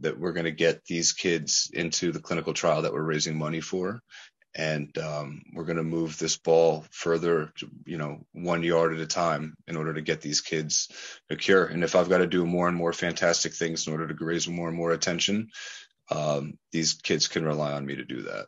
that 0.01 0.19
we're 0.19 0.33
going 0.33 0.45
to 0.45 0.51
get 0.51 0.83
these 0.83 1.13
kids 1.13 1.71
into 1.73 2.11
the 2.11 2.19
clinical 2.19 2.53
trial 2.53 2.81
that 2.81 2.91
we're 2.91 3.01
raising 3.01 3.37
money 3.37 3.61
for 3.61 4.01
and 4.55 4.97
um, 4.97 5.43
we're 5.53 5.65
going 5.65 5.77
to 5.77 5.83
move 5.83 6.17
this 6.17 6.37
ball 6.37 6.85
further, 6.89 7.51
you 7.85 7.97
know, 7.97 8.25
one 8.31 8.63
yard 8.63 8.93
at 8.93 9.01
a 9.01 9.05
time 9.05 9.55
in 9.67 9.75
order 9.75 9.93
to 9.93 10.01
get 10.01 10.21
these 10.21 10.39
kids 10.39 10.89
a 11.29 11.35
cure. 11.35 11.65
And 11.65 11.83
if 11.83 11.95
I've 11.95 12.09
got 12.09 12.19
to 12.19 12.27
do 12.27 12.45
more 12.45 12.69
and 12.69 12.77
more 12.77 12.93
fantastic 12.93 13.53
things 13.53 13.85
in 13.85 13.93
order 13.93 14.07
to 14.07 14.25
raise 14.25 14.47
more 14.47 14.69
and 14.69 14.77
more 14.77 14.91
attention, 14.91 15.49
um, 16.09 16.57
these 16.71 16.93
kids 16.93 17.27
can 17.27 17.43
rely 17.43 17.73
on 17.73 17.85
me 17.85 17.97
to 17.97 18.05
do 18.05 18.23
that. 18.23 18.45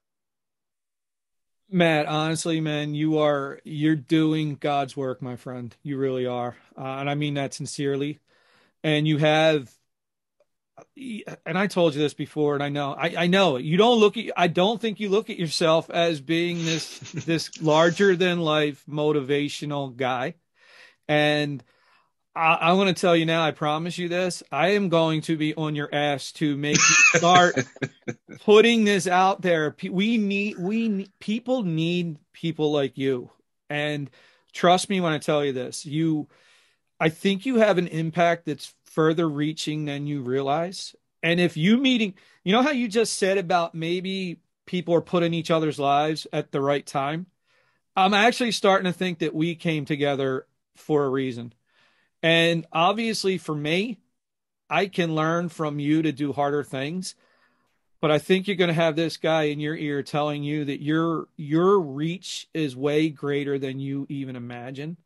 Matt, 1.70 2.06
honestly, 2.06 2.62
man, 2.62 2.96
you 2.96 3.20
are 3.20 3.60
you're 3.64 3.96
doing 3.96 4.56
God's 4.56 4.96
work, 4.96 5.22
my 5.22 5.36
friend. 5.36 5.76
You 5.84 5.98
really 5.98 6.26
are, 6.26 6.56
uh, 6.78 6.82
and 6.82 7.10
I 7.10 7.16
mean 7.16 7.34
that 7.36 7.54
sincerely. 7.54 8.20
And 8.84 9.08
you 9.08 9.18
have 9.18 9.78
and 11.46 11.58
I 11.58 11.68
told 11.68 11.96
you 11.96 12.02
this 12.02 12.14
before, 12.14 12.54
and 12.54 12.64
I 12.64 12.70
know, 12.70 12.94
I, 12.94 13.14
I 13.18 13.28
know 13.28 13.58
you 13.58 13.78
don't 13.78 14.00
look 14.00 14.18
at, 14.18 14.26
I 14.36 14.48
don't 14.48 14.80
think 14.80 15.00
you 15.00 15.10
look 15.10 15.30
at 15.30 15.40
yourself 15.40 15.90
as 15.90 16.22
being 16.22 16.66
this, 16.66 17.00
this 17.00 17.62
larger 17.62 18.16
than 18.16 18.40
life 18.40 18.84
motivational 18.90 19.96
guy. 19.96 20.36
And 21.08 21.64
I, 22.38 22.54
I 22.54 22.74
want 22.74 22.96
to 22.96 23.02
tell 23.02 23.16
you 23.16 23.26
now, 23.26 23.44
I 23.44 23.52
promise 23.52 23.98
you 23.98 24.08
this, 24.08 24.44
I 24.52 24.70
am 24.70 24.90
going 24.90 25.22
to 25.22 25.36
be 25.36 25.56
on 25.56 25.76
your 25.76 25.90
ass 25.94 26.32
to 26.34 26.56
make 26.56 26.78
you 26.78 27.20
start 27.20 27.56
putting 28.42 28.86
this 28.86 29.08
out 29.08 29.42
there. 29.42 29.76
We 29.90 30.18
need, 30.18 30.60
we 30.60 31.10
people 31.20 31.64
need 31.64 32.20
people 32.34 32.72
like 32.72 32.98
you. 32.98 33.32
And 33.72 34.10
trust 34.54 34.88
me 34.88 35.02
when 35.02 35.14
I 35.14 35.18
tell 35.18 35.44
you 35.44 35.52
this, 35.52 35.86
you, 35.86 36.28
I 37.00 37.10
think 37.10 37.46
you 37.46 37.56
have 37.58 37.80
an 37.80 37.88
impact 37.88 38.46
that's 38.46 38.74
further 38.86 39.28
reaching 39.28 39.86
than 39.86 40.06
you 40.06 40.22
realize. 40.22 40.96
And 41.24 41.40
if 41.40 41.58
you 41.58 41.78
meeting, 41.78 42.14
you 42.44 42.52
know 42.52 42.62
how 42.62 42.72
you 42.72 42.88
just 42.88 43.18
said 43.18 43.40
about 43.40 43.74
maybe 43.74 44.42
people 44.68 44.94
are 44.94 45.02
put 45.02 45.24
in 45.24 45.34
each 45.34 45.50
other's 45.50 45.80
lives 45.80 46.28
at 46.32 46.52
the 46.52 46.62
right 46.62 46.86
time? 46.86 47.26
I'm 47.96 48.14
actually 48.14 48.52
starting 48.52 48.92
to 48.92 48.98
think 48.98 49.20
that 49.20 49.34
we 49.34 49.56
came 49.56 49.86
together 49.86 50.46
for 50.76 51.04
a 51.04 51.10
reason. 51.10 51.54
And 52.28 52.68
obviously, 52.74 53.38
for 53.38 53.56
me, 53.56 54.02
I 54.70 54.88
can 54.88 55.16
learn 55.16 55.48
from 55.48 55.80
you 55.80 56.02
to 56.02 56.12
do 56.12 56.34
harder 56.34 56.62
things. 56.62 57.16
But 58.02 58.12
I 58.12 58.20
think 58.20 58.48
you're 58.48 58.58
going 58.58 58.68
to 58.68 58.74
have 58.74 58.98
this 58.98 59.16
guy 59.16 59.44
in 59.44 59.62
your 59.62 59.78
ear 59.78 60.04
telling 60.04 60.44
you 60.44 60.66
that 60.66 60.82
your 60.82 61.30
your 61.38 61.80
reach 61.80 62.50
is 62.54 62.76
way 62.76 63.08
greater 63.08 63.58
than 63.58 63.80
you 63.80 64.06
even 64.10 64.36
imagine. 64.36 64.98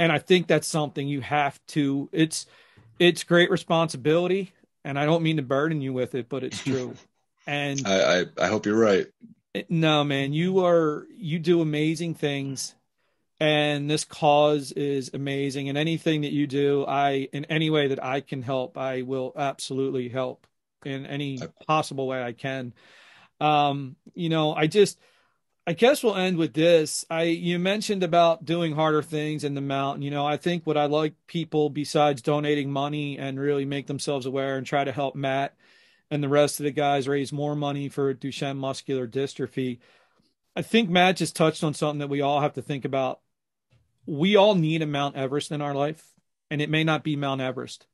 And 0.00 0.10
I 0.10 0.18
think 0.18 0.48
that's 0.48 0.66
something 0.66 1.06
you 1.06 1.20
have 1.20 1.64
to 1.68 2.08
it's 2.10 2.46
it's 2.98 3.22
great 3.22 3.52
responsibility, 3.52 4.52
and 4.84 4.98
I 4.98 5.06
don't 5.06 5.22
mean 5.22 5.36
to 5.36 5.42
burden 5.42 5.80
you 5.80 5.92
with 5.92 6.16
it, 6.16 6.28
but 6.28 6.42
it's 6.42 6.58
true. 6.64 6.96
and 7.46 7.80
I, 7.86 8.22
I, 8.22 8.24
I 8.40 8.46
hope 8.48 8.66
you're 8.66 8.74
right. 8.74 9.06
No, 9.68 10.02
man, 10.02 10.32
you 10.32 10.66
are 10.66 11.06
you 11.16 11.38
do 11.38 11.60
amazing 11.60 12.14
things, 12.14 12.74
and 13.38 13.90
this 13.90 14.04
cause 14.04 14.72
is 14.72 15.10
amazing. 15.12 15.68
And 15.68 15.76
anything 15.76 16.22
that 16.22 16.32
you 16.32 16.46
do, 16.46 16.84
I 16.86 17.28
in 17.32 17.44
any 17.46 17.70
way 17.70 17.88
that 17.88 18.02
I 18.02 18.20
can 18.20 18.42
help, 18.42 18.78
I 18.78 19.02
will 19.02 19.32
absolutely 19.36 20.08
help 20.08 20.46
in 20.84 21.06
any 21.06 21.40
possible 21.66 22.06
way 22.06 22.22
I 22.22 22.32
can. 22.32 22.72
Um, 23.40 23.96
you 24.14 24.28
know, 24.28 24.54
I 24.54 24.66
just 24.66 24.98
I 25.66 25.72
guess 25.72 26.02
we'll 26.02 26.14
end 26.14 26.38
with 26.38 26.54
this. 26.54 27.04
I 27.10 27.24
you 27.24 27.58
mentioned 27.58 28.02
about 28.02 28.44
doing 28.44 28.74
harder 28.74 29.02
things 29.02 29.44
in 29.44 29.54
the 29.54 29.60
mountain. 29.60 30.02
You 30.02 30.10
know, 30.10 30.24
I 30.24 30.36
think 30.36 30.66
what 30.66 30.76
I 30.76 30.86
like 30.86 31.14
people 31.26 31.70
besides 31.70 32.22
donating 32.22 32.70
money 32.70 33.18
and 33.18 33.38
really 33.38 33.64
make 33.64 33.86
themselves 33.86 34.26
aware 34.26 34.56
and 34.56 34.66
try 34.66 34.84
to 34.84 34.92
help 34.92 35.14
Matt 35.14 35.54
and 36.10 36.22
the 36.22 36.28
rest 36.28 36.60
of 36.60 36.64
the 36.64 36.70
guys 36.70 37.08
raise 37.08 37.32
more 37.32 37.56
money 37.56 37.88
for 37.88 38.14
Duchenne 38.14 38.56
muscular 38.56 39.06
dystrophy. 39.06 39.78
I 40.54 40.62
think 40.62 40.88
Matt 40.88 41.16
just 41.16 41.36
touched 41.36 41.64
on 41.64 41.74
something 41.74 41.98
that 41.98 42.08
we 42.08 42.22
all 42.22 42.40
have 42.40 42.54
to 42.54 42.62
think 42.62 42.84
about. 42.84 43.20
We 44.06 44.36
all 44.36 44.54
need 44.54 44.82
a 44.82 44.86
Mount 44.86 45.16
Everest 45.16 45.52
in 45.52 45.60
our 45.60 45.74
life, 45.74 46.12
and 46.50 46.62
it 46.62 46.70
may 46.70 46.84
not 46.84 47.04
be 47.04 47.16
Mount 47.16 47.40
Everest. 47.40 47.86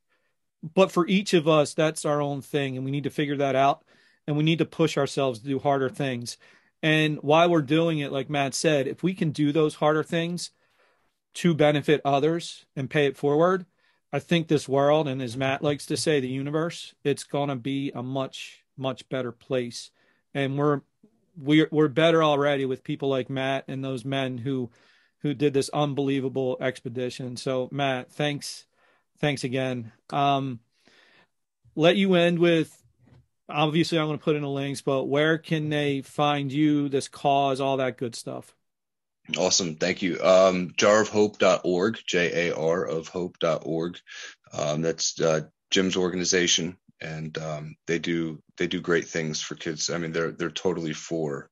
But 0.63 0.93
for 0.93 1.07
each 1.07 1.35
of 1.35 1.49
us, 1.49 1.75
that's 1.75 2.05
our 2.05 2.21
own 2.21 2.41
thing, 2.43 2.77
and 2.77 2.85
we 2.85 2.91
need 2.91 3.05
to 3.05 3.11
figure 3.11 3.37
that 3.39 3.57
out. 3.57 3.83
And 4.27 4.37
we 4.37 4.45
need 4.45 4.59
to 4.59 4.65
push 4.65 4.97
ourselves 4.97 5.41
to 5.41 5.47
do 5.47 5.59
harder 5.59 5.89
things. 5.89 6.37
And 6.81 7.19
while 7.23 7.51
we're 7.51 7.63
doing 7.63 7.99
it, 7.99 8.13
like 8.13 8.31
Matt 8.31 8.55
said, 8.55 8.87
if 8.87 9.03
we 9.03 9.15
can 9.15 9.31
do 9.31 9.51
those 9.51 9.77
harder 9.77 10.05
things 10.05 10.51
to 11.35 11.55
benefit 11.55 12.01
others 12.05 12.67
and 12.77 12.91
pay 12.91 13.07
it 13.07 13.17
forward, 13.17 13.67
I 14.13 14.19
think 14.19 14.47
this 14.47 14.69
world, 14.69 15.09
and 15.09 15.23
as 15.23 15.37
Matt 15.37 15.63
likes 15.63 15.87
to 15.87 15.97
say, 15.97 16.21
the 16.21 16.29
universe, 16.29 16.95
it's 17.03 17.25
gonna 17.25 17.57
be 17.57 17.91
a 17.95 18.03
much, 18.03 18.63
much 18.77 19.09
better 19.09 19.33
place. 19.33 19.91
And 20.35 20.59
we're 20.59 20.83
we're 21.37 21.69
we're 21.71 21.89
better 21.89 22.23
already 22.23 22.67
with 22.67 22.85
people 22.85 23.09
like 23.09 23.31
Matt 23.31 23.65
and 23.69 23.83
those 23.83 24.05
men 24.05 24.39
who 24.39 24.71
who 25.23 25.35
did 25.35 25.55
this 25.55 25.71
unbelievable 25.71 26.57
expedition. 26.61 27.37
So 27.37 27.69
Matt, 27.73 28.13
thanks 28.13 28.67
thanks 29.19 29.45
again. 29.45 29.93
Um 30.11 30.61
let 31.75 31.97
you 31.97 32.15
end 32.15 32.39
with 32.39 32.77
obviously 33.49 33.99
I'm 33.99 34.07
going 34.07 34.19
to 34.19 34.25
put 34.25 34.37
in 34.37 34.43
the 34.43 34.49
links, 34.49 34.81
but 34.83 35.05
where 35.05 35.39
can 35.39 35.69
they 35.69 36.03
find 36.03 36.53
you, 36.53 36.89
this 36.89 37.09
cause, 37.09 37.61
all 37.61 37.79
that 37.79 37.99
good 37.99 38.15
stuff? 38.15 38.55
Awesome. 39.39 39.77
Thank 39.77 40.03
you. 40.03 40.21
Um, 40.23 40.71
jarofhope.org, 40.71 41.99
J 42.07 42.49
A 42.49 42.57
R 42.57 42.85
of 42.85 43.09
hope.org. 43.09 43.99
Um, 44.53 44.83
that's 44.83 45.21
uh, 45.21 45.43
Jim's 45.71 45.97
organization 45.97 46.77
and 47.03 47.37
um, 47.39 47.77
they 47.87 47.99
do 47.99 48.41
they 48.57 48.67
do 48.67 48.81
great 48.81 49.09
things 49.09 49.43
for 49.43 49.55
kids. 49.57 49.91
I 49.91 49.99
mean, 49.99 50.13
they're 50.13 50.31
they're 50.31 50.51
totally 50.51 50.93
for 50.93 51.51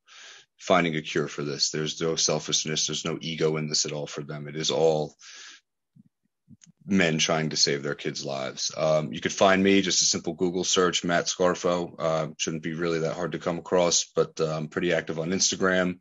finding 0.60 0.94
a 0.94 1.02
cure 1.02 1.26
for 1.26 1.42
this. 1.42 1.70
There's 1.70 2.00
no 2.00 2.16
selfishness. 2.16 2.86
There's 2.86 3.04
no 3.04 3.18
ego 3.20 3.56
in 3.56 3.68
this 3.68 3.86
at 3.86 3.92
all 3.92 4.06
for 4.06 4.22
them. 4.22 4.46
It 4.46 4.56
is 4.56 4.70
all 4.70 5.16
men 6.86 7.18
trying 7.18 7.50
to 7.50 7.56
save 7.56 7.82
their 7.82 7.94
kids' 7.94 8.24
lives. 8.24 8.70
Um, 8.76 9.12
you 9.12 9.20
could 9.20 9.32
find 9.32 9.62
me 9.62 9.80
just 9.80 10.02
a 10.02 10.04
simple 10.04 10.34
Google 10.34 10.64
search, 10.64 11.02
Matt 11.02 11.26
Scarfo. 11.26 11.94
Uh, 11.98 12.28
shouldn't 12.36 12.62
be 12.62 12.74
really 12.74 13.00
that 13.00 13.14
hard 13.14 13.32
to 13.32 13.38
come 13.38 13.58
across, 13.58 14.04
but 14.14 14.38
I'm 14.40 14.68
pretty 14.68 14.92
active 14.92 15.18
on 15.18 15.30
Instagram 15.30 15.98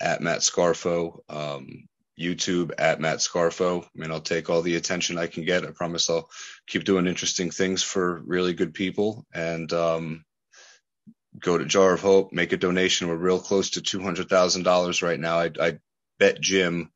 at 0.00 0.22
Matt 0.22 0.40
Scarfo, 0.40 1.18
um, 1.28 1.88
YouTube 2.18 2.72
at 2.78 3.00
Matt 3.00 3.18
Scarfo. 3.18 3.84
I 3.84 3.88
mean, 3.94 4.10
I'll 4.10 4.20
take 4.20 4.48
all 4.48 4.62
the 4.62 4.76
attention 4.76 5.18
I 5.18 5.26
can 5.26 5.44
get. 5.44 5.64
I 5.64 5.70
promise 5.70 6.08
I'll 6.08 6.30
keep 6.66 6.84
doing 6.84 7.06
interesting 7.06 7.50
things 7.50 7.82
for 7.82 8.22
really 8.24 8.54
good 8.54 8.74
people 8.74 9.26
and 9.34 9.70
um, 9.72 10.24
go 11.40 11.58
to 11.58 11.64
Jar 11.64 11.94
of 11.94 12.00
Hope, 12.00 12.32
make 12.32 12.52
a 12.52 12.56
donation. 12.56 13.08
We're 13.08 13.16
real 13.16 13.40
close 13.40 13.70
to 13.70 13.80
$200,000 13.80 15.02
right 15.02 15.20
now. 15.20 15.38
I, 15.38 15.50
I 15.60 15.78
bet 16.18 16.40
Jim 16.40 16.90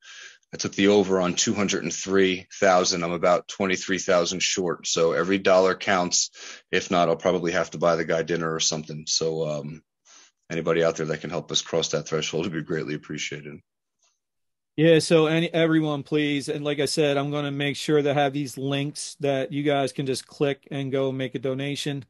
I 0.54 0.58
took 0.58 0.74
the 0.74 0.88
over 0.88 1.18
on 1.18 1.34
203,000. 1.34 3.02
I'm 3.02 3.12
about 3.12 3.48
23,000 3.48 4.40
short. 4.40 4.86
So 4.86 5.12
every 5.12 5.38
dollar 5.38 5.74
counts. 5.74 6.30
If 6.70 6.90
not, 6.90 7.08
I'll 7.08 7.16
probably 7.16 7.52
have 7.52 7.70
to 7.70 7.78
buy 7.78 7.96
the 7.96 8.04
guy 8.04 8.22
dinner 8.22 8.52
or 8.52 8.60
something. 8.60 9.04
So, 9.06 9.48
um, 9.48 9.82
anybody 10.50 10.84
out 10.84 10.96
there 10.96 11.06
that 11.06 11.22
can 11.22 11.30
help 11.30 11.50
us 11.50 11.62
cross 11.62 11.88
that 11.88 12.06
threshold 12.06 12.44
would 12.44 12.52
be 12.52 12.62
greatly 12.62 12.94
appreciated. 12.94 13.60
Yeah. 14.76 14.98
So 14.98 15.26
any, 15.26 15.52
everyone, 15.52 16.02
please. 16.02 16.50
And 16.50 16.64
like 16.64 16.80
I 16.80 16.86
said, 16.86 17.16
I'm 17.16 17.30
going 17.30 17.46
to 17.46 17.50
make 17.50 17.76
sure 17.76 18.02
to 18.02 18.14
have 18.14 18.34
these 18.34 18.58
links 18.58 19.16
that 19.20 19.52
you 19.52 19.62
guys 19.62 19.92
can 19.92 20.04
just 20.04 20.26
click 20.26 20.68
and 20.70 20.92
go 20.92 21.12
make 21.12 21.34
a 21.34 21.38
donation. 21.38 22.04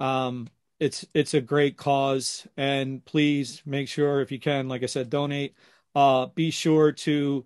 Um, 0.00 0.48
it's, 0.78 1.06
it's 1.14 1.34
a 1.34 1.40
great 1.40 1.76
cause 1.76 2.46
and 2.56 3.04
please 3.04 3.62
make 3.64 3.88
sure 3.88 4.20
if 4.20 4.30
you 4.30 4.38
can, 4.38 4.68
like 4.68 4.82
I 4.82 4.86
said, 4.86 5.10
donate, 5.10 5.54
uh, 5.94 6.26
be 6.26 6.50
sure 6.50 6.92
to, 6.92 7.44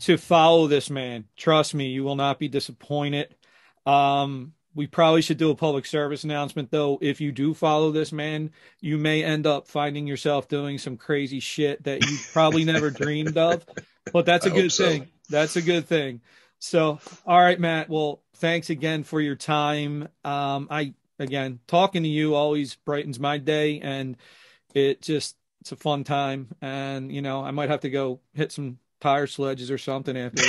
to 0.00 0.16
follow 0.16 0.66
this 0.66 0.90
man. 0.90 1.24
Trust 1.36 1.74
me, 1.74 1.88
you 1.88 2.04
will 2.04 2.16
not 2.16 2.38
be 2.38 2.48
disappointed. 2.48 3.34
Um, 3.86 4.54
we 4.74 4.86
probably 4.86 5.22
should 5.22 5.36
do 5.36 5.50
a 5.50 5.54
public 5.54 5.86
service 5.86 6.24
announcement 6.24 6.70
though. 6.70 6.98
If 7.00 7.20
you 7.20 7.32
do 7.32 7.54
follow 7.54 7.92
this 7.92 8.12
man, 8.12 8.50
you 8.80 8.98
may 8.98 9.22
end 9.22 9.46
up 9.46 9.68
finding 9.68 10.06
yourself 10.06 10.48
doing 10.48 10.78
some 10.78 10.96
crazy 10.96 11.40
shit 11.40 11.84
that 11.84 12.04
you 12.04 12.16
probably 12.32 12.64
never 12.64 12.90
dreamed 12.90 13.36
of. 13.36 13.64
But 14.12 14.26
that's 14.26 14.46
a 14.46 14.52
I 14.52 14.54
good 14.54 14.72
thing. 14.72 15.08
That's 15.28 15.56
a 15.56 15.62
good 15.62 15.86
thing. 15.86 16.20
So, 16.58 17.00
all 17.26 17.40
right, 17.40 17.58
Matt. 17.58 17.88
Well, 17.88 18.22
thanks 18.36 18.70
again 18.70 19.02
for 19.02 19.20
your 19.20 19.36
time. 19.36 20.08
Um, 20.24 20.68
I 20.70 20.94
again 21.22 21.60
talking 21.66 22.02
to 22.02 22.08
you 22.08 22.34
always 22.34 22.74
brightens 22.74 23.18
my 23.18 23.38
day, 23.38 23.80
and 23.80 24.16
it 24.74 25.02
just 25.02 25.36
it's 25.60 25.72
a 25.72 25.76
fun 25.76 26.04
time, 26.04 26.48
and 26.60 27.12
you 27.12 27.22
know 27.22 27.42
I 27.42 27.50
might 27.50 27.70
have 27.70 27.80
to 27.80 27.90
go 27.90 28.20
hit 28.34 28.52
some 28.52 28.78
tire 29.00 29.26
sledges 29.26 29.70
or 29.70 29.78
something 29.78 30.16
after. 30.16 30.42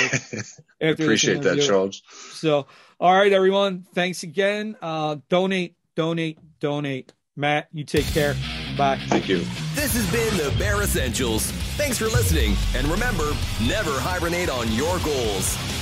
After 0.80 1.02
Appreciate 1.02 1.42
that, 1.42 1.60
Charles. 1.60 2.02
So, 2.32 2.66
all 3.00 3.12
right, 3.12 3.32
everyone, 3.32 3.86
thanks 3.94 4.22
again. 4.22 4.76
Uh, 4.80 5.16
donate, 5.28 5.74
donate, 5.96 6.38
donate. 6.60 7.12
Matt, 7.36 7.68
you 7.72 7.84
take 7.84 8.06
care. 8.06 8.34
Bye. 8.76 9.00
Thank 9.08 9.28
you. 9.28 9.38
This 9.74 9.94
has 9.94 10.10
been 10.12 10.36
the 10.36 10.56
Bear 10.58 10.82
Essentials. 10.82 11.50
Thanks 11.76 11.98
for 11.98 12.06
listening, 12.06 12.54
and 12.76 12.86
remember, 12.86 13.32
never 13.66 13.90
hibernate 13.92 14.48
on 14.50 14.70
your 14.72 14.98
goals. 15.00 15.73